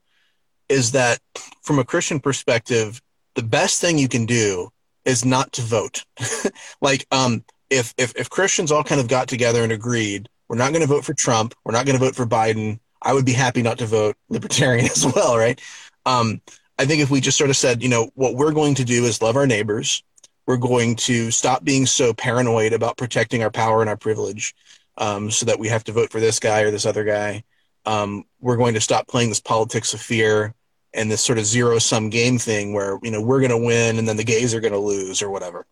is 0.69 0.93
that 0.93 1.19
from 1.63 1.79
a 1.79 1.85
Christian 1.85 2.19
perspective, 2.21 3.03
the 3.35 3.43
best 3.43 3.81
thing 3.81 3.99
you 3.99 4.09
can 4.09 4.27
do 4.27 4.71
is 5.05 5.25
not 5.25 5.53
to 5.53 5.63
vote. 5.63 6.05
like, 6.81 7.07
um, 7.11 7.45
if, 7.71 7.93
if, 7.99 8.15
if 8.17 8.31
Christians 8.31 8.71
all 8.71 8.85
kind 8.85 9.01
of 9.01 9.09
got 9.09 9.29
together 9.29 9.63
and 9.63 9.73
agreed, 9.73 10.29
we're 10.49 10.57
not 10.57 10.73
going 10.73 10.83
to 10.83 10.89
vote 10.89 11.05
for 11.05 11.15
Trump, 11.15 11.55
we're 11.65 11.73
not 11.73 11.87
going 11.87 11.99
to 11.99 12.05
vote 12.05 12.15
for 12.15 12.27
Biden, 12.27 12.79
I 13.03 13.13
would 13.13 13.27
be 13.27 13.33
happy 13.33 13.63
not 13.63 13.79
to 13.79 13.87
vote 13.87 14.17
libertarian 14.29 14.85
as 14.91 15.07
well, 15.15 15.37
right? 15.37 15.61
Um, 16.07 16.41
I 16.79 16.87
think 16.87 17.03
if 17.03 17.11
we 17.11 17.21
just 17.21 17.39
sort 17.39 17.51
of 17.51 17.57
said, 17.57 17.83
you 17.83 17.89
know, 17.89 18.11
what 18.15 18.35
we're 18.35 18.53
going 18.53 18.75
to 18.77 18.85
do 18.85 19.05
is 19.05 19.23
love 19.23 19.37
our 19.37 19.47
neighbors, 19.47 20.03
we're 20.47 20.57
going 20.57 20.97
to 20.97 21.31
stop 21.31 21.65
being 21.65 21.87
so 21.87 22.13
paranoid 22.13 22.73
about 22.73 22.97
protecting 22.97 23.43
our 23.43 23.51
power 23.51 23.81
and 23.81 23.89
our 23.89 23.97
privilege 23.97 24.55
um, 24.99 25.31
so 25.31 25.47
that 25.47 25.59
we 25.59 25.69
have 25.69 25.85
to 25.85 25.93
vote 25.93 26.11
for 26.11 26.21
this 26.21 26.39
guy 26.41 26.63
or 26.63 26.71
this 26.71 26.87
other 26.87 27.05
guy. 27.05 27.45
Um, 27.85 28.25
we're 28.41 28.57
going 28.57 28.75
to 28.75 28.81
stop 28.81 29.09
playing 29.09 29.29
this 29.29 29.41
politics 29.41 29.95
of 29.95 30.01
fear 30.01 30.55
and 30.95 31.11
this 31.11 31.23
sort 31.23 31.39
of 31.39 31.47
zero 31.47 31.79
sum 31.79 32.11
game 32.11 32.39
thing 32.39 32.73
where 32.73 32.99
you 33.03 33.11
know 33.11 33.21
we're 33.21 33.41
going 33.41 33.51
to 33.51 33.59
win 33.59 33.99
and 33.99 34.07
then 34.07 34.17
the 34.17 34.25
gays 34.25 34.55
are 34.55 34.61
going 34.61 34.73
to 34.73 34.79
lose 34.79 35.23
or 35.23 35.31
whatever. 35.31 35.67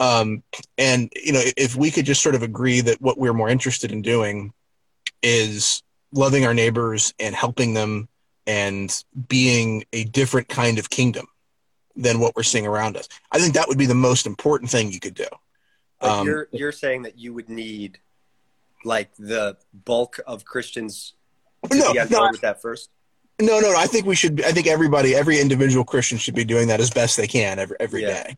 Um, 0.00 0.42
and 0.76 1.10
you 1.16 1.32
know 1.32 1.42
if 1.56 1.74
we 1.76 1.90
could 1.90 2.06
just 2.06 2.22
sort 2.22 2.34
of 2.34 2.42
agree 2.42 2.80
that 2.82 3.00
what 3.00 3.18
we're 3.18 3.34
more 3.34 3.48
interested 3.48 3.92
in 3.92 4.02
doing 4.02 4.52
is 5.22 5.82
loving 6.12 6.44
our 6.44 6.54
neighbors 6.54 7.12
and 7.18 7.34
helping 7.34 7.74
them 7.74 8.08
and 8.46 9.04
being 9.28 9.84
a 9.92 10.04
different 10.04 10.48
kind 10.48 10.78
of 10.78 10.88
kingdom 10.88 11.26
than 11.96 12.20
what 12.20 12.36
we're 12.36 12.44
seeing 12.44 12.66
around 12.66 12.96
us 12.96 13.08
i 13.32 13.38
think 13.38 13.54
that 13.54 13.66
would 13.68 13.76
be 13.76 13.86
the 13.86 13.94
most 13.94 14.26
important 14.26 14.70
thing 14.70 14.92
you 14.92 15.00
could 15.00 15.14
do. 15.14 15.26
Um, 16.00 16.26
you're 16.26 16.48
you're 16.52 16.72
saying 16.72 17.02
that 17.02 17.18
you 17.18 17.34
would 17.34 17.48
need 17.48 17.98
like 18.84 19.14
the 19.16 19.56
bulk 19.84 20.20
of 20.26 20.44
christians 20.44 21.14
no, 21.72 21.92
board 21.94 22.10
no, 22.10 22.28
with 22.30 22.40
that 22.40 22.62
first 22.62 22.90
no, 23.40 23.60
no, 23.60 23.70
no. 23.70 23.78
I 23.78 23.86
think 23.86 24.04
we 24.04 24.16
should. 24.16 24.42
I 24.44 24.50
think 24.50 24.66
everybody, 24.66 25.14
every 25.14 25.40
individual 25.40 25.84
Christian 25.84 26.18
should 26.18 26.34
be 26.34 26.44
doing 26.44 26.68
that 26.68 26.80
as 26.80 26.90
best 26.90 27.16
they 27.16 27.28
can 27.28 27.58
every 27.58 27.76
every 27.78 28.02
yeah. 28.02 28.24
day. 28.24 28.36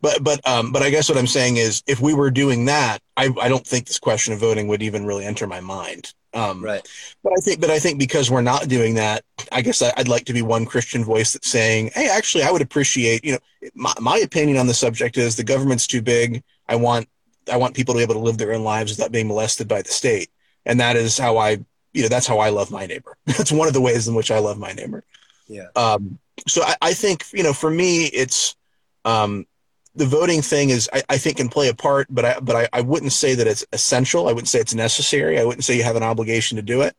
But 0.00 0.22
but 0.22 0.46
um 0.48 0.70
but 0.70 0.82
I 0.82 0.90
guess 0.90 1.08
what 1.08 1.18
I'm 1.18 1.26
saying 1.26 1.56
is 1.56 1.82
if 1.86 2.00
we 2.00 2.14
were 2.14 2.30
doing 2.30 2.66
that, 2.66 3.00
I 3.16 3.30
I 3.40 3.48
don't 3.48 3.66
think 3.66 3.86
this 3.86 3.98
question 3.98 4.32
of 4.32 4.40
voting 4.40 4.68
would 4.68 4.82
even 4.82 5.06
really 5.06 5.24
enter 5.24 5.46
my 5.46 5.60
mind. 5.60 6.12
Um, 6.34 6.64
right. 6.64 6.86
But 7.22 7.32
I 7.32 7.40
think 7.40 7.60
but 7.60 7.70
I 7.70 7.78
think 7.78 7.98
because 7.98 8.30
we're 8.30 8.42
not 8.42 8.68
doing 8.68 8.94
that, 8.94 9.24
I 9.50 9.62
guess 9.62 9.80
I, 9.82 9.92
would 9.96 10.08
like 10.08 10.24
to 10.26 10.32
be 10.32 10.42
one 10.42 10.66
Christian 10.66 11.04
voice 11.04 11.32
that's 11.32 11.48
saying, 11.48 11.92
hey, 11.94 12.08
actually, 12.08 12.44
I 12.44 12.50
would 12.50 12.62
appreciate. 12.62 13.24
You 13.24 13.32
know, 13.32 13.70
my 13.74 13.92
my 14.00 14.18
opinion 14.18 14.58
on 14.58 14.66
the 14.66 14.74
subject 14.74 15.16
is 15.16 15.36
the 15.36 15.44
government's 15.44 15.86
too 15.86 16.02
big. 16.02 16.42
I 16.68 16.76
want 16.76 17.08
I 17.50 17.56
want 17.56 17.74
people 17.74 17.94
to 17.94 17.98
be 17.98 18.02
able 18.02 18.14
to 18.14 18.20
live 18.20 18.36
their 18.36 18.52
own 18.52 18.62
lives 18.62 18.92
without 18.92 19.12
being 19.12 19.28
molested 19.28 19.68
by 19.68 19.82
the 19.82 19.90
state, 19.90 20.28
and 20.66 20.80
that 20.80 20.96
is 20.96 21.16
how 21.16 21.38
I 21.38 21.64
you 21.94 22.02
know 22.02 22.08
that's 22.08 22.26
how 22.26 22.38
I 22.38 22.50
love 22.50 22.70
my 22.70 22.86
neighbor. 22.86 23.16
that's 23.26 23.52
one 23.52 23.68
of 23.68 23.74
the 23.74 23.80
ways 23.80 24.06
in 24.06 24.14
which 24.14 24.30
I 24.30 24.38
love 24.38 24.58
my 24.58 24.72
neighbor. 24.72 25.04
Yeah. 25.48 25.68
Um, 25.76 26.18
so 26.46 26.62
I, 26.62 26.76
I, 26.82 26.94
think 26.94 27.24
you 27.32 27.42
know 27.42 27.52
for 27.52 27.70
me 27.70 28.06
it's 28.06 28.56
um, 29.04 29.46
the 29.94 30.06
voting 30.06 30.42
thing 30.42 30.70
is 30.70 30.88
I, 30.92 31.02
I, 31.08 31.18
think 31.18 31.36
can 31.36 31.48
play 31.48 31.68
a 31.68 31.74
part, 31.74 32.08
but 32.10 32.24
I 32.24 32.40
but 32.40 32.56
I, 32.56 32.68
I 32.72 32.80
wouldn't 32.80 33.12
say 33.12 33.34
that 33.34 33.46
it's 33.46 33.64
essential. 33.72 34.28
I 34.28 34.32
wouldn't 34.32 34.48
say 34.48 34.58
it's 34.58 34.74
necessary. 34.74 35.38
I 35.38 35.44
wouldn't 35.44 35.64
say 35.64 35.76
you 35.76 35.84
have 35.84 35.96
an 35.96 36.02
obligation 36.02 36.56
to 36.56 36.62
do 36.62 36.82
it. 36.82 36.96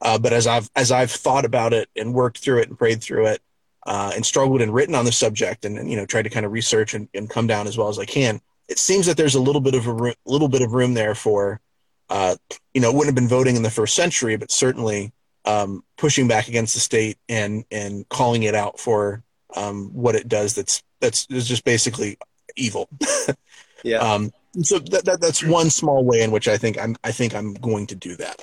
Uh, 0.00 0.18
but 0.18 0.32
as 0.32 0.46
I've 0.46 0.70
as 0.76 0.92
I've 0.92 1.10
thought 1.10 1.44
about 1.44 1.72
it 1.72 1.88
and 1.96 2.14
worked 2.14 2.38
through 2.38 2.60
it 2.60 2.68
and 2.68 2.78
prayed 2.78 3.02
through 3.02 3.26
it 3.26 3.42
uh, 3.86 4.12
and 4.14 4.24
struggled 4.24 4.60
and 4.60 4.72
written 4.72 4.94
on 4.94 5.04
the 5.04 5.12
subject 5.12 5.64
and, 5.64 5.78
and 5.78 5.90
you 5.90 5.96
know 5.96 6.06
tried 6.06 6.22
to 6.22 6.30
kind 6.30 6.46
of 6.46 6.52
research 6.52 6.94
and, 6.94 7.08
and 7.14 7.30
come 7.30 7.46
down 7.46 7.66
as 7.66 7.78
well 7.78 7.88
as 7.88 7.98
I 7.98 8.04
can, 8.04 8.40
it 8.68 8.78
seems 8.78 9.06
that 9.06 9.16
there's 9.16 9.34
a 9.34 9.40
little 9.40 9.60
bit 9.60 9.74
of 9.74 9.86
a 9.86 9.92
room, 9.92 10.14
little 10.26 10.48
bit 10.48 10.62
of 10.62 10.72
room 10.72 10.94
there 10.94 11.14
for 11.14 11.60
uh, 12.08 12.36
you 12.74 12.80
know, 12.80 12.92
wouldn't 12.92 13.08
have 13.08 13.14
been 13.14 13.28
voting 13.28 13.56
in 13.56 13.62
the 13.62 13.70
first 13.70 13.94
century, 13.94 14.36
but 14.36 14.50
certainly 14.50 15.12
um, 15.44 15.84
pushing 15.96 16.28
back 16.28 16.48
against 16.48 16.74
the 16.74 16.80
state 16.80 17.18
and 17.28 17.64
and 17.70 18.08
calling 18.08 18.42
it 18.42 18.54
out 18.54 18.78
for 18.78 19.22
um, 19.54 19.90
what 19.92 20.14
it 20.14 20.28
does. 20.28 20.54
That's 20.54 20.82
that's 21.00 21.26
is 21.30 21.48
just 21.48 21.64
basically 21.64 22.18
evil. 22.56 22.88
yeah. 23.84 23.98
Um, 23.98 24.32
so 24.62 24.78
that, 24.78 25.04
that 25.04 25.20
that's 25.20 25.42
one 25.42 25.70
small 25.70 26.04
way 26.04 26.22
in 26.22 26.30
which 26.30 26.48
I 26.48 26.56
think 26.56 26.78
I'm 26.78 26.96
I 27.04 27.12
think 27.12 27.34
I'm 27.34 27.54
going 27.54 27.86
to 27.88 27.94
do 27.94 28.16
that. 28.16 28.42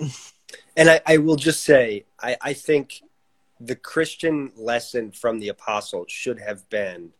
And 0.75 0.89
I, 0.89 1.01
I 1.05 1.17
will 1.17 1.35
just 1.35 1.63
say 1.63 2.05
I, 2.21 2.37
I 2.41 2.53
think 2.53 3.01
the 3.59 3.75
Christian 3.75 4.51
lesson 4.55 5.11
from 5.11 5.39
the 5.39 5.49
apostles 5.49 6.11
should 6.11 6.39
have 6.39 6.67
been 6.69 7.11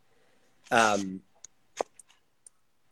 um, 0.71 1.21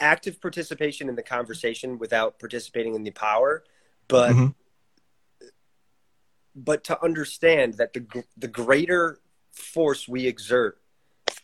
active 0.01 0.41
participation 0.41 1.07
in 1.07 1.15
the 1.15 1.23
conversation 1.23 1.97
without 1.97 2.39
participating 2.39 2.95
in 2.95 3.03
the 3.03 3.11
power, 3.11 3.63
but 4.07 4.31
mm-hmm. 4.31 5.47
but 6.55 6.83
to 6.85 7.01
understand 7.03 7.75
that 7.75 7.93
the 7.93 8.23
the 8.35 8.47
greater 8.47 9.19
force 9.51 10.07
we 10.07 10.27
exert 10.27 10.81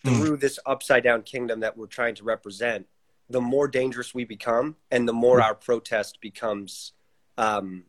mm. 0.06 0.18
through 0.18 0.38
mm. 0.38 0.42
this 0.42 0.60
upside 0.66 1.04
down 1.04 1.22
kingdom 1.22 1.60
that 1.62 1.78
we're 1.78 1.88
trying 1.88 2.16
to 2.16 2.24
represent, 2.24 2.88
the 3.30 3.42
more 3.42 3.68
dangerous 3.68 4.14
we 4.14 4.26
become, 4.26 4.76
and 4.92 5.08
the 5.08 5.14
more 5.14 5.40
mm. 5.40 5.44
our 5.44 5.56
protest 5.56 6.20
becomes 6.22 6.94
um, 7.38 7.84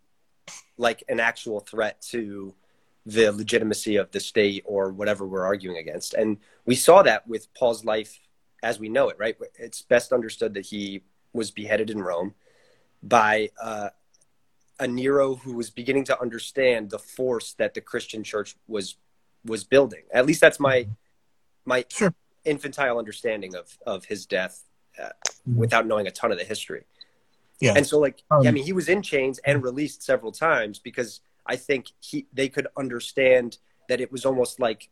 like 0.76 1.02
an 1.08 1.20
actual 1.20 1.60
threat 1.60 2.00
to 2.02 2.54
the 3.06 3.32
legitimacy 3.32 3.96
of 3.96 4.10
the 4.10 4.20
state 4.20 4.62
or 4.66 4.92
whatever 4.92 5.26
we're 5.26 5.46
arguing 5.46 5.78
against. 5.78 6.12
And 6.12 6.38
we 6.66 6.74
saw 6.74 7.02
that 7.02 7.26
with 7.26 7.52
Paul's 7.54 7.84
life 7.84 8.20
as 8.62 8.78
we 8.78 8.88
know 8.88 9.08
it, 9.08 9.16
right? 9.18 9.36
It's 9.58 9.82
best 9.82 10.12
understood 10.12 10.54
that 10.54 10.66
he 10.66 11.02
was 11.32 11.50
beheaded 11.50 11.90
in 11.90 12.00
Rome 12.00 12.34
by 13.02 13.50
uh, 13.60 13.90
a 14.80 14.86
Nero 14.86 15.36
who 15.36 15.54
was 15.54 15.70
beginning 15.70 16.04
to 16.04 16.20
understand 16.20 16.90
the 16.90 16.98
force 16.98 17.54
that 17.54 17.74
the 17.74 17.80
Christian 17.80 18.24
church 18.24 18.56
was 18.66 18.96
was 19.44 19.64
building. 19.64 20.02
At 20.12 20.26
least 20.26 20.40
that's 20.40 20.60
my 20.60 20.88
my 21.64 21.84
sure. 21.88 22.14
infantile 22.44 22.98
understanding 22.98 23.54
of 23.54 23.78
of 23.86 24.04
his 24.04 24.26
death, 24.26 24.64
uh, 25.00 25.10
without 25.54 25.86
knowing 25.86 26.06
a 26.06 26.10
ton 26.10 26.32
of 26.32 26.38
the 26.38 26.44
history. 26.44 26.84
Yeah, 27.60 27.74
and 27.76 27.86
so 27.86 27.98
like 27.98 28.22
um, 28.30 28.46
I 28.46 28.50
mean, 28.50 28.64
he 28.64 28.72
was 28.72 28.88
in 28.88 29.02
chains 29.02 29.38
and 29.44 29.62
released 29.62 30.02
several 30.02 30.32
times 30.32 30.78
because 30.78 31.20
I 31.46 31.56
think 31.56 31.86
he 32.00 32.26
they 32.32 32.48
could 32.48 32.68
understand 32.76 33.58
that 33.88 34.00
it 34.00 34.12
was 34.12 34.24
almost 34.24 34.60
like 34.60 34.90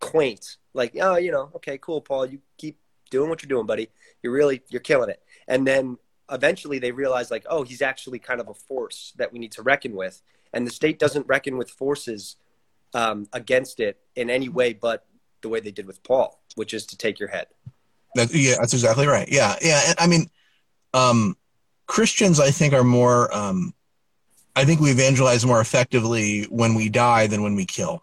quaint. 0.00 0.56
Like, 0.74 0.96
oh, 1.00 1.16
you 1.16 1.32
know, 1.32 1.50
okay, 1.56 1.78
cool, 1.78 2.00
Paul, 2.00 2.26
you 2.26 2.40
keep 2.58 2.78
doing 3.10 3.28
what 3.30 3.42
you're 3.42 3.48
doing, 3.48 3.66
buddy. 3.66 3.88
You're 4.22 4.32
really 4.32 4.62
you're 4.68 4.80
killing 4.80 5.10
it. 5.10 5.22
And 5.48 5.66
then 5.66 5.98
eventually 6.30 6.78
they 6.78 6.92
realize 6.92 7.30
like, 7.30 7.46
oh, 7.48 7.62
he's 7.62 7.82
actually 7.82 8.18
kind 8.18 8.40
of 8.40 8.48
a 8.48 8.54
force 8.54 9.12
that 9.16 9.32
we 9.32 9.38
need 9.38 9.52
to 9.52 9.62
reckon 9.62 9.94
with. 9.94 10.22
And 10.52 10.66
the 10.66 10.70
state 10.70 10.98
doesn't 10.98 11.26
reckon 11.26 11.56
with 11.56 11.70
forces 11.70 12.36
um, 12.94 13.28
against 13.32 13.80
it 13.80 13.98
in 14.14 14.30
any 14.30 14.48
way 14.48 14.72
but 14.72 15.06
the 15.42 15.48
way 15.48 15.60
they 15.60 15.70
did 15.70 15.86
with 15.86 16.02
Paul, 16.02 16.40
which 16.54 16.74
is 16.74 16.86
to 16.86 16.96
take 16.96 17.18
your 17.18 17.28
head. 17.28 17.46
That, 18.14 18.32
yeah, 18.32 18.54
that's 18.58 18.72
exactly 18.72 19.06
right. 19.06 19.28
Yeah, 19.30 19.56
yeah. 19.60 19.92
I 19.98 20.06
mean, 20.06 20.30
um, 20.94 21.36
Christians, 21.86 22.40
I 22.40 22.50
think, 22.50 22.72
are 22.72 22.84
more. 22.84 23.34
Um, 23.34 23.74
I 24.56 24.64
think 24.64 24.80
we 24.80 24.90
evangelize 24.90 25.44
more 25.44 25.60
effectively 25.60 26.44
when 26.44 26.74
we 26.74 26.88
die 26.88 27.26
than 27.26 27.42
when 27.42 27.54
we 27.54 27.66
kill. 27.66 28.02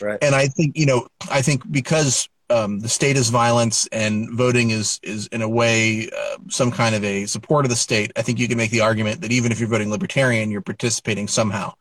Right. 0.00 0.18
And 0.22 0.34
I 0.34 0.48
think 0.48 0.76
you 0.76 0.86
know, 0.86 1.06
I 1.30 1.42
think 1.42 1.70
because 1.70 2.28
um, 2.50 2.80
the 2.80 2.88
state 2.88 3.16
is 3.16 3.30
violence 3.30 3.86
and 3.92 4.30
voting 4.32 4.70
is 4.70 5.00
is 5.02 5.26
in 5.28 5.42
a 5.42 5.48
way 5.48 6.08
uh, 6.16 6.36
some 6.48 6.70
kind 6.70 6.94
of 6.94 7.04
a 7.04 7.26
support 7.26 7.64
of 7.64 7.70
the 7.70 7.76
state. 7.76 8.12
I 8.16 8.22
think 8.22 8.38
you 8.38 8.48
can 8.48 8.58
make 8.58 8.70
the 8.70 8.80
argument 8.80 9.20
that 9.22 9.32
even 9.32 9.52
if 9.52 9.60
you're 9.60 9.68
voting 9.68 9.90
libertarian, 9.90 10.50
you're 10.50 10.60
participating 10.62 11.28
somehow. 11.28 11.74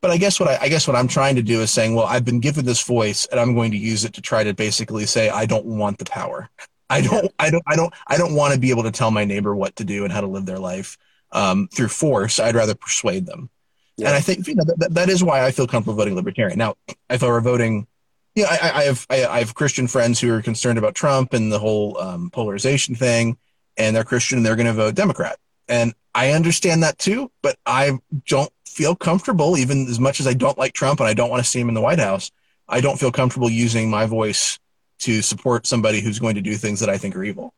But 0.00 0.10
I 0.10 0.18
guess 0.18 0.38
what 0.38 0.48
I, 0.48 0.58
I 0.62 0.68
guess 0.68 0.86
what 0.86 0.96
I'm 0.96 1.08
trying 1.08 1.36
to 1.36 1.42
do 1.42 1.60
is 1.62 1.70
saying, 1.70 1.94
well, 1.94 2.06
I've 2.06 2.24
been 2.24 2.40
given 2.40 2.64
this 2.64 2.82
voice, 2.82 3.26
and 3.26 3.40
I'm 3.40 3.54
going 3.54 3.70
to 3.72 3.78
use 3.78 4.04
it 4.04 4.12
to 4.14 4.20
try 4.22 4.44
to 4.44 4.54
basically 4.54 5.06
say 5.06 5.30
I 5.30 5.46
don't 5.46 5.64
want 5.64 5.98
the 5.98 6.04
power. 6.04 6.50
I 6.90 7.00
don't, 7.00 7.32
I 7.38 7.50
don't, 7.50 7.62
I 7.66 7.76
don't, 7.76 7.92
I 8.06 8.18
don't 8.18 8.34
want 8.34 8.54
to 8.54 8.60
be 8.60 8.70
able 8.70 8.82
to 8.84 8.90
tell 8.92 9.10
my 9.10 9.24
neighbor 9.24 9.54
what 9.56 9.76
to 9.76 9.84
do 9.84 10.04
and 10.04 10.12
how 10.12 10.20
to 10.20 10.26
live 10.26 10.46
their 10.46 10.58
life. 10.58 10.98
um, 11.32 11.68
through 11.68 11.88
force. 11.88 12.38
I'd 12.38 12.54
rather 12.54 12.74
persuade 12.74 13.26
them. 13.26 13.50
Yeah. 13.96 14.08
And 14.08 14.16
I 14.16 14.20
think 14.20 14.46
you 14.48 14.54
know 14.54 14.64
that, 14.64 14.94
that 14.94 15.08
is 15.08 15.22
why 15.22 15.44
I 15.44 15.50
feel 15.50 15.66
comfortable 15.66 15.96
voting 15.96 16.16
libertarian. 16.16 16.58
Now, 16.58 16.74
if 17.08 17.22
I 17.22 17.28
were 17.28 17.40
voting, 17.40 17.86
yeah, 18.34 18.46
I, 18.50 18.80
I 18.80 18.84
have 18.84 19.06
I, 19.08 19.26
I 19.26 19.38
have 19.38 19.54
Christian 19.54 19.86
friends 19.86 20.20
who 20.20 20.32
are 20.34 20.42
concerned 20.42 20.78
about 20.78 20.94
Trump 20.94 21.32
and 21.32 21.52
the 21.52 21.58
whole 21.58 21.98
um, 21.98 22.30
polarization 22.30 22.94
thing, 22.94 23.36
and 23.76 23.94
they're 23.94 24.04
Christian 24.04 24.38
and 24.38 24.46
they're 24.46 24.56
going 24.56 24.66
to 24.66 24.72
vote 24.72 24.94
Democrat. 24.94 25.38
And 25.68 25.94
I 26.14 26.32
understand 26.32 26.82
that 26.82 26.98
too, 26.98 27.30
but 27.42 27.56
I 27.66 27.98
don't 28.26 28.52
feel 28.66 28.94
comfortable, 28.94 29.56
even 29.56 29.86
as 29.86 30.00
much 30.00 30.20
as 30.20 30.26
I 30.26 30.34
don't 30.34 30.58
like 30.58 30.72
Trump 30.72 31.00
and 31.00 31.08
I 31.08 31.14
don't 31.14 31.30
want 31.30 31.42
to 31.42 31.48
see 31.48 31.60
him 31.60 31.68
in 31.68 31.74
the 31.74 31.80
White 31.80 31.98
House. 31.98 32.30
I 32.68 32.80
don't 32.80 32.98
feel 32.98 33.12
comfortable 33.12 33.50
using 33.50 33.90
my 33.90 34.06
voice 34.06 34.58
to 35.00 35.22
support 35.22 35.66
somebody 35.66 36.00
who's 36.00 36.18
going 36.18 36.34
to 36.34 36.40
do 36.40 36.54
things 36.54 36.80
that 36.80 36.88
I 36.88 36.98
think 36.98 37.14
are 37.14 37.24
evil. 37.24 37.52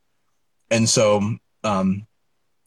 And 0.70 0.88
so, 0.88 1.36
um, 1.64 2.06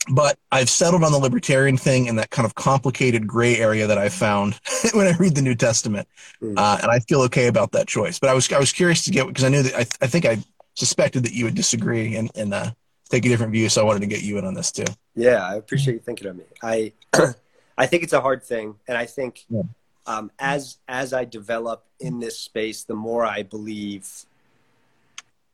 but 0.09 0.37
I've 0.51 0.69
settled 0.69 1.03
on 1.03 1.11
the 1.11 1.17
libertarian 1.19 1.77
thing 1.77 2.07
in 2.07 2.15
that 2.17 2.29
kind 2.31 2.45
of 2.45 2.55
complicated 2.55 3.27
gray 3.27 3.57
area 3.57 3.87
that 3.87 3.97
I 3.97 4.09
found 4.09 4.59
when 4.93 5.07
I 5.07 5.15
read 5.17 5.35
the 5.35 5.41
New 5.41 5.55
Testament, 5.55 6.07
Mm. 6.41 6.57
uh, 6.57 6.79
and 6.81 6.89
I 6.91 6.99
feel 6.99 7.21
okay 7.23 7.47
about 7.47 7.71
that 7.73 7.87
choice. 7.87 8.17
But 8.19 8.29
I 8.29 8.33
was 8.33 8.51
I 8.51 8.59
was 8.59 8.71
curious 8.71 9.03
to 9.03 9.11
get 9.11 9.27
because 9.27 9.43
I 9.43 9.49
knew 9.49 9.61
that 9.63 9.75
I, 9.75 9.85
I 10.01 10.07
think 10.07 10.25
I 10.25 10.37
suspected 10.75 11.23
that 11.23 11.33
you 11.33 11.45
would 11.45 11.55
disagree 11.55 12.15
and 12.15 12.31
and 12.35 12.53
uh, 12.53 12.71
take 13.09 13.25
a 13.25 13.29
different 13.29 13.51
view, 13.51 13.67
so 13.69 13.81
I 13.81 13.83
wanted 13.85 13.99
to 14.01 14.07
get 14.07 14.21
you 14.23 14.37
in 14.37 14.45
on 14.45 14.53
this 14.53 14.71
too. 14.71 14.85
Yeah, 15.15 15.45
I 15.45 15.55
appreciate 15.55 15.95
you 15.95 15.99
thinking 15.99 16.27
of 16.27 16.37
me. 16.37 16.45
I 16.63 16.93
I 17.77 17.85
think 17.87 18.03
it's 18.03 18.13
a 18.13 18.21
hard 18.21 18.43
thing, 18.43 18.75
and 18.87 18.97
I 18.97 19.05
think 19.05 19.45
Yeah. 19.49 19.63
um, 20.05 20.31
as 20.39 20.77
as 20.87 21.11
I 21.13 21.25
develop 21.25 21.85
in 21.99 22.19
this 22.19 22.39
space, 22.39 22.83
the 22.83 22.95
more 22.95 23.25
I 23.25 23.43
believe 23.43 24.07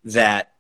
that 0.03 0.51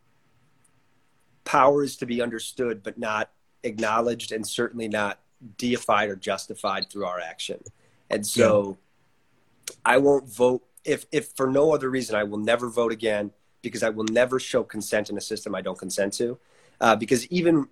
power 1.43 1.83
is 1.83 1.95
to 1.97 2.05
be 2.07 2.21
understood, 2.21 2.81
but 2.81 2.97
not 2.97 3.29
acknowledged, 3.65 4.31
and 4.31 4.47
certainly 4.47 4.87
not 4.87 5.19
deified 5.57 6.09
or 6.09 6.15
justified 6.15 6.89
through 6.89 7.05
our 7.05 7.19
action. 7.19 7.59
And 8.09 8.25
so, 8.25 8.77
I 9.83 9.97
won't 9.97 10.29
vote 10.29 10.63
if 10.83 11.05
if 11.11 11.29
for 11.29 11.47
no 11.47 11.73
other 11.73 11.89
reason. 11.89 12.15
I 12.15 12.23
will 12.23 12.37
never 12.37 12.69
vote 12.69 12.91
again 12.91 13.31
because 13.61 13.83
I 13.83 13.89
will 13.89 14.05
never 14.05 14.39
show 14.39 14.63
consent 14.63 15.09
in 15.09 15.17
a 15.17 15.21
system 15.21 15.55
I 15.55 15.61
don't 15.61 15.77
consent 15.77 16.13
to. 16.13 16.37
Uh, 16.79 16.95
because 16.95 17.25
even 17.27 17.67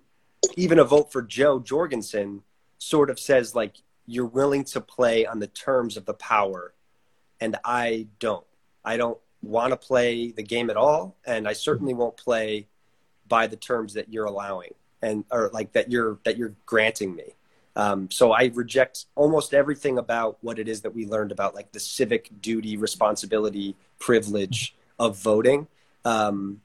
even 0.56 0.78
a 0.78 0.84
vote 0.84 1.12
for 1.12 1.22
Jo 1.22 1.60
Jorgensen 1.60 2.42
sort 2.78 3.10
of 3.10 3.18
says 3.18 3.54
like 3.54 3.76
you're 4.06 4.26
willing 4.26 4.64
to 4.64 4.80
play 4.80 5.24
on 5.24 5.38
the 5.38 5.46
terms 5.46 5.96
of 5.96 6.04
the 6.04 6.14
power, 6.14 6.74
and 7.40 7.56
I 7.64 8.08
don't. 8.18 8.44
I 8.84 8.96
don't 8.96 9.18
want 9.40 9.70
to 9.70 9.76
play 9.76 10.30
the 10.32 10.42
game 10.42 10.68
at 10.68 10.76
all, 10.76 11.16
and 11.24 11.48
I 11.48 11.52
certainly 11.52 11.94
won't 11.94 12.16
play 12.16 12.66
by 13.28 13.46
the 13.46 13.56
terms 13.56 13.94
that 13.94 14.12
you're 14.12 14.26
allowing 14.26 14.74
and 15.04 15.24
or 15.30 15.50
like 15.52 15.72
that 15.72 15.90
you're 15.90 16.18
that 16.24 16.36
you're 16.36 16.54
granting 16.66 17.14
me. 17.14 17.34
Um, 17.76 18.10
so 18.10 18.32
I 18.32 18.50
reject 18.54 19.06
almost 19.14 19.52
everything 19.52 19.98
about 19.98 20.38
what 20.40 20.58
it 20.58 20.68
is 20.68 20.82
that 20.82 20.94
we 20.94 21.06
learned 21.06 21.32
about 21.32 21.54
like 21.54 21.72
the 21.72 21.80
civic 21.80 22.30
duty, 22.40 22.76
responsibility, 22.76 23.76
privilege 23.98 24.76
of 24.98 25.18
voting. 25.18 25.66
Um, 26.04 26.60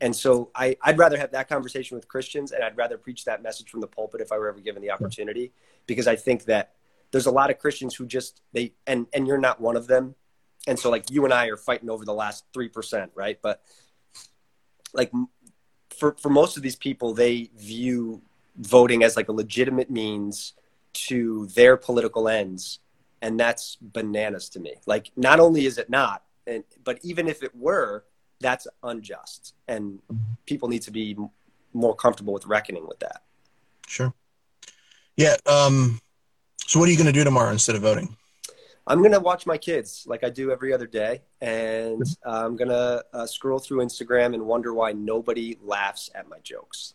and 0.00 0.14
so 0.14 0.50
I, 0.54 0.76
I'd 0.82 0.98
rather 0.98 1.16
have 1.16 1.30
that 1.32 1.48
conversation 1.48 1.96
with 1.96 2.08
Christians 2.08 2.52
and 2.52 2.62
I'd 2.64 2.76
rather 2.76 2.98
preach 2.98 3.24
that 3.24 3.42
message 3.42 3.70
from 3.70 3.80
the 3.80 3.86
pulpit 3.86 4.20
if 4.20 4.32
I 4.32 4.38
were 4.38 4.48
ever 4.48 4.60
given 4.60 4.82
the 4.82 4.90
opportunity, 4.90 5.52
because 5.86 6.08
I 6.08 6.16
think 6.16 6.44
that 6.44 6.72
there's 7.12 7.26
a 7.26 7.30
lot 7.30 7.50
of 7.50 7.58
Christians 7.58 7.94
who 7.94 8.06
just, 8.06 8.40
they, 8.52 8.72
and, 8.86 9.06
and 9.12 9.26
you're 9.26 9.38
not 9.38 9.60
one 9.60 9.76
of 9.76 9.86
them. 9.86 10.14
And 10.66 10.78
so 10.78 10.90
like 10.90 11.10
you 11.10 11.24
and 11.24 11.32
I 11.32 11.46
are 11.46 11.56
fighting 11.56 11.88
over 11.88 12.04
the 12.04 12.14
last 12.14 12.44
3%, 12.52 13.10
right? 13.14 13.38
But 13.40 13.62
like 14.92 15.12
for, 15.98 16.14
for 16.18 16.30
most 16.30 16.56
of 16.56 16.62
these 16.62 16.76
people, 16.76 17.12
they 17.12 17.50
view 17.56 18.22
voting 18.56 19.02
as 19.02 19.16
like 19.16 19.28
a 19.28 19.32
legitimate 19.32 19.90
means 19.90 20.54
to 20.92 21.46
their 21.48 21.76
political 21.76 22.28
ends. 22.28 22.78
And 23.20 23.38
that's 23.38 23.76
bananas 23.80 24.48
to 24.50 24.60
me. 24.60 24.74
Like 24.86 25.10
not 25.16 25.40
only 25.40 25.66
is 25.66 25.76
it 25.76 25.90
not, 25.90 26.22
and, 26.46 26.64
but 26.84 26.98
even 27.02 27.28
if 27.28 27.42
it 27.42 27.54
were, 27.54 28.04
that's 28.40 28.66
unjust. 28.82 29.54
And 29.66 29.98
people 30.46 30.68
need 30.68 30.82
to 30.82 30.92
be 30.92 31.16
more 31.72 31.94
comfortable 31.94 32.32
with 32.32 32.46
reckoning 32.46 32.86
with 32.86 33.00
that. 33.00 33.22
Sure. 33.86 34.14
Yeah. 35.16 35.36
Um, 35.46 36.00
so 36.66 36.78
what 36.78 36.88
are 36.88 36.92
you 36.92 36.98
going 36.98 37.06
to 37.06 37.12
do 37.12 37.24
tomorrow 37.24 37.50
instead 37.50 37.74
of 37.74 37.82
voting? 37.82 38.16
I'm 38.88 39.02
gonna 39.02 39.20
watch 39.20 39.46
my 39.46 39.58
kids 39.58 40.04
like 40.06 40.24
I 40.24 40.30
do 40.30 40.50
every 40.50 40.72
other 40.72 40.86
day, 40.86 41.22
and 41.40 42.02
I'm 42.24 42.56
gonna 42.56 43.02
uh, 43.12 43.26
scroll 43.26 43.58
through 43.58 43.84
Instagram 43.84 44.34
and 44.34 44.46
wonder 44.46 44.72
why 44.74 44.92
nobody 44.92 45.58
laughs 45.62 46.10
at 46.14 46.28
my 46.28 46.38
jokes. 46.42 46.94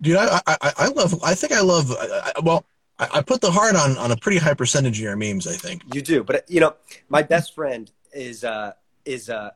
Dude, 0.00 0.16
I, 0.16 0.40
I, 0.46 0.72
I- 0.76 0.88
love, 0.88 1.22
I 1.22 1.34
think 1.34 1.52
I 1.52 1.60
love, 1.60 1.90
I, 1.92 2.32
I, 2.36 2.40
well, 2.42 2.64
I, 2.98 3.08
I 3.14 3.22
put 3.22 3.40
the 3.40 3.50
heart 3.50 3.74
on, 3.76 3.96
on 3.96 4.10
a 4.10 4.16
pretty 4.16 4.38
high 4.38 4.54
percentage 4.54 4.98
of 4.98 5.02
your 5.04 5.16
memes, 5.16 5.46
I 5.46 5.52
think. 5.54 5.82
You 5.94 6.02
do, 6.02 6.24
but 6.24 6.50
you 6.50 6.60
know, 6.60 6.74
my 7.08 7.22
best 7.22 7.54
friend 7.54 7.90
is 8.12 8.44
uh, 8.44 8.72
is 9.04 9.30
uh, 9.30 9.50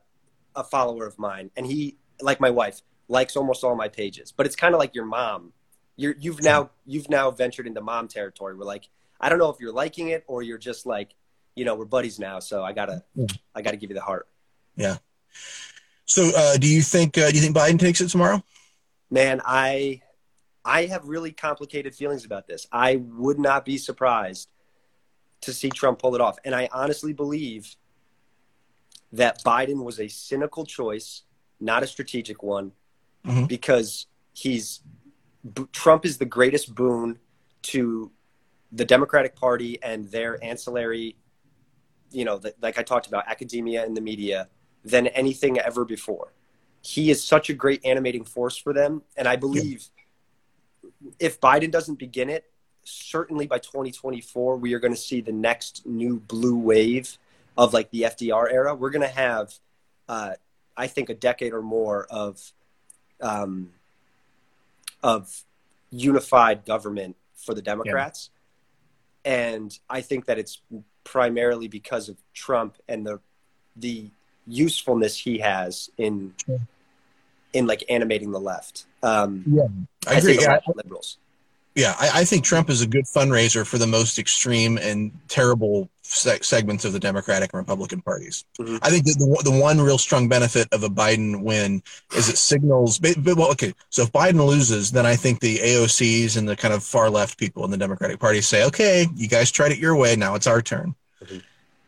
a 0.56 0.64
follower 0.64 1.06
of 1.06 1.18
mine, 1.18 1.50
and 1.56 1.66
he, 1.66 1.96
like 2.20 2.40
my 2.40 2.50
wife, 2.50 2.82
likes 3.08 3.36
almost 3.36 3.64
all 3.64 3.74
my 3.76 3.88
pages. 3.88 4.32
But 4.32 4.46
it's 4.46 4.56
kind 4.56 4.74
of 4.74 4.78
like 4.78 4.94
your 4.94 5.04
mom. 5.04 5.52
You're 5.96 6.14
you've 6.18 6.42
now 6.42 6.70
you've 6.86 7.10
now 7.10 7.30
ventured 7.30 7.66
into 7.66 7.80
mom 7.80 8.06
territory. 8.08 8.54
We're 8.54 8.64
like, 8.64 8.88
I 9.20 9.28
don't 9.28 9.38
know 9.38 9.50
if 9.50 9.56
you're 9.60 9.72
liking 9.72 10.08
it 10.08 10.24
or 10.26 10.42
you're 10.42 10.58
just 10.58 10.86
like, 10.86 11.14
you 11.54 11.64
know, 11.64 11.74
we're 11.74 11.84
buddies 11.86 12.18
now, 12.18 12.38
so 12.38 12.62
I 12.62 12.72
gotta 12.72 13.02
I 13.54 13.62
gotta 13.62 13.76
give 13.76 13.90
you 13.90 13.94
the 13.94 14.02
heart. 14.02 14.28
Yeah. 14.76 14.98
So, 16.04 16.30
uh, 16.34 16.56
do 16.56 16.66
you 16.66 16.80
think, 16.80 17.18
uh, 17.18 17.28
do 17.30 17.36
you 17.36 17.42
think 17.42 17.54
Biden 17.56 17.78
takes 17.78 18.00
it 18.00 18.08
tomorrow? 18.08 18.42
Man, 19.10 19.40
I 19.44 20.02
I 20.64 20.86
have 20.86 21.04
really 21.06 21.32
complicated 21.32 21.94
feelings 21.94 22.24
about 22.24 22.46
this. 22.46 22.66
I 22.72 22.96
would 22.96 23.38
not 23.38 23.64
be 23.64 23.78
surprised 23.78 24.48
to 25.42 25.52
see 25.52 25.70
Trump 25.70 25.98
pull 25.98 26.14
it 26.14 26.20
off. 26.20 26.36
And 26.44 26.54
I 26.54 26.68
honestly 26.72 27.12
believe 27.12 27.76
that 29.12 29.42
Biden 29.44 29.84
was 29.84 29.98
a 29.98 30.08
cynical 30.08 30.66
choice, 30.66 31.22
not 31.60 31.82
a 31.82 31.86
strategic 31.86 32.42
one, 32.42 32.72
Mhm. 33.24 33.48
because 33.48 34.06
he's 34.32 34.80
Trump 35.72 36.04
is 36.04 36.18
the 36.18 36.26
greatest 36.26 36.74
boon 36.74 37.18
to 37.62 38.10
the 38.72 38.84
Democratic 38.84 39.34
Party 39.34 39.82
and 39.82 40.10
their 40.10 40.42
ancillary, 40.44 41.16
you 42.10 42.24
know, 42.24 42.38
the, 42.38 42.54
like 42.60 42.78
I 42.78 42.82
talked 42.82 43.06
about, 43.06 43.26
academia 43.26 43.84
and 43.84 43.96
the 43.96 44.00
media 44.00 44.48
than 44.84 45.06
anything 45.08 45.58
ever 45.58 45.84
before. 45.84 46.32
He 46.80 47.10
is 47.10 47.22
such 47.22 47.50
a 47.50 47.54
great 47.54 47.84
animating 47.84 48.24
force 48.24 48.56
for 48.56 48.72
them, 48.72 49.02
and 49.16 49.26
I 49.26 49.36
believe 49.36 49.88
if 51.18 51.40
Biden 51.40 51.70
doesn't 51.70 51.98
begin 51.98 52.30
it, 52.30 52.44
certainly 52.84 53.46
by 53.46 53.58
2024 53.58 54.56
we 54.56 54.72
are 54.72 54.78
going 54.78 54.94
to 54.94 55.00
see 55.00 55.20
the 55.20 55.32
next 55.32 55.86
new 55.86 56.18
blue 56.18 56.56
wave 56.56 57.18
of 57.56 57.74
like 57.74 57.90
the 57.90 58.02
FDR 58.02 58.50
era. 58.50 58.74
We're 58.74 58.90
going 58.90 59.02
to 59.02 59.14
have, 59.14 59.52
uh, 60.08 60.32
I 60.76 60.86
think, 60.86 61.10
a 61.10 61.14
decade 61.14 61.52
or 61.52 61.62
more 61.62 62.06
of 62.06 62.52
um, 63.20 63.72
of 65.02 65.44
unified 65.90 66.64
government 66.64 67.16
for 67.34 67.54
the 67.54 67.62
Democrats, 67.62 68.30
and 69.24 69.76
I 69.88 70.00
think 70.00 70.26
that 70.26 70.38
it's 70.38 70.60
primarily 71.04 71.68
because 71.68 72.08
of 72.08 72.16
Trump 72.34 72.76
and 72.88 73.06
the 73.06 73.20
the 73.76 74.10
usefulness 74.46 75.16
he 75.16 75.38
has 75.38 75.90
in 75.98 76.34
in 77.52 77.66
like 77.66 77.84
animating 77.88 78.30
the 78.30 78.40
left. 78.40 78.86
Um, 79.02 79.44
I 80.06 80.18
agree. 80.18 80.38
Yeah, 80.40 80.60
liberals. 80.74 81.18
Yeah 81.78 81.94
I, 81.98 82.20
I 82.20 82.24
think 82.24 82.44
Trump 82.44 82.68
is 82.68 82.82
a 82.82 82.86
good 82.86 83.04
fundraiser 83.04 83.64
for 83.66 83.78
the 83.78 83.86
most 83.86 84.18
extreme 84.18 84.76
and 84.78 85.12
terrible 85.28 85.88
se- 86.02 86.40
segments 86.42 86.84
of 86.84 86.92
the 86.92 86.98
Democratic 86.98 87.52
and 87.52 87.58
Republican 87.58 88.00
parties. 88.02 88.44
Mhm. 88.58 88.78
I 88.82 88.90
think 88.90 89.04
that 89.04 89.18
the, 89.18 89.50
the 89.50 89.56
one 89.58 89.80
real 89.80 89.98
strong 89.98 90.28
benefit 90.28 90.66
of 90.72 90.82
a 90.82 90.88
Biden 90.88 91.42
win 91.42 91.82
is 92.16 92.28
it 92.28 92.38
signals. 92.38 92.98
But, 92.98 93.22
but, 93.22 93.36
well, 93.36 93.50
okay, 93.52 93.74
so 93.90 94.02
if 94.02 94.12
Biden 94.12 94.44
loses, 94.44 94.90
then 94.90 95.06
I 95.06 95.16
think 95.16 95.40
the 95.40 95.58
AOCs 95.58 96.36
and 96.36 96.48
the 96.48 96.56
kind 96.56 96.74
of 96.74 96.82
far 96.82 97.10
left 97.10 97.38
people 97.38 97.64
in 97.64 97.70
the 97.70 97.76
Democratic 97.76 98.18
Party 98.18 98.40
say, 98.40 98.64
"Okay, 98.64 99.06
you 99.14 99.28
guys 99.28 99.50
tried 99.50 99.72
it 99.72 99.78
your 99.78 99.94
way. 99.96 100.16
Now 100.16 100.34
it's 100.34 100.46
our 100.46 100.62
turn." 100.62 100.94
Mhm. 101.24 101.42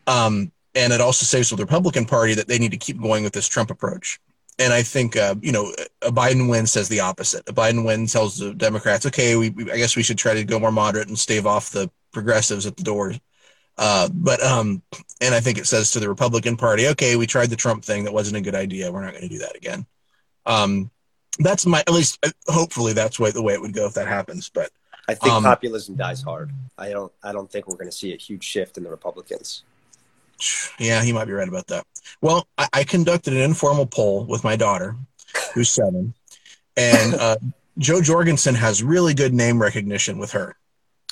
Um, 0.07 0.51
and 0.75 0.93
it 0.93 1.01
also 1.01 1.25
to 1.43 1.55
the 1.55 1.63
Republican 1.63 2.05
Party 2.05 2.33
that 2.35 2.47
they 2.47 2.57
need 2.59 2.71
to 2.71 2.77
keep 2.77 3.01
going 3.01 3.23
with 3.23 3.33
this 3.33 3.47
Trump 3.47 3.71
approach. 3.71 4.19
And 4.61 4.71
I 4.71 4.83
think, 4.83 5.17
uh, 5.17 5.35
you 5.41 5.51
know, 5.51 5.73
a 6.03 6.11
Biden 6.11 6.49
win 6.49 6.67
says 6.67 6.87
the 6.87 6.99
opposite. 6.99 7.49
A 7.49 7.53
Biden 7.53 7.83
win 7.83 8.05
tells 8.05 8.37
the 8.37 8.53
Democrats, 8.53 9.05
okay, 9.07 9.35
we, 9.35 9.49
we 9.49 9.71
I 9.71 9.77
guess 9.77 9.95
we 9.95 10.03
should 10.03 10.19
try 10.19 10.35
to 10.35 10.43
go 10.43 10.59
more 10.59 10.71
moderate 10.71 11.07
and 11.07 11.17
stave 11.17 11.47
off 11.47 11.71
the 11.71 11.89
progressives 12.11 12.65
at 12.67 12.77
the 12.77 12.83
doors. 12.83 13.19
Uh, 13.77 14.07
but 14.13 14.39
um, 14.43 14.83
and 15.19 15.33
I 15.33 15.39
think 15.39 15.57
it 15.57 15.65
says 15.65 15.91
to 15.91 15.99
the 15.99 16.09
Republican 16.09 16.57
Party, 16.57 16.87
okay, 16.89 17.15
we 17.15 17.25
tried 17.25 17.49
the 17.49 17.55
Trump 17.55 17.83
thing. 17.83 18.03
That 18.03 18.13
wasn't 18.13 18.37
a 18.37 18.41
good 18.41 18.53
idea. 18.55 18.91
We're 18.91 19.03
not 19.03 19.13
going 19.13 19.27
to 19.27 19.35
do 19.35 19.39
that 19.39 19.55
again. 19.55 19.85
Um, 20.45 20.91
that's 21.39 21.65
my 21.65 21.79
at 21.79 21.91
least. 21.91 22.19
uh, 22.23 22.29
Hopefully, 22.47 22.93
that's 22.93 23.19
way, 23.19 23.31
the 23.31 23.41
way 23.41 23.53
it 23.53 23.61
would 23.61 23.73
go 23.73 23.87
if 23.87 23.95
that 23.95 24.07
happens. 24.07 24.49
But 24.49 24.69
I 25.07 25.15
think 25.15 25.33
Um, 25.33 25.43
populism 25.43 25.95
dies 25.95 26.21
hard. 26.21 26.51
I 26.77 26.89
don't. 26.89 27.11
I 27.23 27.31
don't 27.31 27.49
think 27.51 27.67
we're 27.67 27.77
going 27.77 27.89
to 27.89 27.97
see 27.97 28.13
a 28.13 28.17
huge 28.17 28.43
shift 28.43 28.77
in 28.77 28.83
the 28.83 28.91
Republicans. 28.91 29.63
Yeah, 30.79 31.03
he 31.03 31.13
might 31.13 31.25
be 31.25 31.33
right 31.33 31.47
about 31.47 31.67
that. 31.67 31.85
Well, 32.21 32.47
I, 32.57 32.67
I 32.73 32.83
conducted 32.83 33.33
an 33.33 33.41
informal 33.41 33.85
poll 33.85 34.25
with 34.25 34.43
my 34.43 34.55
daughter, 34.55 34.95
who's 35.53 35.69
seven, 35.69 36.13
and 36.77 37.13
uh, 37.19 37.37
Jo 37.77 38.01
Jorgensen 38.01 38.55
has 38.55 38.83
really 38.83 39.13
good 39.13 39.33
name 39.33 39.61
recognition 39.61 40.17
with 40.17 40.31
her. 40.31 40.55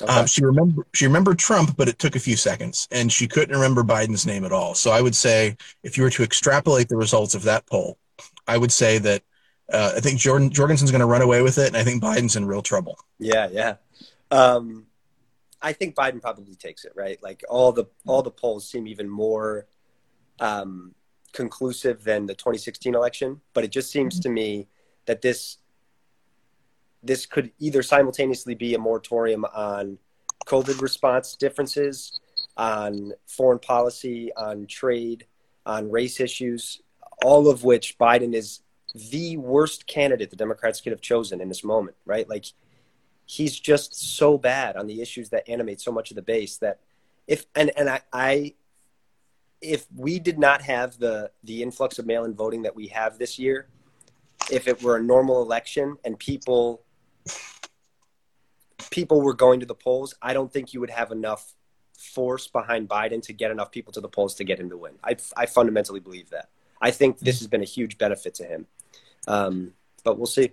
Okay. 0.02 0.12
Um, 0.12 0.26
she 0.26 0.44
remember 0.44 0.86
she 0.94 1.06
remembered 1.06 1.38
Trump, 1.38 1.76
but 1.76 1.88
it 1.88 1.98
took 1.98 2.16
a 2.16 2.20
few 2.20 2.36
seconds, 2.36 2.88
and 2.90 3.12
she 3.12 3.26
couldn't 3.26 3.54
remember 3.54 3.82
Biden's 3.82 4.26
name 4.26 4.44
at 4.44 4.52
all. 4.52 4.74
So 4.74 4.90
I 4.90 5.00
would 5.00 5.14
say, 5.14 5.56
if 5.82 5.96
you 5.96 6.04
were 6.04 6.10
to 6.10 6.22
extrapolate 6.22 6.88
the 6.88 6.96
results 6.96 7.34
of 7.34 7.42
that 7.42 7.66
poll, 7.66 7.98
I 8.46 8.56
would 8.56 8.72
say 8.72 8.98
that 8.98 9.22
uh, 9.72 9.92
I 9.96 10.00
think 10.00 10.18
Jordan 10.18 10.50
Jorgensen's 10.50 10.90
going 10.90 11.00
to 11.00 11.06
run 11.06 11.22
away 11.22 11.42
with 11.42 11.58
it, 11.58 11.68
and 11.68 11.76
I 11.76 11.84
think 11.84 12.02
Biden's 12.02 12.36
in 12.36 12.46
real 12.46 12.62
trouble. 12.62 12.98
Yeah, 13.18 13.48
yeah. 13.52 13.74
Um, 14.30 14.86
I 15.62 15.72
think 15.72 15.94
Biden 15.94 16.20
probably 16.20 16.54
takes 16.54 16.84
it, 16.84 16.92
right? 16.94 17.22
Like 17.22 17.42
all 17.48 17.72
the 17.72 17.86
all 18.06 18.22
the 18.22 18.30
polls 18.30 18.68
seem 18.68 18.86
even 18.86 19.08
more 19.08 19.66
um, 20.38 20.94
conclusive 21.32 22.02
than 22.02 22.26
the 22.26 22.34
2016 22.34 22.94
election, 22.94 23.40
but 23.52 23.64
it 23.64 23.70
just 23.70 23.90
seems 23.90 24.18
to 24.20 24.28
me 24.28 24.68
that 25.06 25.22
this 25.22 25.58
this 27.02 27.26
could 27.26 27.50
either 27.58 27.82
simultaneously 27.82 28.54
be 28.54 28.74
a 28.74 28.78
moratorium 28.78 29.44
on 29.54 29.98
COVID 30.46 30.80
response 30.80 31.36
differences, 31.36 32.20
on 32.56 33.12
foreign 33.26 33.58
policy, 33.58 34.30
on 34.36 34.66
trade, 34.66 35.26
on 35.64 35.90
race 35.90 36.20
issues, 36.20 36.82
all 37.22 37.48
of 37.48 37.64
which 37.64 37.98
Biden 37.98 38.34
is 38.34 38.60
the 39.10 39.36
worst 39.36 39.86
candidate 39.86 40.30
the 40.30 40.36
Democrats 40.36 40.80
could 40.80 40.92
have 40.92 41.00
chosen 41.00 41.40
in 41.40 41.48
this 41.48 41.62
moment, 41.62 41.96
right? 42.04 42.28
Like 42.28 42.46
he's 43.30 43.58
just 43.58 43.94
so 43.94 44.36
bad 44.36 44.76
on 44.76 44.88
the 44.88 45.00
issues 45.00 45.28
that 45.30 45.48
animate 45.48 45.80
so 45.80 45.92
much 45.92 46.10
of 46.10 46.16
the 46.16 46.22
base 46.22 46.56
that 46.56 46.80
if 47.28 47.46
and 47.54 47.70
and 47.76 47.88
I, 47.88 48.00
I 48.12 48.54
if 49.60 49.86
we 49.94 50.18
did 50.18 50.36
not 50.36 50.62
have 50.62 50.98
the 50.98 51.30
the 51.44 51.62
influx 51.62 52.00
of 52.00 52.06
mail-in 52.06 52.34
voting 52.34 52.62
that 52.62 52.74
we 52.74 52.88
have 52.88 53.18
this 53.18 53.38
year, 53.38 53.68
if 54.50 54.66
it 54.66 54.82
were 54.82 54.96
a 54.96 55.02
normal 55.02 55.42
election 55.42 55.96
and 56.04 56.18
people 56.18 56.82
people 58.90 59.20
were 59.20 59.34
going 59.34 59.60
to 59.60 59.66
the 59.66 59.76
polls, 59.76 60.12
I 60.20 60.32
don't 60.32 60.52
think 60.52 60.74
you 60.74 60.80
would 60.80 60.90
have 60.90 61.12
enough 61.12 61.54
force 61.96 62.48
behind 62.48 62.88
Biden 62.88 63.22
to 63.22 63.32
get 63.32 63.52
enough 63.52 63.70
people 63.70 63.92
to 63.92 64.00
the 64.00 64.08
polls 64.08 64.34
to 64.36 64.44
get 64.44 64.58
him 64.58 64.70
to 64.70 64.76
win. 64.76 64.94
I, 65.04 65.16
I 65.36 65.46
fundamentally 65.46 66.00
believe 66.00 66.30
that. 66.30 66.48
I 66.80 66.90
think 66.90 67.20
this 67.20 67.38
has 67.38 67.46
been 67.46 67.60
a 67.60 67.66
huge 67.66 67.96
benefit 67.98 68.34
to 68.36 68.44
him. 68.44 68.66
Um, 69.28 69.74
but 70.02 70.16
we'll 70.16 70.26
see. 70.26 70.50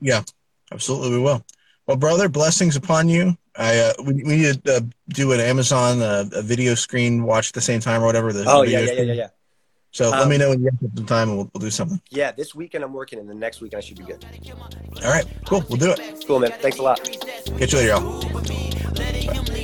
Yeah, 0.00 0.22
absolutely, 0.72 1.10
we 1.10 1.18
will. 1.18 1.44
Well, 1.90 1.96
brother, 1.96 2.28
blessings 2.28 2.76
upon 2.76 3.08
you. 3.08 3.36
I 3.56 3.76
uh, 3.80 3.92
we, 4.04 4.14
we 4.22 4.36
need 4.36 4.62
to 4.64 4.76
uh, 4.76 4.80
do 5.08 5.32
an 5.32 5.40
Amazon 5.40 6.00
uh, 6.00 6.24
a 6.34 6.40
video 6.40 6.76
screen 6.76 7.24
watch 7.24 7.48
at 7.48 7.54
the 7.54 7.60
same 7.60 7.80
time 7.80 8.00
or 8.00 8.06
whatever. 8.06 8.32
The 8.32 8.44
Oh 8.46 8.62
yeah, 8.62 8.78
yeah, 8.78 8.92
yeah, 8.92 9.02
yeah, 9.02 9.12
yeah. 9.12 9.28
So 9.90 10.10
let 10.10 10.20
Um, 10.20 10.28
me 10.28 10.38
know 10.38 10.50
when 10.50 10.60
you 10.60 10.66
have 10.66 10.78
some 10.94 11.06
time, 11.06 11.30
and 11.30 11.36
we'll, 11.38 11.50
we'll 11.52 11.62
do 11.62 11.68
something. 11.68 12.00
Yeah, 12.08 12.30
this 12.30 12.54
weekend 12.54 12.84
I'm 12.84 12.92
working, 12.92 13.18
and 13.18 13.28
the 13.28 13.34
next 13.34 13.60
weekend 13.60 13.82
I 13.82 13.84
should 13.84 13.98
be 13.98 14.04
good. 14.04 14.24
All 15.04 15.10
right, 15.10 15.26
cool. 15.46 15.64
We'll 15.68 15.78
do 15.78 15.90
it. 15.90 16.24
Cool, 16.28 16.38
man. 16.38 16.52
Thanks 16.60 16.78
a 16.78 16.82
lot. 16.82 17.02
Catch 17.58 17.72
you 17.72 17.78
later, 17.80 17.88
y'all. 17.88 19.59